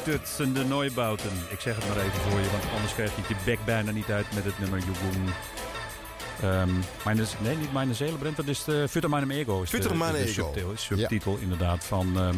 [0.06, 1.30] Einstutzende Neubauten.
[1.50, 4.10] Ik zeg het maar even voor je, want anders krijg je je bek bijna niet
[4.10, 5.24] uit met het nummer Jugum.
[6.42, 6.70] Ehm
[7.04, 9.62] meine, nee, niet Meine Seelebrand, dat is de Futter Meinem Ego.
[9.62, 10.42] Is de- Futter Meine de, de Ego.
[10.44, 12.36] subtitel, subtitel inderdaad van ehm,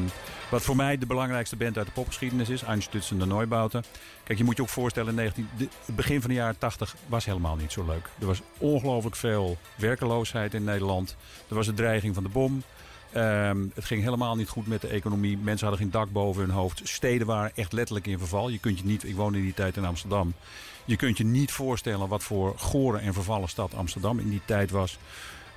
[0.50, 2.62] wat voor mij de belangrijkste band uit de popgeschiedenis is.
[2.62, 3.84] Einstutzende Neubauten.
[4.24, 7.24] Kijk, je moet je ook voorstellen, 19, de, het begin van de jaren 80 was
[7.24, 8.08] helemaal niet zo leuk.
[8.20, 11.16] Er was ongelooflijk veel werkeloosheid in Nederland.
[11.48, 12.62] Er was de dreiging van de bom.
[13.12, 15.38] Ehm, het ging helemaal niet goed met de economie.
[15.38, 16.80] Mensen hadden geen dak boven hun hoofd.
[16.84, 18.48] Steden waren echt letterlijk in verval.
[18.48, 20.34] Je kunt je niet, ik woonde in die tijd in Amsterdam.
[20.84, 24.70] Je kunt je niet voorstellen wat voor gore en vervallen stad Amsterdam in die tijd
[24.70, 24.98] was.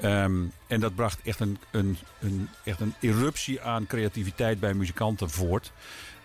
[0.02, 5.30] Ehm, en dat bracht echt een, een, een, echt een eruptie aan creativiteit bij muzikanten
[5.30, 5.72] voort.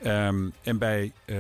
[0.02, 1.36] Ehm, en bij eh,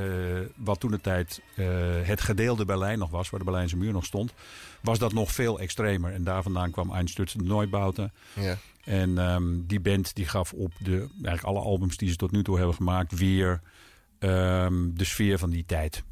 [0.54, 1.66] wat toen de tijd eh,
[2.02, 4.32] het gedeelde Berlijn nog was, waar de Berlijnse muur nog stond,
[4.82, 6.12] was dat nog veel extremer.
[6.12, 8.12] En daar vandaan kwam Einstürzende Neubauten.
[8.40, 8.58] Ja.
[8.84, 12.42] En ehm, die band die gaf op de, eigenlijk alle albums die ze tot nu
[12.42, 13.60] toe hebben gemaakt weer
[14.18, 16.02] ehm, de sfeer van die tijd.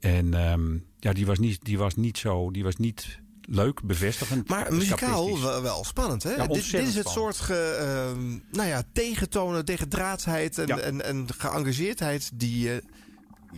[0.00, 4.48] En ehm, ja, die was, niet, die was niet zo, die was niet leuk, bevestigend.
[4.48, 6.30] Maar muzikaal wel, spannend, hè?
[6.34, 7.08] Ja, dit, dit is het spannend.
[7.08, 8.12] soort ge,
[8.52, 10.78] nou ja, tegentonen, tegendraadsheid en, Ja.
[10.78, 12.82] en, en geëngageerdheid die je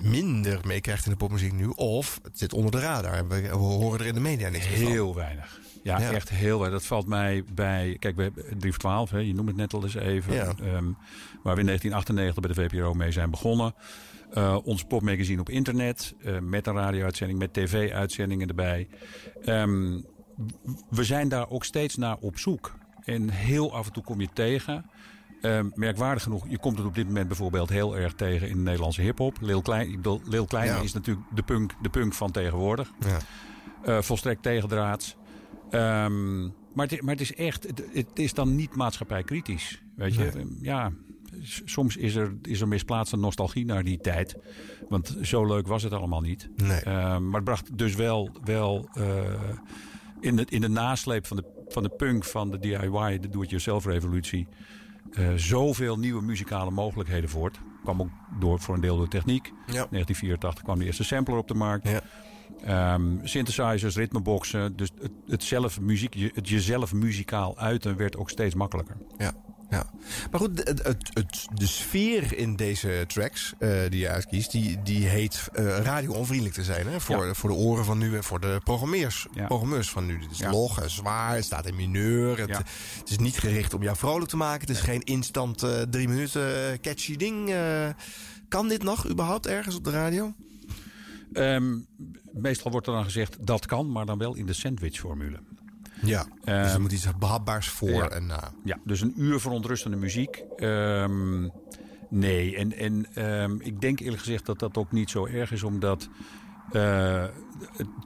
[0.02, 1.66] minder meekrijgt in de popmuziek nu.
[1.66, 3.28] Of het zit onder de radar.
[3.28, 4.74] We, we horen er in de media niks van.
[4.74, 5.60] Heel weinig.
[5.82, 6.12] Ja, Ja.
[6.12, 6.78] echt heel weinig.
[6.78, 7.97] Dat valt mij bij...
[7.98, 10.35] Kijk, we hebben 3 voor 12, hè, je noemt het net al eens even.
[10.35, 10.44] Ja.
[10.44, 10.85] Ehm,
[11.43, 13.74] waar we in 1998 bij de VPRO mee zijn begonnen.
[14.32, 16.14] Eh, ons popmagazine op internet.
[16.24, 18.89] eh, met een radio-uitzending, met tv-uitzendingen erbij.
[19.44, 20.01] Ehm,
[20.90, 22.74] we zijn daar ook steeds naar op zoek.
[23.05, 24.90] En heel af en toe kom je tegen.
[25.47, 28.62] Ehm, merkwaardig genoeg, je komt het op dit moment bijvoorbeeld heel erg tegen in de
[28.62, 29.36] Nederlandse hip-hop.
[29.40, 30.82] Lil Klein, ik bedoel, Lil Kleine Ja.
[30.82, 32.93] is natuurlijk de punk, de punk van tegenwoordig.
[32.98, 33.18] Ja.
[33.82, 35.16] Eh, volstrekt tegendraads.
[35.70, 39.82] Ehm, maar, het, maar het is echt, het, het is dan niet maatschappijkritisch.
[39.97, 40.31] Weet je, Nee.
[40.31, 40.93] Ehm, ja.
[41.64, 44.36] Soms is er, is er misplaatste nostalgie naar die tijd.
[44.89, 46.48] Want zo leuk was het allemaal niet.
[46.56, 46.81] Nee.
[46.85, 49.05] Maar het bracht dus wel, wel eh,
[50.20, 53.85] in, de, in de nasleep van de, van de punk, van de DIY, de do-it-yourself
[53.85, 54.47] revolutie.
[55.12, 57.61] Eh, zoveel nieuwe muzikale mogelijkheden voort.
[57.83, 59.53] Kwam ook door, voor een deel door techniek.
[59.66, 61.89] 1984 kwam de eerste sampler op de markt.
[62.65, 64.77] Ehm, synthesizers, ritmeboxen.
[64.77, 68.97] Dus het, het, zelf muziek, het jezelf muzikaal uiten werd ook steeds makkelijker.
[69.19, 69.33] Ja,
[69.71, 69.87] ja.
[70.31, 74.83] Maar goed, het, het, het- de sfeer in deze tracks eh, die je uitkiest, die,
[74.83, 76.87] die heet eh radio-onvriendelijk te zijn.
[76.87, 77.01] Hè?
[77.01, 77.35] Voor, Ja.
[77.35, 79.47] voor de oren van nu en voor de programmeurs, Ja.
[79.47, 80.23] programmeurs van nu.
[80.23, 80.51] Het is Ja.
[80.51, 82.39] log en zwaar, het staat in mineur.
[82.39, 84.61] Het, is niet gericht om jou vrolijk te maken.
[84.61, 87.55] Het is geen instant eh, drie minuten catchy ding.
[88.49, 90.35] kan dit nog überhaupt ergens op de radio?
[91.33, 91.79] Ehm,
[92.33, 95.39] meestal wordt er dan gezegd dat kan, maar dan wel in de sandwich-formule.
[96.02, 98.09] Ja, dus er Ehm, moet iets behapbaars voor ja.
[98.09, 98.52] en na.
[98.64, 100.44] Ja, dus een uur verontrustende muziek.
[100.56, 101.48] Ehm,
[102.09, 105.62] nee, en, en ehm, ik denk eerlijk gezegd dat dat ook niet zo erg is,
[105.62, 106.09] omdat
[106.70, 107.31] het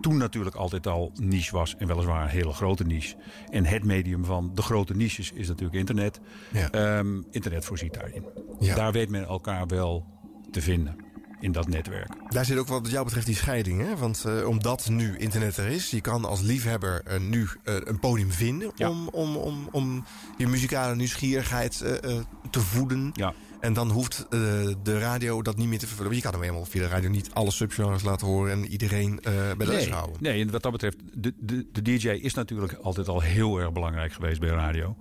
[0.00, 1.76] toen natuurlijk altijd al niche was.
[1.76, 3.16] En weliswaar een hele grote niche.
[3.48, 6.20] En het medium van de grote niches is natuurlijk internet.
[6.52, 7.02] Ja.
[7.30, 8.24] Internet voorziet daarin.
[8.58, 8.74] Ja.
[8.74, 10.06] Daar weet men elkaar wel
[10.50, 11.09] te vinden
[11.40, 12.08] in dat netwerk.
[12.28, 13.80] Daar zit ook wat jou betreft die scheiding.
[13.80, 13.96] Hè?
[13.96, 17.98] Want eh, omdat nu internet er is, je kan als liefhebber eh, nu eh, een
[17.98, 18.88] podium vinden Ja.
[18.90, 20.04] om, om, om, om
[20.36, 21.78] je muzikale nieuwsgierigheid
[22.50, 23.10] te voeden.
[23.14, 23.34] Ja.
[23.60, 24.26] En dan hoeft
[24.82, 26.10] de radio dat niet meer te vervullen.
[26.10, 29.18] Want je kan hem helemaal via de radio niet alle subgenres laten horen en iedereen
[29.22, 30.16] bij de les nee, houden.
[30.20, 33.72] Nee, en wat dat betreft, de, de, de DJ is natuurlijk altijd al heel erg
[33.72, 34.96] belangrijk geweest bij radio.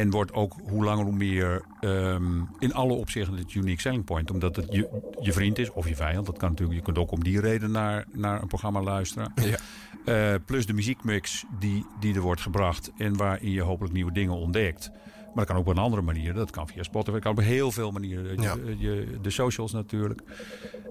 [0.00, 4.30] En wordt ook hoe langer hoe meer ehm, in alle opzichten het unique selling point.
[4.30, 4.88] Omdat het je,
[5.20, 6.26] je vriend is of je vijand.
[6.26, 9.32] Dat kan natuurlijk, je kunt ook om die reden naar, naar een programma luisteren.
[9.34, 9.56] Ja.
[10.04, 14.34] Eh, plus de muziekmix die, die er wordt gebracht en waarin je hopelijk nieuwe dingen
[14.34, 14.90] ontdekt.
[15.24, 16.34] Maar dat kan ook op een andere manier.
[16.34, 18.36] Dat kan via Spotify, dat kan op heel veel manieren.
[18.36, 18.54] Je- Ja.
[18.78, 20.22] je, de socials natuurlijk.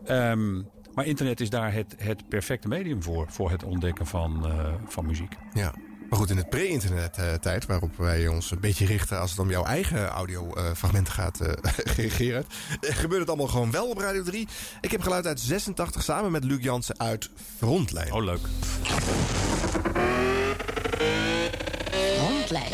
[0.06, 0.61] Ehm,
[0.94, 3.26] maar internet is daar het, het perfecte medium voor.
[3.30, 5.36] Voor het ontdekken van, eh, van muziek.
[5.53, 5.73] Ja.
[6.10, 9.64] Maar goed, in het pre-internet-tijd, waarop wij ons een beetje richten als het om jouw
[9.64, 11.52] eigen audiofragmenten gaat, eh
[12.18, 14.48] Gerard, eh, gebeurt het allemaal gewoon wel op Radio 3.
[14.82, 18.14] Ik heb geluid uit 86 samen met Luc Jansen uit Frontlijn.
[18.14, 18.48] Oh, leuk.
[22.19, 22.73] Rondlijn.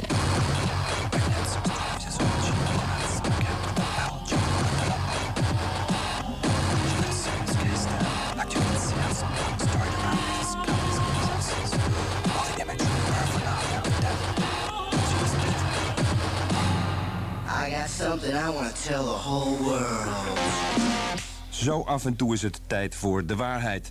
[17.72, 20.40] Got something I want to tell the whole world.
[21.50, 23.90] Zo af en toe is het tijd voor de waarheid.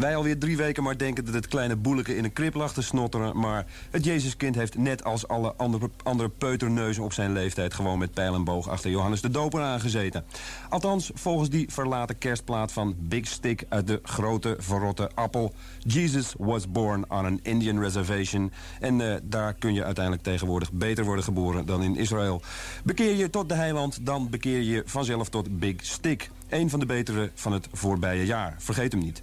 [0.00, 2.82] Wij alweer drie weken maar denken dat het kleine boeleke in een krib lag te
[2.82, 3.38] snotteren...
[3.38, 7.74] maar het Jezuskind heeft net als alle andere, andere peuterneuzen op zijn leeftijd...
[7.74, 10.24] gewoon met pijl en boog achter Johannes de Doper aangezeten.
[10.68, 15.52] Althans, volgens die verlaten kerstplaat van Big Stick uit de grote verrotte appel...
[15.78, 18.52] Jesus was born on an Indian reservation.
[18.80, 22.42] En eh, daar kun je uiteindelijk tegenwoordig beter worden geboren dan in Israël.
[22.84, 26.30] Bekeer je tot de heiland, dan bekeer je vanzelf tot Big Stick.
[26.48, 28.54] Een van de betere van het voorbije jaar.
[28.58, 29.22] Vergeet hem niet.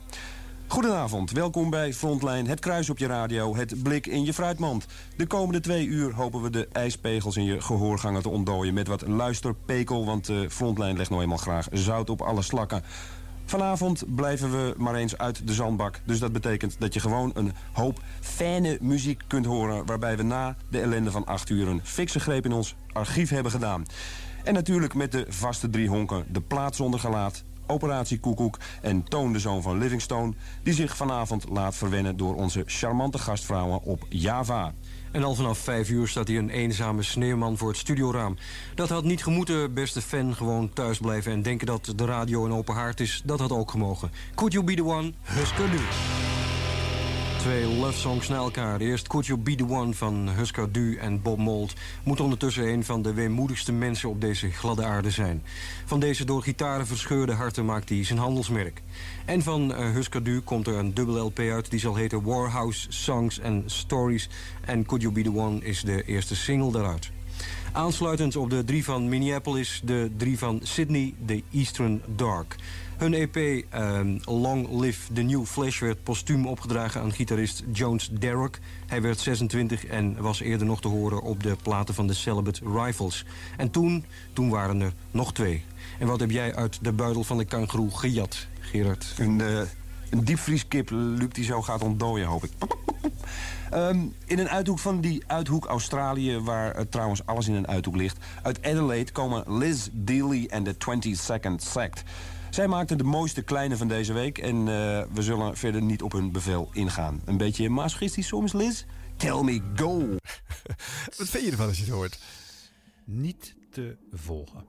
[0.69, 4.85] Goedenavond, welkom bij Frontline, het kruis op je radio, het blik in je fruitmand.
[5.17, 8.73] De komende twee uur hopen we de ijspegels in je gehoorgangen te ontdooien...
[8.73, 12.83] met wat luisterpekel, want eh Frontline legt nou eenmaal graag zout op alle slakken.
[13.45, 16.01] Vanavond blijven we maar eens uit de zandbak.
[16.05, 19.85] Dus dat betekent dat je gewoon een hoop fijne muziek kunt horen...
[19.85, 23.51] waarbij we na de ellende van 8 uur een fikse greep in ons archief hebben
[23.51, 23.85] gedaan.
[24.43, 27.43] En natuurlijk met de vaste drie honken, de plaat zonder gelaat...
[27.67, 30.33] Operatie Koekoek en Toon de Zoon van Livingstone...
[30.63, 34.73] die zich vanavond laat verwennen door onze charmante gastvrouwen op Java.
[35.11, 38.37] En al vanaf vijf uur staat hier een eenzame sneeuwman voor het studioraam.
[38.75, 40.35] Dat had niet gemoeten, beste fan.
[40.35, 43.21] Gewoon thuis blijven en denken dat de radio een open haard is.
[43.25, 44.11] Dat had ook gemogen.
[44.35, 45.79] Could You Be The One, Husker Du.
[47.47, 48.79] Twee love songs na elkaar.
[48.79, 51.73] Eerst Could You Be The One van Husker Du en Bob Mould...
[52.03, 55.43] moet ondertussen een van de weemoedigste mensen op deze gladde aarde zijn.
[55.85, 58.81] Van deze door gitaren verscheurde harten maakt hij zijn handelsmerk.
[59.25, 61.69] En van eh, Husker Du komt er een dubbel LP uit...
[61.69, 64.29] die zal heten Warhouse Songs and Stories.
[64.65, 67.11] En Could You Be The One is de eerste single daaruit.
[67.71, 72.55] Aansluitend op de drie van Minneapolis, de drie van Sydney, The Eastern Dark.
[72.97, 73.35] Hun EP
[73.69, 78.59] ehm, Long Live the New Flash werd postuum opgedragen aan gitarist Jones Derrick.
[78.87, 82.61] Hij werd 26 en was eerder nog te horen op de platen van de Celibate
[82.73, 83.25] Rifles.
[83.57, 85.63] En toen, toen waren er nog twee.
[85.99, 89.13] En wat heb jij uit de buidel van de kangeroe gejat, Gerard?
[89.17, 89.61] Een, eh,
[90.09, 92.51] een diepvrieskip, Luc, die zo gaat ontdooien, hoop ik.
[93.69, 97.95] Ehm, in een uithoek van die uithoek Australië, waar eh, trouwens alles in een uithoek
[97.95, 98.17] ligt...
[98.43, 102.03] uit Adelaide komen Liz Dealey en de 22nd Sect.
[102.49, 104.37] Zij maakten de mooiste kleine van deze week...
[104.37, 107.21] en eh, we zullen verder niet op hun bevel ingaan.
[107.25, 108.83] Een beetje masochistisch soms, Liz?
[109.17, 109.97] Tell me go!
[111.17, 112.19] Wat vind je ervan als je het hoort?
[113.05, 114.65] Niet te volgen.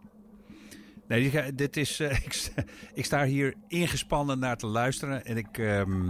[1.09, 2.65] Nee, dit is, eh, ik, sta-
[2.95, 5.25] ik sta hier ingespannen naar te luisteren.
[5.25, 6.09] En ik, ehm,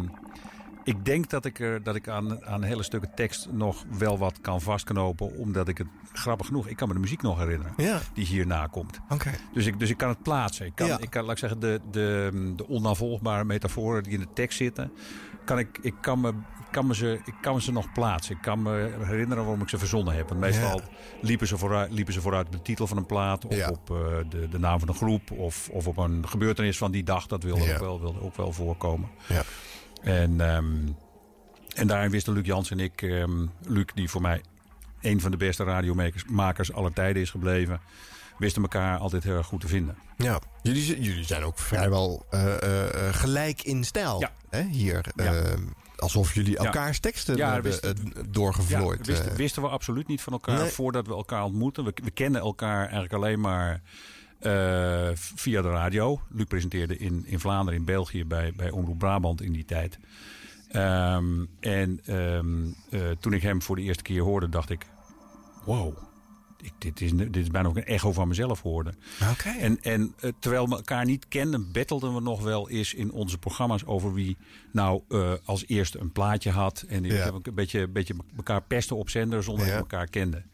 [0.89, 4.40] ik denk dat ik, er, dat ik aan, aan hele stukken tekst nog wel wat
[4.40, 5.36] kan vastknopen.
[5.39, 7.73] Omdat ik het, grappig genoeg, ik kan me de muziek nog herinneren.
[7.77, 8.01] Ja.
[8.15, 9.01] Die hierna komt.
[9.09, 9.31] Oké.
[9.52, 10.66] Dus ik, dus ik kan het plaatsen.
[10.66, 10.98] Ik kan, Ja.
[11.01, 14.93] ik kan laat ik zeggen, de, de, de onnavolgbare metaforen die in de tekst zitten.
[15.44, 16.32] Kan ik, ik, kan me,
[16.70, 18.36] kan me ze, ik kan me ze nog plaatsen.
[18.36, 20.28] Ik kan me herinneren waarom ik ze verzonnen heb.
[20.28, 20.85] Want meestal Ja.
[21.20, 23.44] liepen, ze vooruit, liepen ze vooruit op de titel van een plaat.
[23.47, 23.69] Of Ja.
[23.69, 23.97] op eh,
[24.28, 25.31] de, de naam van een groep.
[25.31, 27.27] Of, of op een gebeurtenis van die dag.
[27.27, 29.09] Dat wilde, ook, wel, wilde ook wel voorkomen.
[29.28, 29.43] Ja.
[30.00, 30.74] En, ehm,
[31.74, 34.40] en daarin wisten Luc Jans en ik, ehm, Luc die voor mij
[35.00, 37.80] een van de beste radiomakers makers aller tijden is gebleven,
[38.38, 39.96] wisten elkaar altijd heel erg goed te vinden.
[40.16, 44.20] Ja, jullie, jullie zijn ook vrijwel eh, eh, eh, gelijk in stijl.
[44.20, 44.32] Ja.
[44.50, 45.04] Hè, hier.
[45.16, 45.34] Ja.
[45.34, 45.52] eh,
[45.96, 46.64] alsof jullie Ja.
[46.64, 49.06] elkaars teksten Ja, hebben wisten- doorgevlooid.
[49.06, 50.70] Ja, wisten, wisten we absoluut niet van elkaar Nee.
[50.70, 51.84] voordat we elkaar ontmoetten.
[51.84, 53.80] We, we kennen elkaar eigenlijk alleen maar
[54.39, 56.20] eh, via de radio.
[56.31, 59.98] Luc presenteerde in, in Vlaanderen, in België, bij, bij Omroep Brabant in die tijd.
[60.69, 64.86] Ehm, en ehm, eh, toen ik hem voor de eerste keer hoorde, dacht ik...
[65.65, 65.97] Wow,
[66.62, 68.94] ik, dit, is, dit is bijna ook een echo van mezelf hoorde.
[69.31, 69.48] Oké.
[69.48, 73.39] En, en eh, terwijl we elkaar niet kenden, bettelden we nog wel eens in onze
[73.39, 74.36] programma's over wie
[74.73, 75.02] nou
[75.44, 76.85] als eerste een plaatje had.
[76.89, 77.19] En die Ja.
[77.23, 79.70] hebben een beetje, beetje elkaar pesten op zender zonder Ja.
[79.73, 80.44] dat we elkaar kenden.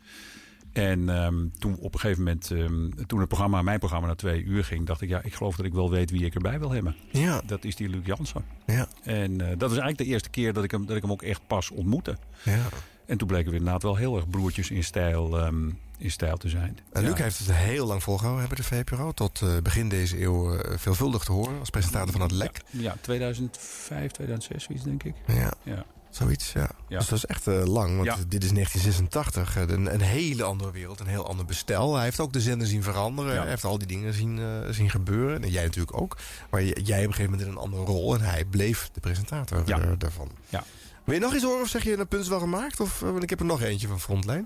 [0.74, 4.42] En ehm, toen op een gegeven moment, ehm, toen het programma, mijn programma, naar twee
[4.42, 6.70] uur ging, dacht ik, ja, ik geloof dat ik wel weet wie ik erbij wil
[6.70, 6.96] hebben.
[7.10, 7.42] Ja.
[7.46, 8.44] Dat is die Luc Jansen.
[8.66, 8.88] Ja.
[9.02, 11.22] En eh, dat is eigenlijk de eerste keer dat ik hem, dat ik hem ook
[11.22, 12.16] echt pas ontmoette.
[12.42, 12.62] Ja.
[13.06, 16.48] En toen bleken we inderdaad wel heel erg broertjes in stijl, ehm, in stijl te
[16.48, 16.78] zijn.
[16.92, 17.22] En Luc Ja.
[17.22, 19.12] heeft het heel lang volgehouden hebben de VPRO.
[19.12, 22.60] Tot eh, begin deze eeuw eh, veelvuldig te horen als presentator van het LEK.
[22.70, 25.14] Ja, 2005, 2006, zoiets denk ik.
[25.26, 25.52] Ja.
[25.62, 25.84] Ja.
[26.14, 26.68] Zoiets, ja.
[26.88, 26.98] Ja.
[26.98, 28.16] Dus dat is echt eh, lang, want Ja.
[28.28, 29.56] dit is 1986.
[29.56, 31.94] eh, een, een hele andere wereld, een heel ander bestel.
[31.94, 33.34] Hij heeft ook de zender zien veranderen.
[33.34, 33.40] Ja.
[33.40, 35.42] Hij heeft al die dingen zien, eh, zien gebeuren.
[35.42, 36.16] En jij natuurlijk ook.
[36.50, 38.14] Maar jij op een gegeven moment in een andere rol.
[38.14, 39.78] En hij bleef de presentator Ja.
[39.98, 40.30] daarvan.
[40.48, 40.64] Ja.
[41.04, 42.80] Wil je nog iets horen of zeg je een punt is wel gemaakt?
[42.80, 44.44] Of, want ik heb er nog eentje van Frontline.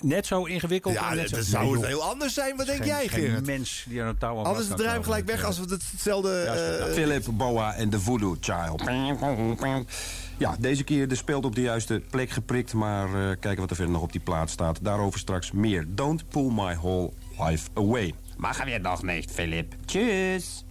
[0.00, 0.94] Net zo ingewikkeld?
[0.94, 1.50] Ja, net dat zo...
[1.50, 2.56] zou Nee, het heel anders zijn.
[2.56, 3.46] Wat denk Geen- jij, geen Gerard?
[3.46, 6.42] mens die aan een touw aan Anders het gelijk weg als we het hetzelfde...
[6.44, 6.54] Ja,
[6.86, 8.82] eh, Philip Boa en de Voodoo Child.
[10.38, 12.74] Ja, deze keer de speelt op de juiste plek geprikt.
[12.74, 14.78] Maar eh, kijken wat er verder nog op die plaat staat.
[14.82, 15.84] Daarover straks meer.
[15.88, 18.14] Don't pull my whole life away.
[18.36, 19.74] Mag weer nog niet, Philip.
[19.84, 20.64] Tjus.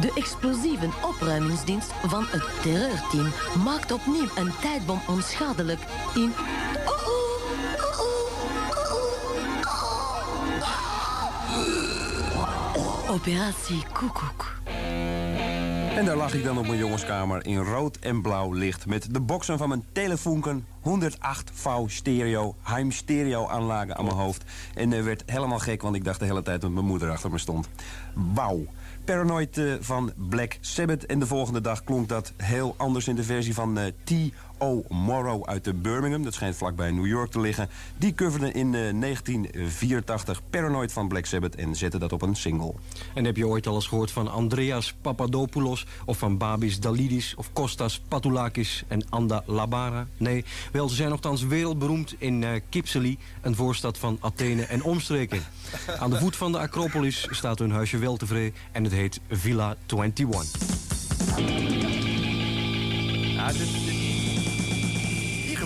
[0.00, 3.32] De explosieve opruimingsdienst van het terreurteam
[3.64, 5.80] maakt opnieuw een tijdbom onschadelijk
[6.14, 6.32] in...
[13.10, 14.56] Operatie Koekoek.
[15.98, 18.86] En daar lag ik dan op mijn jongenskamer in rood en blauw licht...
[18.86, 24.44] met de boksen van mijn telefoonken 108V stereo, Heim stereo aanlagen aan mijn hoofd.
[24.74, 27.30] En uh, werd helemaal gek, want ik dacht de hele tijd dat mijn moeder achter
[27.30, 27.68] me stond.
[28.34, 28.66] Wauw.
[29.04, 31.06] Paranoid uh, van Black Sabbath.
[31.06, 34.47] En de volgende dag klonk dat heel anders in de versie van uh, T.O.
[34.88, 36.22] Morrow uit de Birmingham.
[36.22, 37.68] Dat schijnt vlakbij New York te liggen.
[37.96, 42.74] Die coverde in 1984 Paranoid van Black Sabbath en zette dat op een single.
[43.14, 45.86] En heb je ooit al eens gehoord van Andreas Papadopoulos...
[46.04, 50.06] of van Babis Dalidis of Kostas Patoulakis en Anda Labara?
[50.16, 53.18] Nee, wel, ze zijn nogthans wereldberoemd in uh, Kypseli...
[53.40, 55.42] een voorstad van Athene en omstreken.
[56.00, 58.54] Aan de voet van de Acropolis staat hun huisje wel tevreden...
[58.72, 60.44] en het heet Villa 21.
[63.34, 64.07] Ja, dit, dit...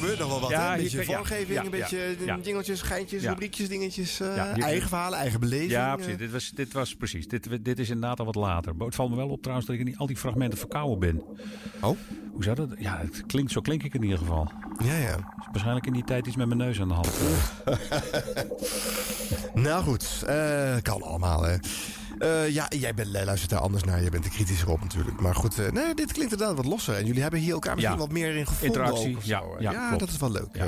[0.03, 0.77] Gebeurt nog wel wat, Ja, hè?
[0.77, 2.37] Een beetje vormgeving, ja, een beetje ja.
[2.37, 4.20] dingeltjes, geintjes, rubriekjes, dingetjes.
[4.20, 5.70] eh, eigen verhalen, eigen beleving.
[5.70, 5.95] Ja, eh.
[5.95, 6.16] precies.
[6.16, 7.29] Dit was, dit was precies.
[7.29, 8.77] Dit, dit is inderdaad al wat later.
[8.77, 11.23] Maar het valt me wel op trouwens dat ik in al die fragmenten verkouden ben.
[11.81, 11.99] Oh?
[12.33, 12.69] Hoe zou dat?
[12.79, 14.53] Ja, het klinkt, zo klink ik in ieder geval.
[14.85, 15.16] Ja, ja.
[15.16, 17.11] Dus waarschijnlijk in die tijd iets met mijn neus aan de hand.
[19.55, 21.57] Nou goed, eh, kan allemaal, hè.
[22.23, 24.03] Eh, ja, jij bent, jij luistert daar anders naar.
[24.03, 25.20] Je bent er kritischer op natuurlijk.
[25.20, 26.94] Maar goed, eh, nee, dit klinkt inderdaad wat losser.
[26.97, 28.01] En jullie hebben hier elkaar misschien Ja.
[28.03, 28.66] wat meer in gevonden.
[28.81, 30.49] Interactie, ook ja, ja, dat is wel leuk.
[30.53, 30.66] eh.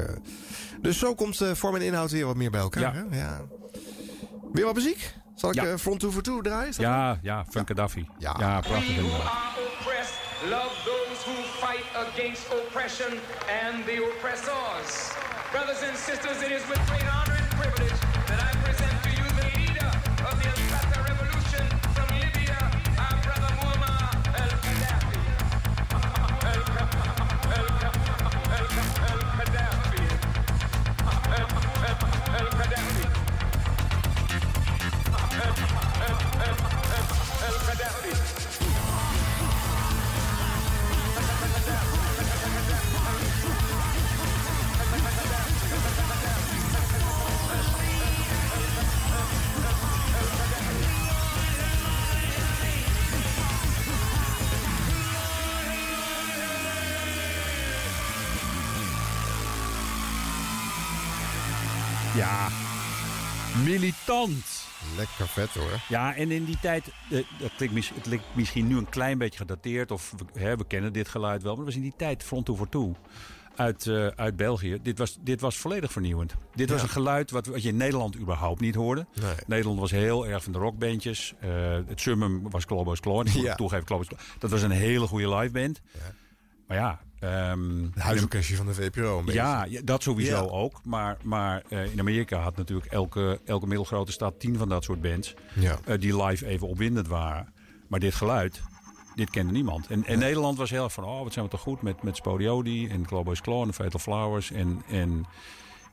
[0.80, 2.82] dus zo komt eh, vorm en inhoud weer wat meer bij elkaar.
[2.94, 3.04] Ja.
[3.10, 3.18] Hè?
[3.18, 3.40] Ja.
[4.52, 5.14] Weer wat muziek?
[5.34, 5.64] Zal ik Ja.
[5.66, 6.72] eh, Front 2 for 2 draaien?
[6.76, 8.08] Ja, ja, van Gaddafi.
[8.18, 9.20] Ja, ja prachtig inderdaad.
[9.78, 10.14] oppressed,
[10.48, 11.34] love those who
[11.66, 13.12] fight against oppression
[13.66, 14.92] and the oppressors.
[15.52, 17.43] Brothers and sisters, it is with great honor
[62.16, 62.48] Ja,
[63.64, 64.44] militant.
[64.96, 65.80] Lekker vet hoor.
[65.88, 69.18] Ja, en in die tijd, eh, dat klinkt, mis- het lijkt misschien nu een klein
[69.18, 71.96] beetje gedateerd, of we, hè, we kennen dit geluid wel, maar dat was in die
[71.96, 72.92] tijd Front 2 for 2
[73.56, 74.78] uit, eh, uit België.
[74.82, 76.34] Dit was, dit was volledig vernieuwend.
[76.54, 76.84] Dit was Ja.
[76.86, 79.06] een geluid wat, wat je in Nederland überhaupt niet hoorde.
[79.20, 79.34] Nee.
[79.46, 81.34] Nederland was heel erg van de rockbandjes.
[81.40, 81.50] Eh,
[81.86, 82.64] het summum was.
[82.64, 83.54] Ik moet Ja.
[83.54, 84.20] toegeven, Klobo's Kloor.
[84.38, 85.80] Dat was een hele goede liveband.
[86.66, 87.00] Maar ja...
[87.24, 89.40] ehm, Het huisorkestje van de VPRO een beetje.
[89.40, 90.50] ja, ja, dat sowieso Ja.
[90.50, 90.80] ook.
[90.84, 95.00] Maar, maar eh, in Amerika had natuurlijk elke, elke middelgrote stad tien van dat soort
[95.02, 95.34] bands.
[95.54, 95.78] Ja.
[95.84, 97.52] eh, die live even opwindend waren.
[97.88, 98.62] Maar dit geluid,
[99.14, 99.86] dit kende niemand.
[99.86, 102.16] En, en Nederland was heel erg van, oh wat zijn we toch goed met, met
[102.16, 104.50] Spodiodi en Globo's Clone en Fatal Flowers.
[104.50, 105.24] En, en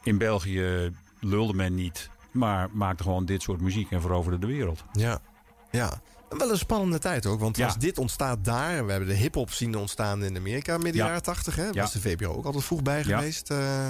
[0.03, 4.83] in België lulde men niet, maar maakte gewoon dit soort muziek en veroverde de wereld.
[4.91, 5.19] Ja,
[5.71, 6.01] ja.
[6.37, 7.65] Wel een spannende tijd ook, want Ja.
[7.65, 8.85] als dit ontstaat daar...
[8.85, 11.05] we hebben de hip-hop zien ontstaan in Amerika midden Ja.
[11.07, 11.63] jaren 80, hè?
[11.63, 11.81] Daar Ja.
[11.81, 13.49] was de VPRO ook altijd vroeg bij geweest.
[13.49, 13.89] Eh,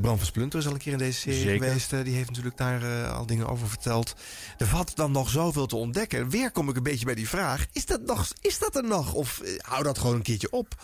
[0.00, 1.66] Bram van Splunter is al een keer in deze serie Zeker.
[1.66, 1.92] geweest.
[1.92, 4.14] eh, die heeft natuurlijk daar al dingen over verteld.
[4.58, 6.30] Er valt dan nog zoveel te ontdekken.
[6.30, 7.66] Weer kom ik een beetje bij die vraag.
[7.72, 9.12] Is dat, nog, is dat er nog?
[9.12, 10.74] Of hou dat gewoon een keertje op?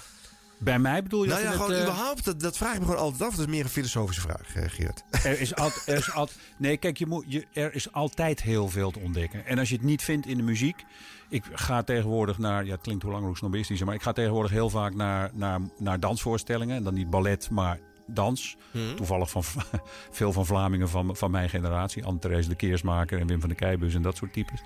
[0.58, 2.24] Bij mij bedoel je Nou ja, gewoon eh, überhaupt.
[2.24, 3.30] Dat, dat vraag ik me gewoon altijd af.
[3.30, 5.04] Dat is meer een filosofische vraag, eh, Geert.
[5.10, 8.68] Er is altijd, er is altijd, nee, kijk, je moet, je, er is altijd heel
[8.68, 9.46] veel te ontdekken.
[9.46, 10.84] En als je het niet vindt in de muziek.
[11.28, 14.50] Ik ga tegenwoordig naar, ja, het klinkt hoe langer hoe snobistisch, maar ik ga tegenwoordig
[14.50, 16.76] heel vaak naar, naar, naar dansvoorstellingen.
[16.76, 18.56] En dan niet ballet, maar dans.
[18.70, 18.94] Mhm.
[18.94, 19.42] Toevallig van
[20.10, 22.04] veel van Vlamingen van, van mijn generatie.
[22.04, 24.62] Anne-Therese de Keersmaker en Wim van der Keibus en dat soort types.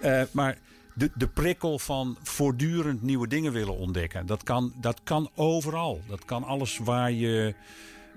[0.00, 0.58] Eh, maar
[0.98, 4.26] de, de prikkel van voortdurend nieuwe dingen willen ontdekken.
[4.26, 6.00] Dat kan, dat kan overal.
[6.08, 7.54] Dat kan alles waar je,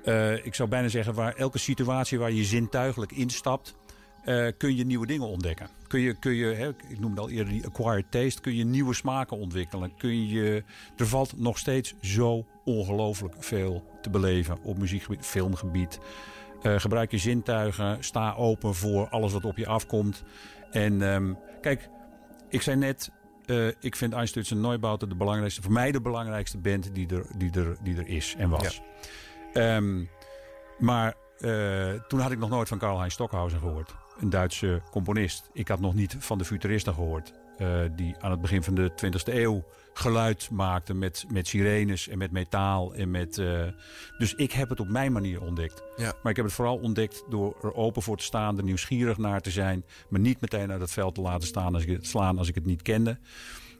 [0.03, 3.75] eh, ik zou bijna zeggen, waar elke situatie waar je zintuigelijk instapt,
[4.23, 5.69] eh, kun je nieuwe dingen ontdekken.
[5.87, 8.93] Kun je, kun je hè, ik noemde al eerder die acquired taste, kun je nieuwe
[8.93, 9.95] smaken ontwikkelen.
[9.97, 10.63] Kun je,
[10.97, 15.99] er valt nog steeds zo ongelooflijk veel te beleven op muziekgebied, filmgebied.
[16.61, 20.23] Eh, gebruik je zintuigen, sta open voor alles wat op je afkomt.
[20.71, 21.89] En ehm, kijk,
[22.51, 23.11] ik zei net,
[23.45, 27.51] eh, ik vind Einstürzen Neubauten de belangrijkste, voor mij de belangrijkste band die er, die
[27.51, 28.81] er, die er is en was.
[29.53, 30.03] Ehm,
[30.79, 33.95] maar eh, toen had ik nog nooit van Karl-Heinz Stockhausen gehoord.
[34.19, 35.49] Een Duitse componist.
[35.53, 37.33] Ik had nog niet van de futuristen gehoord.
[37.61, 39.63] Eh, die aan het begin van de 20e eeuw
[39.93, 42.93] geluid maakten met, met sirenes en met metaal.
[42.93, 43.63] En met, eh,
[44.17, 45.83] dus ik heb het op mijn manier ontdekt.
[45.95, 46.13] Ja.
[46.23, 49.41] Maar ik heb het vooral ontdekt door er open voor te staan, er nieuwsgierig naar
[49.41, 49.85] te zijn.
[50.09, 52.55] Me niet meteen uit het veld te laten staan als ik het, slaan als ik
[52.55, 53.19] het niet kende.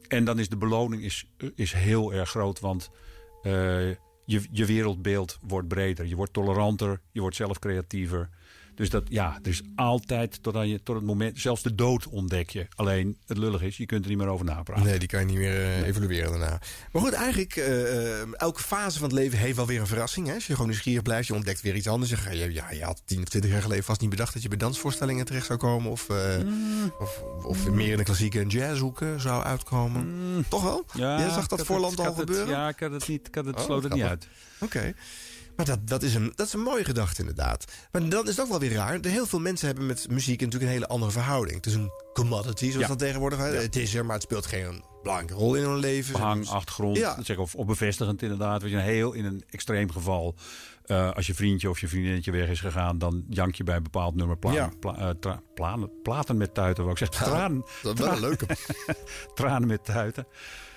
[0.07, 1.25] En dan is de beloning is,
[1.55, 2.89] is heel erg groot, want
[3.41, 3.89] eh,
[4.25, 6.05] je, je wereldbeeld wordt breder.
[6.05, 8.29] Je wordt toleranter, je wordt zelf creatiever.
[8.75, 12.07] Dus dat, ja, er is altijd tot, aan je, tot het moment, zelfs de dood
[12.07, 12.67] ontdek je.
[12.75, 14.83] Alleen het lullig is, je kunt er niet meer over napraten.
[14.85, 16.61] Nee, die kan je niet meer eh, evalueren daarna.
[16.91, 20.27] Maar goed, eigenlijk, eh, eh, elke fase van het leven heeft wel weer een verrassing.
[20.27, 20.33] Hè?
[20.33, 22.09] Als je gewoon nieuwsgierig blijft, je ontdekt weer iets anders.
[22.31, 24.57] Je, ja, je had 10 of 20 jaar geleden vast niet bedacht dat je bij
[24.57, 25.91] dansvoorstellingen terecht zou komen.
[25.91, 26.93] Of, Mm.
[26.99, 30.45] of, of meer in de klassieke en jazzhoeken zou uitkomen.
[30.49, 30.85] Toch wel?
[30.93, 31.57] Ja, Jij zag Mm.
[31.57, 32.49] dat voorland het- al het- gebeuren?
[32.49, 34.27] ja, ik had het niet, ik had het, Oh, sloot het niet uit.
[34.59, 34.93] Oké.
[35.61, 37.65] Maar dat, dat, is een, dat is een mooie gedachte inderdaad.
[37.91, 38.97] Maar dan is het ook wel weer raar.
[39.01, 41.55] Heel veel mensen hebben met muziek natuurlijk een hele andere verhouding.
[41.55, 42.87] Het is een commodity, zoals Ja.
[42.87, 43.39] dat tegenwoordig.
[43.39, 46.13] Het is er, maar het speelt geen belangrijke rol in hun leven.
[46.13, 47.17] Behang, achtergrond, Ja.
[47.23, 48.61] zeg, of, of bevestigend inderdaad.
[48.61, 50.35] Weet je, heel in een extreem geval.
[50.85, 52.97] eh, als je vriendje of je vriendinnetje weg is gegaan...
[52.97, 54.69] dan jank je bij een bepaald nummer pla Ja.
[54.79, 56.83] pla- eh, tra- planen- platen met tuiten.
[56.83, 57.65] Wou ik Ja, tranen.
[57.81, 58.45] dat is wel een leuke.
[59.35, 60.27] tranen met tuiten.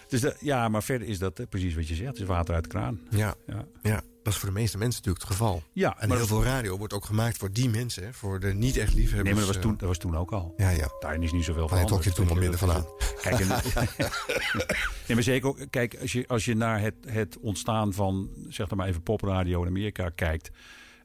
[0.08, 2.08] Dus dat, ja, maar verder is dat eh, precies wat je zegt.
[2.08, 3.00] Het is water uit de kraan.
[3.10, 3.34] Ja.
[3.46, 3.64] Ja.
[3.82, 5.62] ja, dat is voor de meeste mensen natuurlijk het geval.
[5.72, 8.02] Ja, en maar heel veel radio wordt ook gemaakt voor die mensen.
[8.04, 9.24] hè, Voor de niet echt liefhebbers.
[9.24, 10.54] Nee, maar dat was, eh, toen, dat was toen ook al.
[10.56, 10.88] Ja, ja.
[11.00, 11.86] Daarin is niet zoveel van.
[11.86, 12.86] trok je toen wel minder van aan.
[13.22, 13.48] Kijk, en,
[15.06, 18.70] nee, maar zeker ook, kijk, als je, als je naar het, het ontstaan van, zeg
[18.74, 20.50] maar even popradio in Amerika kijkt.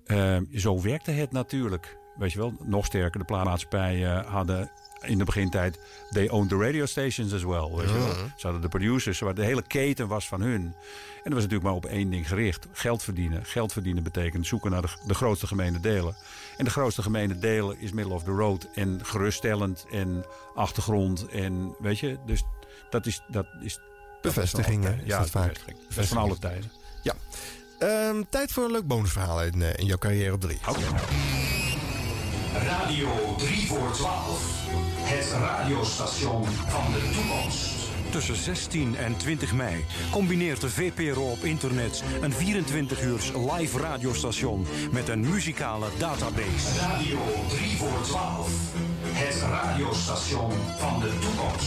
[0.06, 1.98] eh, zo werkte het natuurlijk.
[2.18, 4.72] Weet je wel, nog sterker, de plaatmaatschappijen hadden
[5.02, 5.80] in de begintijd,
[6.12, 7.70] they owned the radio stations as well.
[7.76, 8.14] Weet je wel.
[8.14, 10.62] Ze hadden de producers, de hele keten was van hun.
[10.62, 12.68] En dat was natuurlijk maar op één ding gericht.
[12.72, 13.46] Geld verdienen.
[13.46, 16.16] Geld verdienen betekent zoeken naar de, de grootste gemene delen.
[16.58, 18.68] En de grootste gemene delen is middle of the road.
[18.74, 21.28] En geruststellend en achtergrond.
[21.28, 22.44] En weet je, dus
[22.90, 23.22] dat is...
[23.28, 23.80] Dat is
[24.22, 25.48] Bevestiging, dat is Ja, dat vaak.
[25.48, 25.78] bevestiging.
[25.90, 26.72] Dat is van alle tijden.
[27.04, 27.14] Ja.
[27.80, 30.60] Ehm, tijd voor een leuk bonusverhaal in, eh, in jouw carrière op 3.
[32.54, 34.89] Radio 3 voor 12.
[35.10, 37.90] Het radiostation van de toekomst.
[38.10, 44.66] Tussen 16 en 20 mei combineert de VPRO op internet een 24 uurs live radiostation
[44.92, 46.80] met een muzikale database.
[46.80, 47.20] Radio
[47.50, 48.50] 3 voor 12.
[49.04, 51.66] Het radiostation van de toekomst.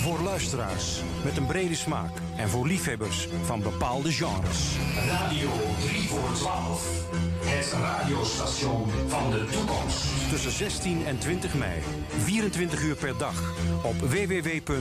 [0.00, 4.76] Voor luisteraars met een brede smaak en voor liefhebbers van bepaalde genres.
[5.08, 5.50] Radio
[5.80, 7.02] 3 voor 12.
[7.44, 10.04] Het radiostation van de toekomst.
[10.30, 11.82] Tussen 16 en 20 mei,
[12.24, 13.52] 24 uur per dag
[13.82, 14.78] op www.vpro.nl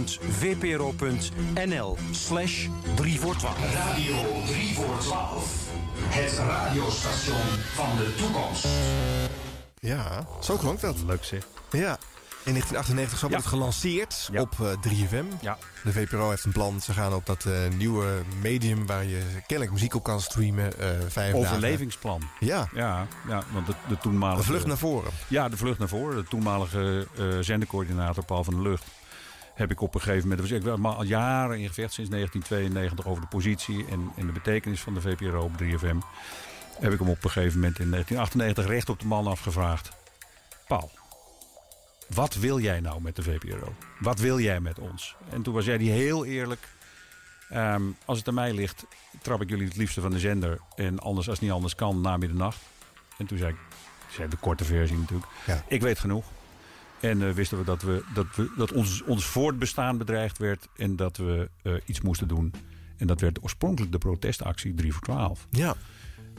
[2.11, 3.73] slash 3 voor 12.
[3.73, 4.15] Radio
[4.45, 5.71] 3 voor 12.
[6.09, 8.67] Het radiostation van de toekomst.
[9.79, 10.95] Ja, zo klonk dat.
[11.05, 11.47] Leuk zeg.
[11.71, 11.97] Ja.
[12.45, 13.49] In 1998 zo wordt Ja.
[13.49, 14.41] het gelanceerd Ja.
[14.41, 15.25] op eh, 3FM.
[15.41, 15.57] Ja.
[15.83, 16.81] De VPRO heeft een plan.
[16.81, 20.79] Ze gaan op dat eh, nieuwe medium waar je kennelijk muziek op kan streamen.
[20.79, 22.21] eh vijf Overlevingsplan.
[22.39, 22.67] Ja.
[22.73, 24.41] Ja, ja want de, de toenmalige...
[24.41, 25.11] De vlucht naar voren.
[25.27, 26.15] Ja, de vlucht naar voren.
[26.15, 28.83] De toenmalige eh zendercoördinator Paul van der Lucht...
[29.53, 30.51] heb ik op een gegeven moment...
[30.51, 33.85] Ik was al jaren in gevecht sinds 1992 over de positie...
[33.89, 35.97] en, en de betekenis van de VPRO op 3FM.
[36.79, 39.89] Heb ik hem op een gegeven moment in 1998 recht op de man afgevraagd.
[40.67, 40.91] Paul,
[42.13, 43.73] wat wil jij nou met de VPRO?
[43.99, 45.15] Wat wil jij met ons?
[45.29, 46.67] En toen was jij die heel eerlijk...
[47.49, 48.85] ehm, als het aan mij ligt,
[49.21, 50.59] trap ik jullie het liefste van de zender.
[50.75, 52.61] En anders, als het niet anders kan, na middernacht.
[53.17, 53.59] En toen zei ik,
[54.09, 55.31] zei de korte versie natuurlijk.
[55.45, 55.63] Ja.
[55.67, 56.25] Ik weet genoeg.
[56.99, 60.67] En eh, wisten we dat, we, dat, we, dat ons, ons voortbestaan bedreigd werd.
[60.75, 62.53] En dat we eh, iets moesten doen.
[62.97, 65.47] En dat werd oorspronkelijk de protestactie 3 voor 12.
[65.49, 65.75] Ja.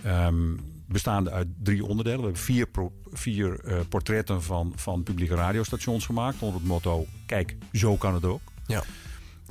[0.02, 0.52] Ehm,
[0.86, 2.18] bestaande uit drie onderdelen.
[2.18, 6.42] We hebben vier, pro- vier eh, portretten van, van publieke radiostations gemaakt.
[6.42, 8.40] Onder het motto, kijk, zo kan het ook.
[8.66, 8.78] Ja.
[8.78, 8.84] Eh,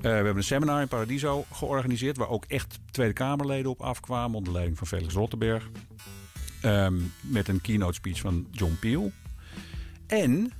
[0.01, 2.17] we hebben een seminar in Paradiso georganiseerd...
[2.17, 4.37] waar ook echt Tweede Kamerleden op afkwamen...
[4.37, 5.69] onder leiding van Felix Rottenberg.
[6.61, 9.11] Ehm, met een keynote speech van John Peel.
[10.07, 10.51] En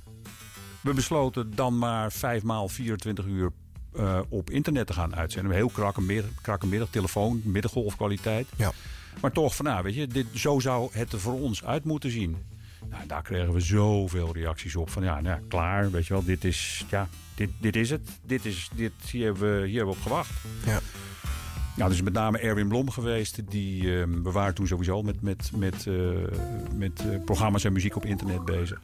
[0.80, 3.50] we besloten dan maar vijf maal 24 uur
[3.94, 5.52] eh, op internet te gaan uitzenden.
[5.52, 8.46] Heel krakke middag, krakke middag telefoon, middengolfkwaliteit.
[8.56, 8.72] Ja.
[9.20, 12.10] Maar toch, van, nou, weet je, dit, zo zou het er voor ons uit moeten
[12.10, 12.36] zien.
[12.90, 14.90] Nou, daar kregen we zoveel reacties op.
[14.90, 18.08] Van ja, nou, ja, klaar, weet je wel, dit is, ja, dit, dit is het.
[18.26, 20.30] Dit is, dit, hier, hebben we, hier hebben we op gewacht.
[20.66, 20.80] Ja.
[21.76, 23.50] Nou, dus met name Erwin Blom geweest.
[23.50, 25.94] Die, ehm, we waren toen sowieso met, met, met, eh,
[26.74, 28.82] met eh, programma's en muziek op internet bezig.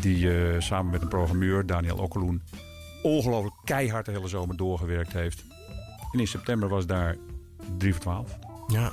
[0.00, 2.42] Die eh, samen met een programmeur, Daniel Okkeloen,
[3.02, 5.44] ongelooflijk keihard de hele zomer doorgewerkt heeft.
[6.12, 7.16] En in september was daar
[7.78, 8.38] 3 voor 12.
[8.66, 8.92] Ja.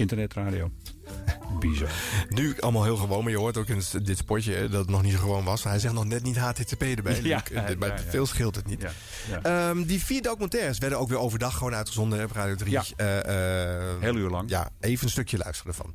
[0.00, 0.70] Internetradio.
[1.60, 1.88] Bizar.
[2.28, 5.02] Nu allemaal heel gewoon, maar je hoort ook in dit spotje eh, dat het nog
[5.02, 5.64] niet zo gewoon was.
[5.64, 7.20] Hij zegt nog net niet HTTP erbij.
[7.22, 7.66] Ja, Luc.
[7.68, 8.00] ja, maar ja, ja.
[8.10, 8.80] veel scheelt het niet.
[8.82, 12.70] Ja, Ehm, die vier documentaires werden ook weer overdag gewoon uitgezonden op Radio 3.
[12.70, 12.84] Ja.
[12.96, 13.18] Eh,
[13.88, 14.50] eh, Heel uur lang.
[14.50, 15.94] Ja, even een stukje luisteren ervan.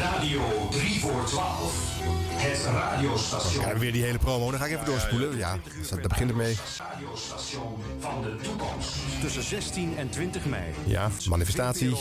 [0.00, 2.25] Radio 3 voor 12.
[2.38, 3.64] Het radiostation.
[3.66, 4.50] Ja, weer die hele promo.
[4.50, 5.36] Dan ga ik even doorspoelen.
[5.36, 5.58] Ja,
[5.90, 6.56] dat dat begint ermee.
[6.78, 8.94] radiostation van de toekomst.
[9.20, 10.62] Tussen 16 en 20 mei.
[10.84, 11.96] Ja, manifestatie.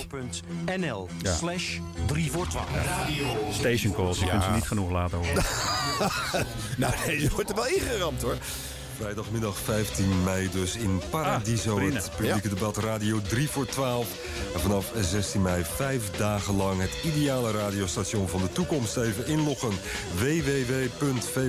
[0.77, 1.33] NL Ja.
[1.33, 2.65] slash 3 voor 12.
[2.97, 4.31] Radio Station calls, je Ja.
[4.31, 5.43] kunt ze niet genoeg laten horen.
[6.77, 8.37] nou, deze wordt er wel ingeramd hoor.
[8.99, 11.77] Vrijdagmiddag 15 mei dus in Paradiso.
[11.77, 14.07] Ah, het publieke debat Radio 3 voor 12.
[14.53, 18.97] En vanaf 16 mei vijf dagen lang het ideale radiostation van de toekomst.
[18.97, 19.71] Even inloggen.
[20.17, 21.47] www.vpro.nl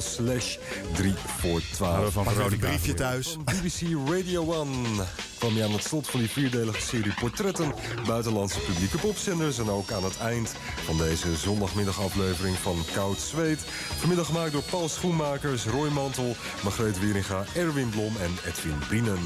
[0.00, 0.56] slash
[0.92, 2.12] 3 voor 12.
[2.12, 3.32] van Pak een briefje thuis.
[3.32, 5.06] Van BBC Radio 1
[5.38, 7.74] kwam je aan het slot van die vierdelige serie portretten...
[8.06, 10.54] buitenlandse publieke popzenders en ook aan het eind
[10.84, 13.60] van deze zondagmiddagaflevering van Koud Zweet.
[13.98, 16.27] Vanmiddag gemaakt door Paul Schoenmakers, Roy Mantel,
[16.62, 19.22] Margreet Wieringa, Erwin Blom en Edwin Bienen.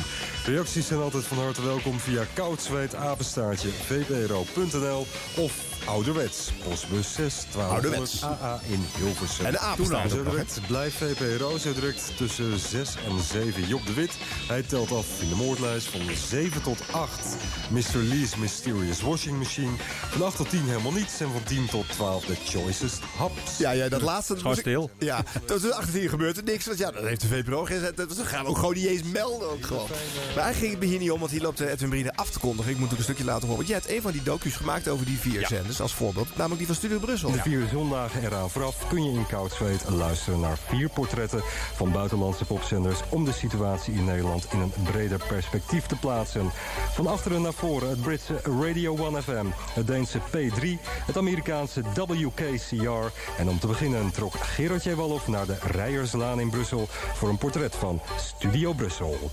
[0.46, 5.06] Reacties zijn altijd van harte welkom via koudzweet apenstaartje vpro.nl
[5.36, 8.20] of ouderwets, postbus 6 Ouderwets.
[8.20, 9.46] 1200 AA in Hilversum.
[9.46, 10.30] En de Zo ook nog, hè?
[10.30, 14.12] direct blijft VPRO zo direct tussen 6 en 7 Job de Wit.
[14.48, 17.36] Hij telt af in de moordlijst van 7 tot 8.
[17.70, 17.82] Mr.
[17.94, 19.72] Lee's Mysterious Washing Machine.
[20.10, 21.20] Van 8 tot 10 helemaal niets.
[21.20, 23.58] En van 10 tot 12 The Choicest Haps.
[23.58, 24.36] Ja, ja, dat laatste...
[24.36, 24.90] Gewoon stil.
[24.98, 26.66] Ja, tussen 8 en 10 gebeurt er niks.
[26.66, 27.96] Want ja, dat heeft de VPRO gezet.
[27.96, 29.50] Dat gaan we ook gewoon niet eens melden.
[29.50, 29.88] Ook gewoon.
[30.34, 32.30] Maar eigenlijk ging het me hier niet om, want hier loopt eh, Edwin Brine af
[32.30, 32.72] te kondigen.
[32.72, 33.56] Ik moet ook een stukje laten horen.
[33.56, 36.28] Want jij hebt een van die docu's gemaakt over die vier zenders als voorbeeld.
[36.36, 37.30] Namelijk die van Studio Brussel.
[37.30, 41.42] De vier zondagen eraan vooraf kun je in Koud Zweet luisteren naar vier portretten
[41.74, 46.50] van buitenlandse popzenders om de situatie in Nederland in een breder perspectief te plaatsen.
[46.92, 53.12] Van achteren naar voren het Britse Radio 1 FM, het Deense P3, het Amerikaanse WKCR.
[53.38, 54.90] En om te beginnen trok Gerard J.
[55.26, 59.30] Naar de Rijerslaan in Brussel voor een portret van Studio Brussel.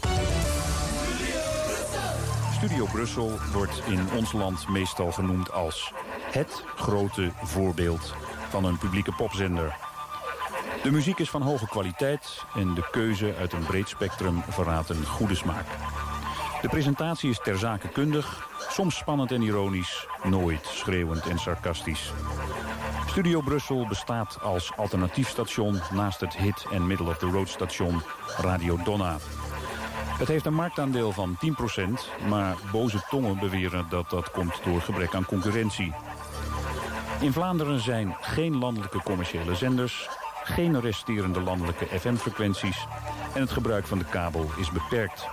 [2.67, 5.93] Brussel wordt in ons land meestal genoemd als
[6.31, 8.13] het grote voorbeeld
[8.49, 9.75] van een publieke popzender.
[10.83, 15.05] De muziek is van hoge kwaliteit en de keuze uit een breed spectrum verraadt een
[15.05, 15.65] goede smaak.
[16.61, 22.11] De presentatie is ter zake kundig, soms spannend en ironisch, nooit schreeuwend en sarcastisch.
[23.07, 28.01] Studio Brussel bestaat als alternatief station naast het hit- en middle-of-the-road station
[28.37, 29.17] Radio Donna.
[30.19, 31.37] Het heeft een marktaandeel van
[31.79, 31.83] 10%,
[32.27, 35.93] maar boze tongen beweren dat dat komt door gebrek aan concurrentie.
[37.19, 40.09] In Vlaanderen zijn geen landelijke commerciële zenders,
[40.43, 42.85] geen resterende landelijke FM-frequenties
[43.33, 45.27] en het gebruik van de kabel is beperkt.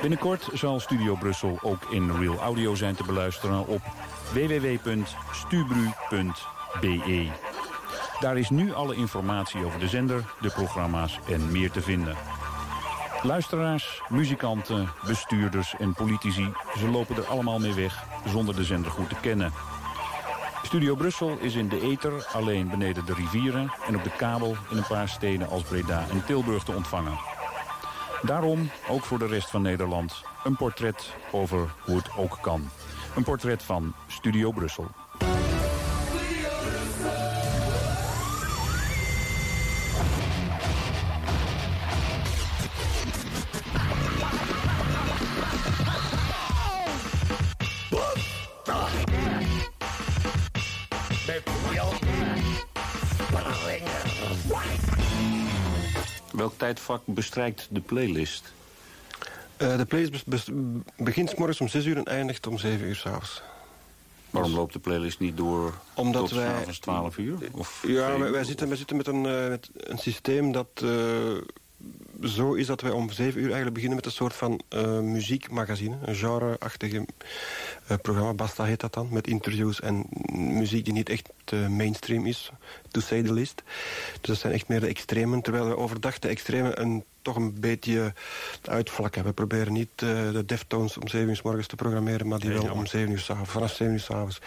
[0.00, 3.82] Binnenkort zal Studio Brussel ook in real audio zijn te beluisteren op
[4.32, 7.28] www.stubru.be.
[8.20, 12.16] Daar is nu alle informatie over de zender, de programma's en meer te vinden.
[13.24, 19.08] Luisteraars, muzikanten, bestuurders en politici, ze lopen er allemaal mee weg zonder de zender goed
[19.08, 19.52] te kennen.
[20.62, 24.76] Studio Brussel is in de ether alleen beneden de rivieren en op de kabel in
[24.76, 27.18] een paar steden als Breda en Tilburg te ontvangen.
[28.22, 32.70] Daarom, ook voor de rest van Nederland, een portret over hoe het ook kan.
[33.16, 35.03] Een portret van Studio Brussel.
[56.56, 58.52] Tijdvak bestrijkt de playlist?
[59.56, 60.24] Eh, de playlist
[60.96, 63.42] begint 's morgens om 6 uur en eindigt om 7 uur s'avonds.
[64.30, 67.36] Waarom loopt de playlist niet door Omdat tot wij- s'avonds 12 uur?
[67.52, 70.88] Of Ja, wij, zitten, wij zitten met, een, eh, met een systeem dat eh,
[72.22, 75.96] zo is dat wij om 7 uur eigenlijk beginnen met een soort van eh, muziekmagazine.
[76.02, 77.06] Een genre-achtige
[77.86, 79.08] eh, programma, Basta heet dat dan.
[79.10, 82.50] Met interviews en muziek die niet echt eh, mainstream is,
[82.90, 83.62] to say the least.
[84.20, 85.42] Dus dat zijn echt meer de extremen.
[85.42, 88.12] Terwijl we overdag de extremen een, toch een beetje
[88.62, 89.24] uitvlakken.
[89.24, 92.58] We proberen niet de Deftones om 7 uur 's morgens te programmeren, maar die Nee,
[92.58, 92.84] wel jammer.
[92.84, 94.40] om 7 uur s'avonds, vanaf 7 uur s'avonds.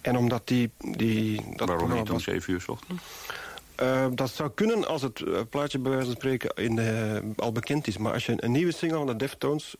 [0.00, 0.70] En omdat die...
[0.78, 3.02] die dat Waarom niet om 7 uur 's ochtends?
[3.76, 7.52] Eh, dat zou kunnen als het eh, plaatje bij wijze van spreken in de, al
[7.52, 7.98] bekend is.
[7.98, 9.76] Maar als je een, een nieuwe single van de Deftones...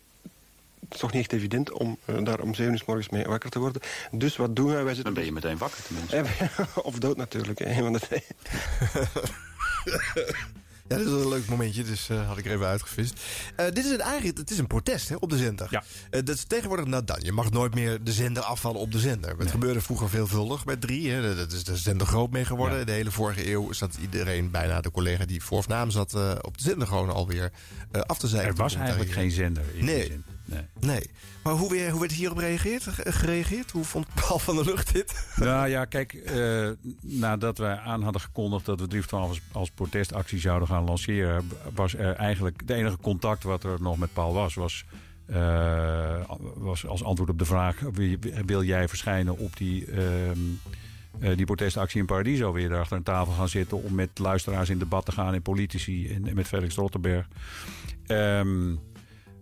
[0.80, 3.24] Het is toch niet echt evident om eh, daar om 7 uur 's morgens mee
[3.24, 3.82] wakker te worden.
[4.10, 4.84] Dus wat doen wij?
[4.84, 6.24] wij zitten Dan ben je meteen wakker tenminste.
[6.88, 8.24] of dood natuurlijk, hè, een van de twee.
[10.88, 13.20] Ja, dat is wel een leuk momentje, dus eh, had ik er even uitgevist.
[13.56, 15.66] Eh, dit is een, eigenlijk het is een protest hè, op de zender.
[15.70, 15.82] Ja.
[16.10, 18.98] Eh, dat is tegenwoordig, nou dan, je mag nooit meer de zender afvallen op de
[18.98, 19.36] zender.
[19.38, 21.10] Het gebeurde vroeger veelvuldig met drie.
[21.10, 21.36] Hè.
[21.36, 22.86] Dat is de zender groot mee geworden.
[22.86, 26.58] De hele vorige eeuw zat iedereen, bijna de collega die voor of naam zat, op
[26.58, 27.52] de zender gewoon alweer
[27.90, 28.46] af te zijn.
[28.46, 30.22] Er was eigenlijk geen zender in Nee.
[30.48, 30.62] Nee.
[30.80, 31.10] Nee.
[31.42, 32.82] Maar hoe, weer, hoe werd hierop gereageerd?
[32.82, 33.70] Ge- gereageerd?
[33.70, 35.26] Hoe vond Paul van der Lucht dit?
[35.36, 36.68] Nou ja, kijk, eh,
[37.00, 40.84] nadat wij aan hadden gekondigd dat we 3 voor 12 als, als protestactie zouden gaan
[40.84, 44.84] lanceren, was er eigenlijk de enige contact wat er nog met Paul was, was,
[45.26, 46.20] eh,
[46.54, 48.16] was als antwoord op de vraag: wil,
[48.46, 50.38] wil jij verschijnen op die, ehm,
[51.20, 54.70] eh, die protestactie in Paradiso weer daar achter een tafel gaan zitten om met luisteraars
[54.70, 57.26] in debat te gaan en politici en, en met Felix Rottenberg.
[58.06, 58.74] Ehm,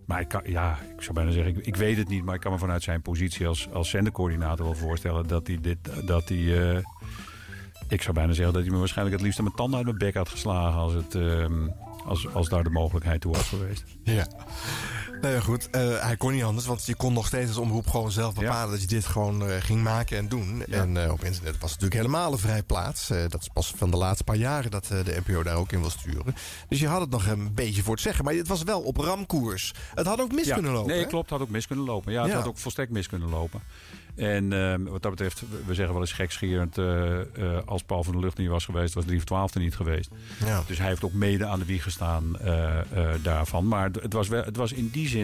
[0.05, 2.51] maar ik, ja, ik zou bijna zeggen, ik, ik weet het niet, maar ik kan
[2.51, 5.77] me vanuit zijn positie als, als zendercoördinator wel voorstellen dat hij dit.
[6.07, 6.83] Dat hij, eh,
[7.87, 10.13] ik zou bijna zeggen dat hij me waarschijnlijk het liefst mijn tanden uit mijn bek
[10.13, 11.67] had geslagen als, het, ehm,
[12.05, 13.83] als, als daar de mogelijkheid toe was geweest.
[14.03, 14.27] Ja.
[15.25, 15.69] Nou ja, goed.
[15.69, 18.71] eh, hij kon niet anders, want je kon nog steeds als omroep gewoon zelf bepalen
[18.71, 20.63] dat je dit gewoon eh, ging maken en doen.
[20.65, 23.07] En eh, op internet was het natuurlijk helemaal een vrij plaats.
[23.07, 25.89] Dat is pas van de laatste paar jaren dat de NPO daar ook in wil
[25.89, 26.35] sturen.
[26.69, 28.25] Dus je had het nog een beetje voor het zeggen.
[28.25, 29.73] Maar het was wel op ramkoers.
[29.95, 30.91] Het had ook mis kunnen lopen.
[30.91, 31.07] Nee, hè?
[31.07, 31.29] klopt.
[31.29, 32.11] Het had ook mis kunnen lopen.
[32.13, 33.61] Ja, het had ook volstrekt mis kunnen lopen.
[34.15, 36.77] En ehm, wat dat betreft, we- zeggen wel eens gekschierend...
[37.65, 40.09] als Paul van der Lucht niet was geweest, was 3 voor 12 er niet geweest.
[40.45, 40.63] Ja.
[40.67, 42.37] Dus hij heeft ook mede aan de wieg gestaan
[43.21, 43.67] daarvan.
[43.67, 45.14] Maar het was, wel, het was in die zin...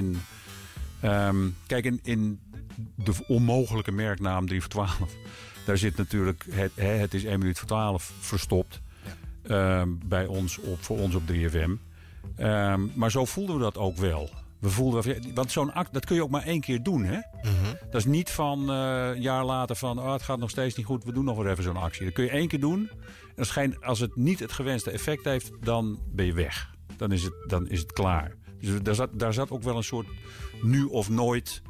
[1.02, 2.40] ehm, kijk, in, in
[2.96, 5.16] de onmogelijke merknaam 3 voor 12...
[5.66, 8.82] daar zit natuurlijk, het, hè, het is 1 minuut voor 12 verstopt...
[9.44, 11.72] ehm, bij ons op, voor ons op 3FM.
[12.36, 14.30] Ehm, maar zo voelden we dat ook wel.
[14.60, 17.20] We voelden, wel want zo'n act, dat kun je ook maar één keer doen, hè?
[17.90, 20.86] Dat is niet van eh, een jaar later van, oh, het gaat nog steeds niet
[20.86, 22.06] goed, we doen nog weer even zo'n actie.
[22.06, 22.90] Dat kun je één keer doen.
[23.36, 26.76] En als het niet het gewenste effect heeft, dan ben je weg.
[26.98, 28.36] Dan is het, dan is het klaar.
[28.62, 30.08] Dus daar zat, daar zat ook wel een soort
[30.62, 31.62] nu of nooit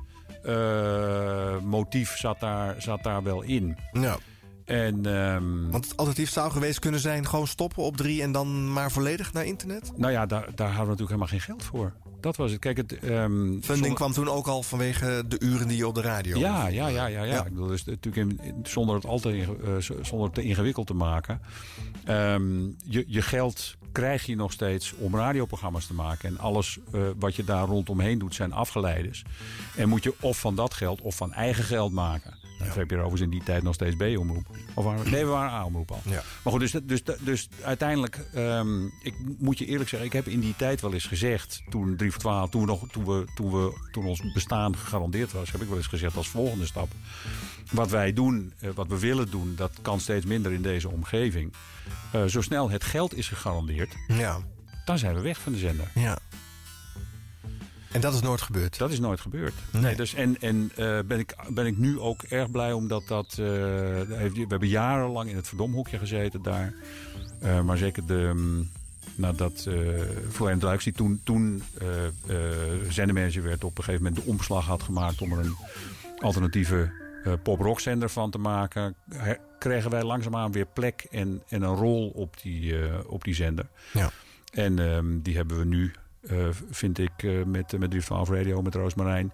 [0.44, 3.78] eh, motief zat daar, zat daar wel in.
[3.92, 4.18] Ja.
[4.66, 7.28] En, ehm, Want het alternatief zou geweest kunnen zijn...
[7.28, 9.92] gewoon stoppen op drie en dan maar volledig naar internet?
[9.96, 11.94] nou ja, daar, daar hadden we natuurlijk helemaal geen geld voor.
[12.22, 12.60] Dat was het.
[12.60, 12.94] Kijk, het...
[12.94, 16.38] ehm, Funding zonder- kwam toen ook al vanwege de uren die je op de radio
[16.40, 17.38] Ja, ja, ja, ja, ja.
[17.46, 19.30] Ik bedoel, dus natuurlijk in- zonder het al te,
[19.64, 21.42] eh, zonder het te ingewikkeld te maken.
[22.06, 26.30] Ehm, je, je geld krijg je nog steeds om radioprogramma's te maken.
[26.30, 29.24] En alles eh, wat je daar rondomheen doet zijn afgeleiders.
[29.76, 32.34] En moet je of van dat geld of van eigen geld maken.
[32.68, 34.46] Dan heb je er overigens in die tijd nog steeds B-omroep.
[34.74, 36.02] Of waren we, nee, we waren A-omroep al.
[36.06, 36.24] Ja.
[36.44, 40.40] Maar goed, dus, dus, dus uiteindelijk, ehm, ik moet je eerlijk zeggen, ik heb in
[40.40, 43.52] die tijd wel eens gezegd, toen 3 voor 12, toen, we nog, toen, we, toen,
[43.52, 46.90] we, toen ons bestaan gegarandeerd was, heb ik wel eens gezegd als volgende stap.
[47.72, 51.54] Wat wij doen, eh, wat we willen doen, dat kan steeds minder in deze omgeving.
[52.12, 54.38] Eh, zo snel het geld is gegarandeerd, Ja.
[54.86, 55.92] dan zijn we weg van de zender.
[55.96, 56.18] ja.
[57.92, 58.78] En dat is nooit gebeurd?
[58.78, 59.54] Dat is nooit gebeurd.
[59.72, 59.96] Nee.
[59.96, 63.34] Dus en en eh, ben, ik, ben ik nu ook erg blij omdat dat.
[63.36, 66.74] heeft, we hebben jarenlang in het verdomhoekje gezeten daar.
[67.40, 68.32] Eh, maar zeker de.
[68.34, 68.70] mm,
[69.16, 70.02] Nadat uh,
[70.32, 71.64] Florian die toen, toen
[72.90, 75.56] zendermanager werd, op een gegeven moment de omslag had gemaakt om er een
[76.20, 76.92] alternatieve
[77.44, 78.96] pop-rock-zender van te maken,
[79.60, 82.76] kregen wij langzaamaan weer plek en, en een rol op die,
[83.08, 83.68] op die zender.
[83.94, 84.12] Ja.
[84.52, 88.76] En ehm, die hebben we nu, eh, vind ik, eh, met, met 312 Radio, met
[88.76, 89.34] Roosmarijn.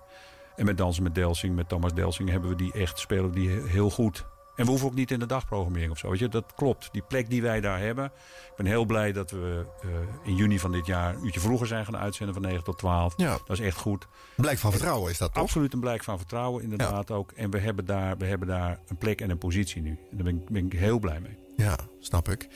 [0.56, 3.68] En met Dansen met Delsing, met Thomas Delsing, hebben we die echt, spelen die he-
[3.68, 4.26] heel goed.
[4.56, 6.10] En we hoeven ook niet in de dagprogrammering of zo.
[6.10, 6.28] Weet je?
[6.28, 6.90] Dat klopt.
[6.92, 8.06] Die plek die wij daar hebben.
[8.06, 9.90] Ik ben heel blij dat we eh,
[10.24, 13.14] in juni van dit jaar een uurtje vroeger zijn gaan uitzenden van 9 tot 12.
[13.18, 13.30] Ja.
[13.46, 14.08] Dat is echt goed.
[14.36, 15.44] Blijk van vertrouwen is dat toch?
[15.44, 17.32] Absoluut een blijk van vertrouwen, inderdaad ook.
[17.32, 19.90] En we hebben, daar, we hebben daar een plek en een positie nu.
[20.12, 21.38] En daar ben ik, ben ik heel blij mee.
[21.56, 22.48] Ja, snap ik.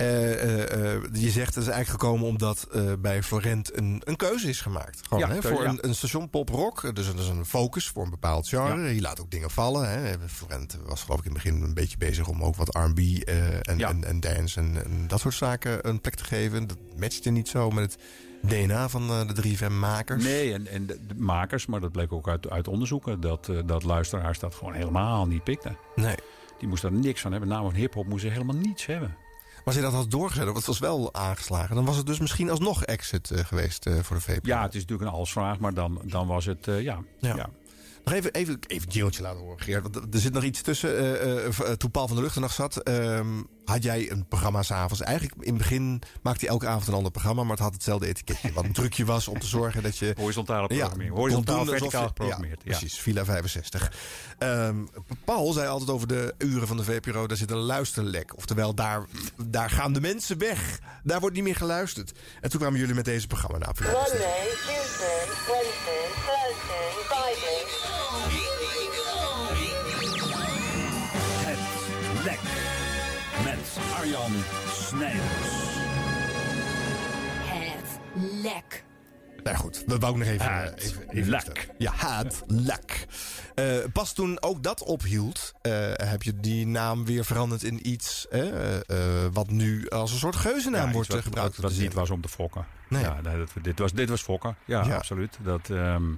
[0.00, 2.68] Eh, eh, eh, je zegt het is eigenlijk gekomen omdat
[2.98, 5.00] bij Florent een, een keuze is gemaakt.
[5.08, 5.68] Gewoon, Ja, hè, voor ja.
[5.68, 6.94] een, een station pop-rock.
[6.94, 8.94] Dus er is een focus voor een bepaald genre.
[8.94, 9.90] Je laat ook dingen vallen.
[9.90, 10.28] Hè.
[10.28, 13.78] Florent was geloof ik in het begin een beetje bezig om ook wat R&B en,
[13.78, 13.88] Ja.
[13.88, 16.66] en, en dance en, en dat soort zaken een plek te geven.
[16.66, 20.22] Dat matchte niet zo met het DNA van de 3FM-makers.
[20.22, 23.20] Nee, en, en de, de makers, maar dat bleek ook uit, uit onderzoeken...
[23.20, 25.76] Dat, dat luisteraars dat gewoon helemaal niet pikten.
[25.94, 26.16] Nee.
[26.58, 27.48] Die moesten er niks van hebben.
[27.48, 29.16] Namelijk hip-hop moesten ze helemaal niets hebben.
[29.64, 31.74] Maar als je dat had doorgezet, want het was wel aangeslagen...
[31.74, 34.40] dan was het dus misschien alsnog exit eh, geweest eh, voor de VPRO.
[34.42, 37.34] Ja, het is natuurlijk een alsvraag, maar dan, dan was het, eh, ja, Ja.
[37.36, 37.48] ja.
[38.04, 39.82] Nog even, even, even laten horen, Geert.
[39.82, 40.98] Want er zit nog iets tussen.
[40.98, 44.26] eh, eh, eh, toen Paul van der Lucht er nog zat, ehm, had jij een
[44.28, 45.02] programma s'avonds.
[45.02, 48.06] Eigenlijk in het begin maakte hij elke avond een ander programma, maar het had hetzelfde
[48.06, 48.52] etiketje.
[48.52, 50.14] Wat een trucje was om te zorgen dat je...
[50.16, 51.14] Horizontale Ja, programmering.
[51.14, 52.60] Horizontaal, doen alsof verticaal geprogrammeerd.
[52.64, 52.78] Ja, Ja.
[52.78, 53.92] precies, Villa 65.
[54.38, 54.76] Ehm,
[55.24, 58.36] Paul zei altijd over de uren van de VPRO, daar zit een luisterlek.
[58.36, 59.04] Oftewel, daar,
[59.46, 60.78] daar gaan de mensen weg.
[61.02, 62.12] Daar wordt niet meer geluisterd.
[62.40, 63.58] En toen kwamen jullie met deze programma.
[63.58, 63.74] Nou,
[74.30, 75.48] Arjan Snijders.
[77.44, 77.98] Het
[78.42, 78.84] lek.
[79.42, 80.54] Nou goed, we wou ik nog even...
[80.54, 81.52] Het eh, even, even.
[81.78, 83.06] Ja, het lek.
[83.54, 88.26] Eh, pas toen ook dat ophield, eh, heb je die naam weer veranderd in iets
[89.32, 91.56] wat nu als een soort geuzennaam Ja, wordt wat, gebruikt.
[91.56, 92.66] Wat, de wat niet was om te fokken.
[92.88, 93.02] Nee.
[93.02, 94.56] Ja, dat, dit, was, dit was fokken.
[94.64, 94.94] Ja, Ja.
[94.96, 95.38] absoluut.
[95.42, 96.12] Dat, ehm,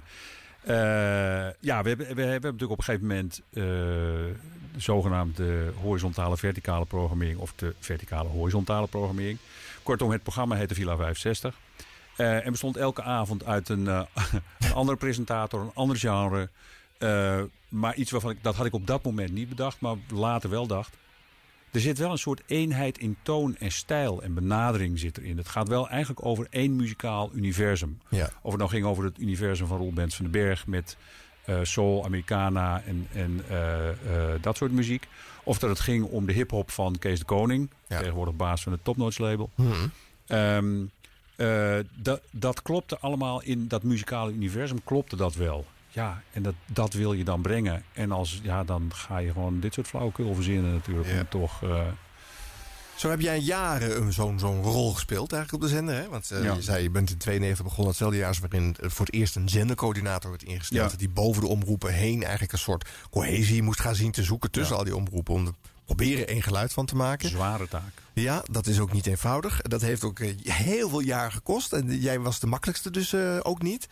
[0.63, 4.35] eh, ja, we hebben, we, hebben natuurlijk op een gegeven moment eh, de
[4.77, 9.37] zogenaamde horizontale verticale programmering of de verticale horizontale programmering.
[9.83, 11.55] Kortom, het programma heette Villa 65.
[12.15, 13.85] Eh, en bestond elke avond uit een,
[14.59, 16.49] een andere presentator, een ander genre.
[17.69, 20.67] Maar iets waarvan ik, dat had ik op dat moment niet bedacht, maar later wel
[20.67, 20.97] dacht.
[21.73, 25.37] Er zit wel een soort eenheid in toon en stijl en benadering zit erin.
[25.37, 27.99] Het gaat wel eigenlijk over één muzikaal universum.
[28.09, 28.29] Ja.
[28.41, 30.97] Of het nou ging over het universum van Roel van den Berg met
[31.45, 33.95] eh, soul, Americana en, en eh, eh,
[34.41, 35.07] dat soort muziek.
[35.43, 38.83] Of dat het ging om de hip-hop van Kees de Koning, tegenwoordig baas van het
[38.83, 39.49] Topnotes label.
[39.55, 39.87] Mhm.
[40.27, 40.83] Ehm,
[41.35, 45.65] eh, dat, dat klopte allemaal in dat muzikale universum, klopte dat wel.
[45.93, 47.83] Ja, en dat, dat wil je dan brengen.
[47.93, 51.09] En als, ja, dan ga je gewoon dit soort flauwekul verzinnen natuurlijk.
[51.19, 51.87] Om toch, eh,
[52.95, 55.95] Zo heb jij jaren een- zo'n zo'n rol gespeeld eigenlijk op de zender.
[55.95, 56.09] Hè?
[56.09, 56.53] Want eh, Ja.
[56.53, 59.35] je zei, je bent in 92 begonnen, hetzelfde jaar als waarin er voor het eerst
[59.35, 60.91] een zendercoördinator werd ingesteld.
[60.91, 60.97] Ja.
[60.97, 64.77] Die boven de omroepen heen eigenlijk een soort cohesie moest gaan zien te zoeken tussen
[64.77, 65.33] al die omroepen.
[65.33, 65.53] Om er
[65.85, 67.29] proberen één geluid van te maken.
[67.29, 67.91] zware taak.
[68.13, 69.61] Ja, dat is ook niet eenvoudig.
[69.61, 71.73] Dat heeft ook eh, heel veel jaar gekost.
[71.73, 73.87] En jij was de makkelijkste dus eh, ook niet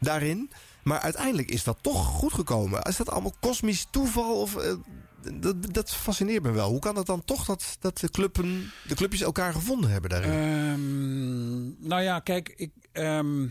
[0.00, 0.50] daarin.
[0.82, 2.82] Maar uiteindelijk is dat toch goed gekomen.
[2.82, 4.40] Is dat allemaal kosmisch toeval?
[4.40, 4.72] Of, eh,
[5.40, 6.70] dat, dat fascineert me wel.
[6.70, 10.30] Hoe kan het dan toch dat, dat de, clubben, de clubjes elkaar gevonden hebben daarin?
[10.30, 13.42] Ehm, nou ja, kijk, ik, ehm,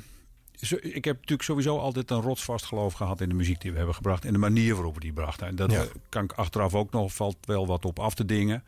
[0.82, 3.96] ik heb natuurlijk sowieso altijd een rotsvast geloof gehad in de muziek die we hebben
[3.96, 4.26] gebracht.
[4.26, 5.48] En de manier waarop we die brachten.
[5.48, 5.86] En dat Ja.
[6.10, 8.64] kan ik achteraf ook nog, valt wel wat op af te dingen.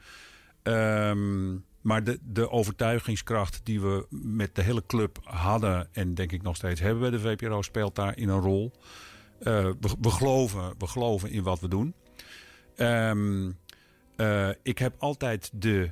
[0.63, 5.87] Ehm, maar de, de overtuigingskracht die we met de hele club hadden...
[5.91, 8.71] en denk ik nog steeds hebben bij de VPRO, speelt daar in een rol.
[9.39, 11.93] Eh, we, we, geloven, we geloven in wat we doen.
[12.75, 13.51] Ehm,
[14.15, 15.91] eh, ik heb altijd de,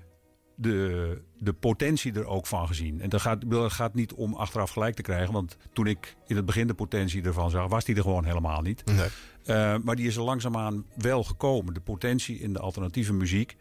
[0.56, 3.02] de, de potentie er ook van gezien.
[3.02, 5.34] En dat gaat, het gaat niet om achteraf gelijk te krijgen.
[5.34, 8.62] Want toen ik in het begin de potentie ervan zag, was die er gewoon helemaal
[8.62, 8.86] niet.
[8.86, 9.08] Nee.
[9.46, 11.74] Eh, maar die is er langzaamaan wel gekomen.
[11.74, 13.56] De potentie in de alternatieve muziek.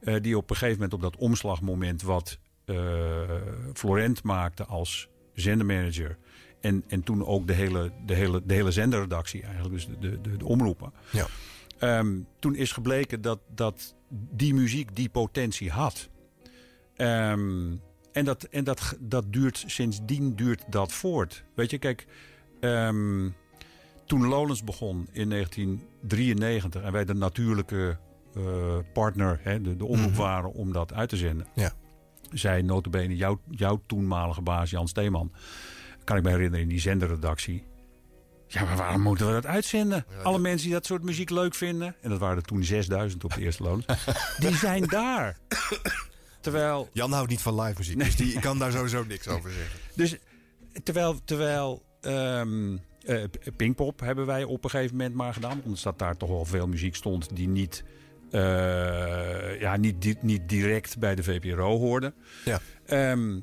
[0.00, 2.76] Eh, die op een gegeven moment op dat omslagmoment wat eh,
[3.74, 6.18] Florent maakte als zendermanager.
[6.60, 9.74] En, en toen ook de hele, de hele, de hele zenderredactie eigenlijk.
[9.74, 10.92] Dus de, de, de, de omroepen.
[11.10, 11.26] Ja.
[11.78, 16.08] Ehm, toen is gebleken dat, dat die muziek die potentie had.
[16.96, 17.76] Ehm,
[18.12, 21.44] en dat, en dat, dat duurt, sindsdien duurt dat voort.
[21.54, 22.06] Weet je, kijk,
[22.60, 23.28] ehm,
[24.06, 27.98] toen Lowlands begon in 1993 en wij de natuurlijke
[28.92, 30.18] partner, hè, de, de omroep Mhm.
[30.20, 31.46] waren om dat uit te zenden.
[31.54, 31.72] Ja.
[32.32, 35.32] Zei notabene jouw, jouw toenmalige baas Jan Steeman,
[36.04, 37.64] kan ik me herinneren in die zenderredactie.
[38.46, 40.04] Ja, maar waarom moeten we dat uitzenden?
[40.22, 43.34] Alle mensen die dat soort muziek leuk vinden, en dat waren er toen 6000 op
[43.34, 43.84] de eerste loon,
[44.38, 45.38] die zijn daar.
[46.40, 46.88] Terwijl.
[46.92, 49.78] Jan houdt niet van live muziek, dus die kan daar sowieso niks over zeggen.
[49.96, 50.16] Dus
[50.82, 53.24] terwijl, terwijl ehm, eh,
[53.56, 55.60] Pinkpop hebben wij op een gegeven moment maar gedaan.
[55.64, 57.84] Omdat daar toch wel veel muziek stond die niet,
[58.30, 62.12] eh, ja, niet, di- niet direct bij de VPRO hoorde.
[62.44, 62.60] Ja.
[62.86, 63.40] Ehm,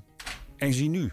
[0.58, 1.12] en zie nu,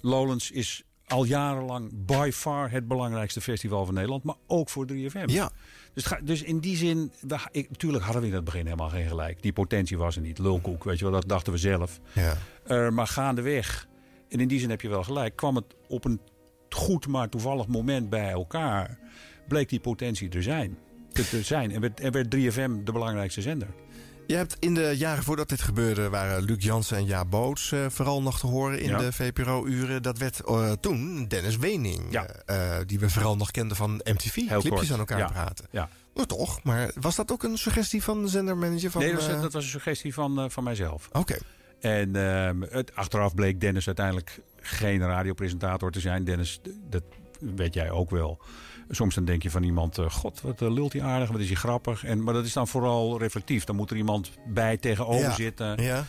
[0.00, 4.22] Lowlands is al jarenlang by far het belangrijkste festival van Nederland.
[4.24, 5.28] Maar ook voor 3FM.
[5.28, 5.50] Ja.
[5.94, 8.88] Dus, ga- dus in die zin, we, ik, natuurlijk hadden we in het begin helemaal
[8.88, 9.42] geen gelijk.
[9.42, 10.38] Die potentie was er niet.
[10.38, 12.00] Lulkoek, weet je wel, dat dachten we zelf.
[12.12, 12.36] Ja.
[12.64, 13.88] Eh, maar gaandeweg,
[14.28, 16.20] en in die zin heb je wel gelijk, kwam het op een
[16.70, 18.98] goed maar toevallig moment bij elkaar.
[19.48, 20.78] Bleek die potentie er zijn.
[21.24, 21.72] Te, zijn.
[21.72, 23.68] En werd, en werd 3FM de belangrijkste zender.
[24.26, 26.08] Je hebt in de jaren voordat dit gebeurde...
[26.08, 28.98] waren Luc Jansen en Ja Boots eh, vooral nog te horen in Ja.
[28.98, 30.02] de VPRO-uren.
[30.02, 32.12] Dat werd eh, toen Dennis Wening,
[32.46, 34.34] eh, die we vooral nog kenden van MTV.
[34.34, 34.90] Heel clipjes kort.
[34.92, 35.26] aan elkaar Ja.
[35.28, 35.66] praten.
[35.70, 35.88] Ja.
[36.14, 38.90] Nou, toch, maar was dat ook een suggestie van de zendermanager?
[38.90, 41.08] Van, nee, dat was, dat was een suggestie van, van mijzelf.
[41.12, 41.36] Oké.
[41.80, 46.24] En ehm, het, achteraf bleek Dennis uiteindelijk geen radiopresentator te zijn.
[46.24, 47.02] Dennis, dat
[47.40, 48.38] weet jij ook wel.
[48.90, 51.46] Soms dan denk je van iemand, eh, god, wat eh, lult hij aardig, wat is
[51.46, 52.04] hij grappig.
[52.04, 53.64] En, maar dat is dan vooral reflectief.
[53.64, 55.82] Dan moet er iemand bij tegenover Ja, zitten.
[55.82, 56.04] ja.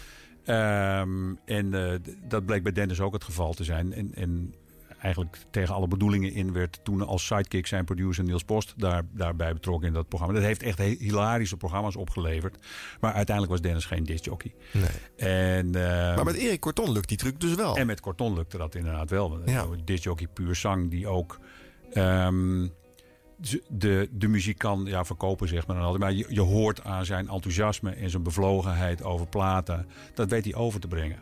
[0.46, 3.94] Ehm, en eh, dat bleek bij Dennis ook het geval te zijn.
[3.94, 4.54] En, en
[5.02, 9.54] eigenlijk tegen alle bedoelingen in werd toen als sidekick zijn producer Niels Post daar, daarbij
[9.54, 10.34] betrokken in dat programma.
[10.36, 12.58] Dat heeft echt he- hilarische programma's opgeleverd.
[13.00, 14.54] Maar uiteindelijk was Dennis geen discjockey.
[14.74, 14.84] Nee.
[15.32, 17.76] En, ehm, Maar met Erik Corton lukt die truc dus wel.
[17.78, 19.40] en met Corton lukte dat inderdaad wel.
[19.46, 19.66] Ja.
[19.86, 21.40] Discjockey puur zang die ook...
[21.92, 22.68] ehm,
[23.68, 26.04] de, de muziek kan ja, verkopen, zeg maar dan altijd.
[26.04, 29.88] Maar je, je hoort aan zijn enthousiasme en zijn bevlogenheid over platen.
[30.14, 31.20] Dat weet hij over te brengen.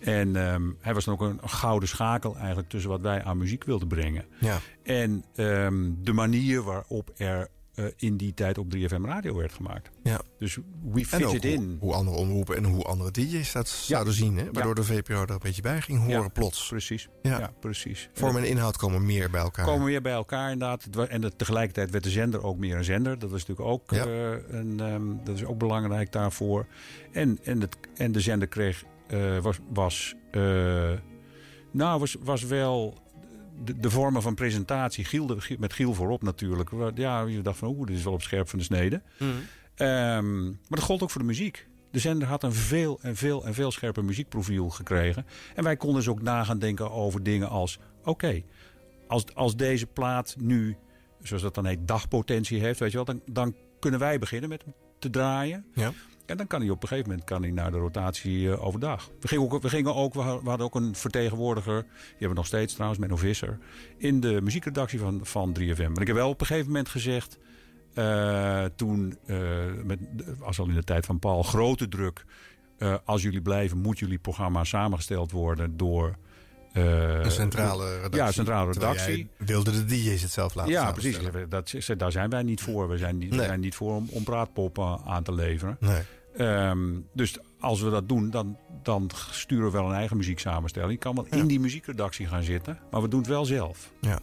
[0.00, 3.38] En ehm, hij was dan ook een, een gouden schakel eigenlijk tussen wat wij aan
[3.38, 4.24] muziek wilden brengen.
[4.38, 4.58] Ja.
[4.82, 7.48] En ehm, de manier waarop er
[7.80, 9.90] eh, in die tijd op 3FM radio werd gemaakt.
[10.02, 10.20] Ja.
[10.38, 10.58] Dus
[10.92, 11.76] we fit ook it hoe, in.
[11.80, 14.36] hoe andere omroepen en hoe andere DJ's dat zouden zien.
[14.36, 14.44] Hè?
[14.52, 16.68] Waardoor de VPRO er een beetje bij ging horen Ja, plots.
[16.68, 17.08] Precies.
[17.22, 17.52] Ja.
[17.60, 18.08] Precies.
[18.12, 19.64] Vorm en inhoud komen meer bij elkaar.
[19.64, 20.86] komen weer bij elkaar inderdaad.
[21.08, 23.18] En tegelijkertijd werd de zender ook meer een zender.
[23.18, 26.66] Dat was natuurlijk ook, eh, een, ehm, dat is ook belangrijk daarvoor.
[27.12, 30.14] En, en, het, en de zender kreeg, eh, was, was,
[31.70, 32.98] nou, was, was wel
[33.64, 35.04] de, de vormen van presentatie.
[35.04, 36.70] Giel, de- met Giel voorop natuurlijk.
[36.94, 39.02] Ja, je dacht van, oeh, dit is wel op scherp van de snede.
[39.74, 41.68] Ehm, maar dat gold ook voor de muziek.
[41.90, 45.26] De zender had een veel en veel en veel scherper muziekprofiel gekregen.
[45.54, 47.78] En wij konden dus ook na gaan denken over dingen als...
[48.04, 48.42] oké,
[49.08, 50.76] als, als deze plaat nu,
[51.22, 52.78] zoals dat dan heet, dagpotentie heeft...
[52.80, 55.64] Weet je wel, dan, dan kunnen wij beginnen met hem te draaien.
[55.74, 55.92] Ja.
[56.30, 59.10] En dan kan hij op een gegeven moment kan hij naar de rotatie eh, overdag.
[59.20, 62.46] We gingen, ook, we gingen ook, we hadden ook een vertegenwoordiger, die hebben we nog
[62.46, 63.58] steeds trouwens, Menno Visser,
[63.96, 65.88] in de muziekredactie van, van 3FM.
[65.88, 67.38] Maar ik heb wel op een gegeven moment gezegd,
[67.94, 69.36] eh, toen, eh,
[69.84, 69.98] met,
[70.40, 72.24] als al in de tijd van Paul, grote druk.
[73.04, 76.16] als jullie blijven, moet jullie programma samengesteld worden door...
[76.72, 78.20] eh, Een centrale redactie.
[78.20, 79.28] Ja, centrale redactie.
[79.36, 81.18] wilde de DJ's het zelf laten Ja, precies.
[81.48, 82.88] Dat, daar zijn wij niet voor.
[82.88, 83.46] We zijn niet, we Nee.
[83.46, 85.76] zijn niet voor om, om praatpoppen aan te leveren.
[85.80, 86.00] Nee.
[86.36, 86.78] Ehm,
[87.14, 90.92] dus als we dat doen, dan, dan sturen we wel een eigen muzieksamenstelling.
[90.92, 93.90] Je kan wel in die muziekredactie gaan zitten, maar we doen het wel zelf.
[94.00, 94.18] Ja.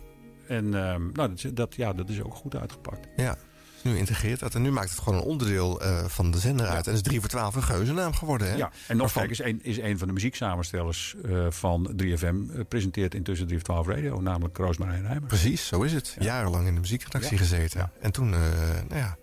[0.47, 3.07] En ehm, nou, dat, ja, dat is ook goed uitgepakt.
[3.15, 3.38] Ja.
[3.84, 6.88] Nu integreert dat en nu maakt het gewoon een onderdeel eh, van de zender uit.
[6.88, 8.49] En is 3 voor 12 een geuzennaam geworden.
[8.49, 8.55] Hè?
[8.55, 12.21] Ja, en nog kijk, is een, is een van de muzieksamenstellers eh, van 3FM.
[12.23, 15.27] eh, presenteert intussen 3 voor 12 Radio, namelijk Roosmarijn Rijmer.
[15.27, 16.15] Precies, zo is het.
[16.19, 17.38] Jarenlang in de muziekredactie Ja.
[17.38, 17.91] gezeten.
[18.01, 19.17] En toen, nou ja,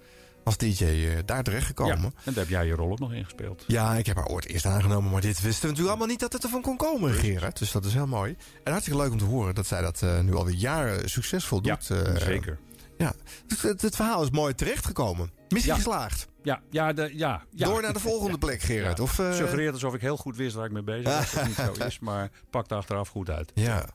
[0.45, 1.97] als DJ eh, daar terecht gekomen.
[2.03, 3.65] Ja, en daar heb jij je rol ook nog ingespeeld.
[3.66, 6.33] Ja, ik heb haar ooit eerst aangenomen, maar dit wisten we natuurlijk allemaal niet dat
[6.33, 7.59] het ervan kon komen, Gerard.
[7.59, 8.37] Dus dat is heel mooi.
[8.65, 11.91] En hartstikke leuk om te horen dat zij dat eh, nu alweer jaren succesvol doet.
[11.91, 12.59] eh, zeker.
[12.99, 13.12] Ja,
[13.47, 15.31] dus het, het verhaal is mooi terechtgekomen.
[15.49, 15.77] Missie Ja.
[15.77, 16.29] geslaagd.
[16.43, 17.66] Ja, ja, de, ja, ja.
[17.69, 19.01] Door naar de volgende plek, Gerard.
[19.01, 21.33] Of, Suggereert alsof ik heel goed wist waar ik mee bezig was.
[21.33, 23.51] Dat niet zo is, maar pakt achteraf goed uit.
[23.55, 23.87] Ja,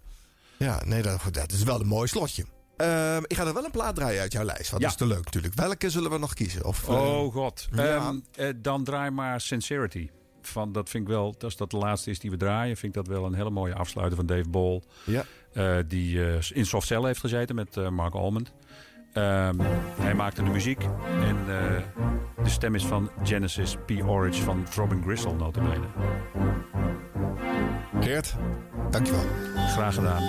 [0.57, 2.45] ja nee, dat, dat is wel een mooi slotje.
[2.79, 4.71] Ehm, ik ga er wel een plaat draaien uit jouw lijst.
[4.71, 4.77] Ja.
[4.77, 5.53] dat is te leuk natuurlijk.
[5.53, 6.65] Welke zullen we nog kiezen?
[6.65, 7.67] Of, Oh god.
[7.71, 7.83] ja.
[7.95, 10.09] Ehm, eh, dan draai maar Sincerity.
[10.41, 13.05] Van, dat vind ik wel, als dat de laatste is die we draaien, vind ik
[13.05, 14.81] dat wel een hele mooie afsluiter van Dave Ball.
[15.05, 15.23] Ja.
[15.53, 18.51] Eh, die eh, in Soft Cell heeft gezeten met Mark Almond.
[19.13, 19.59] Ehm,
[20.01, 20.83] hij maakte de muziek.
[21.21, 21.45] En
[22.43, 23.91] de stem is van Genesis P.
[24.05, 25.85] Orridge van Throbbing Gristle, notabene.
[27.99, 28.35] Geert,
[28.89, 29.25] dankjewel.
[29.55, 30.23] Graag gedaan.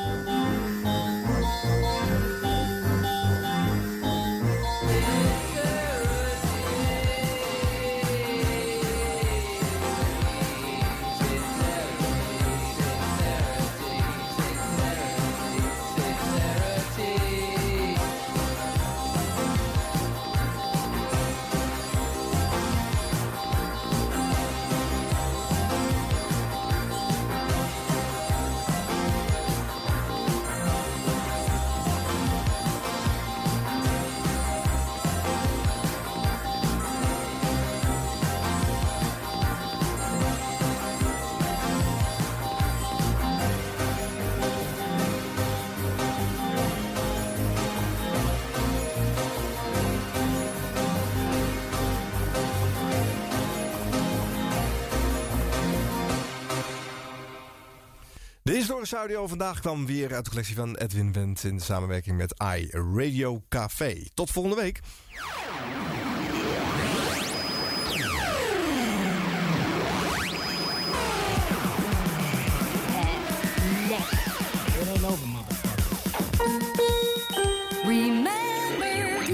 [58.51, 61.45] De historische audio vandaag kwam weer uit de collectie van Edwin Wendt...
[61.45, 64.05] in samenwerking met i Radio Café.
[64.15, 64.81] Tot volgende week.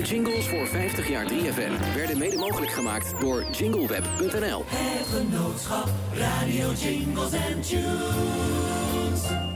[0.02, 4.64] Jingles voor 50 jaar 3FM werden mede mogelijk gemaakt door jingleweb.nl.
[4.66, 8.85] Het genootschap Radio Jingles and Tunes.
[9.16, 9.55] Jones.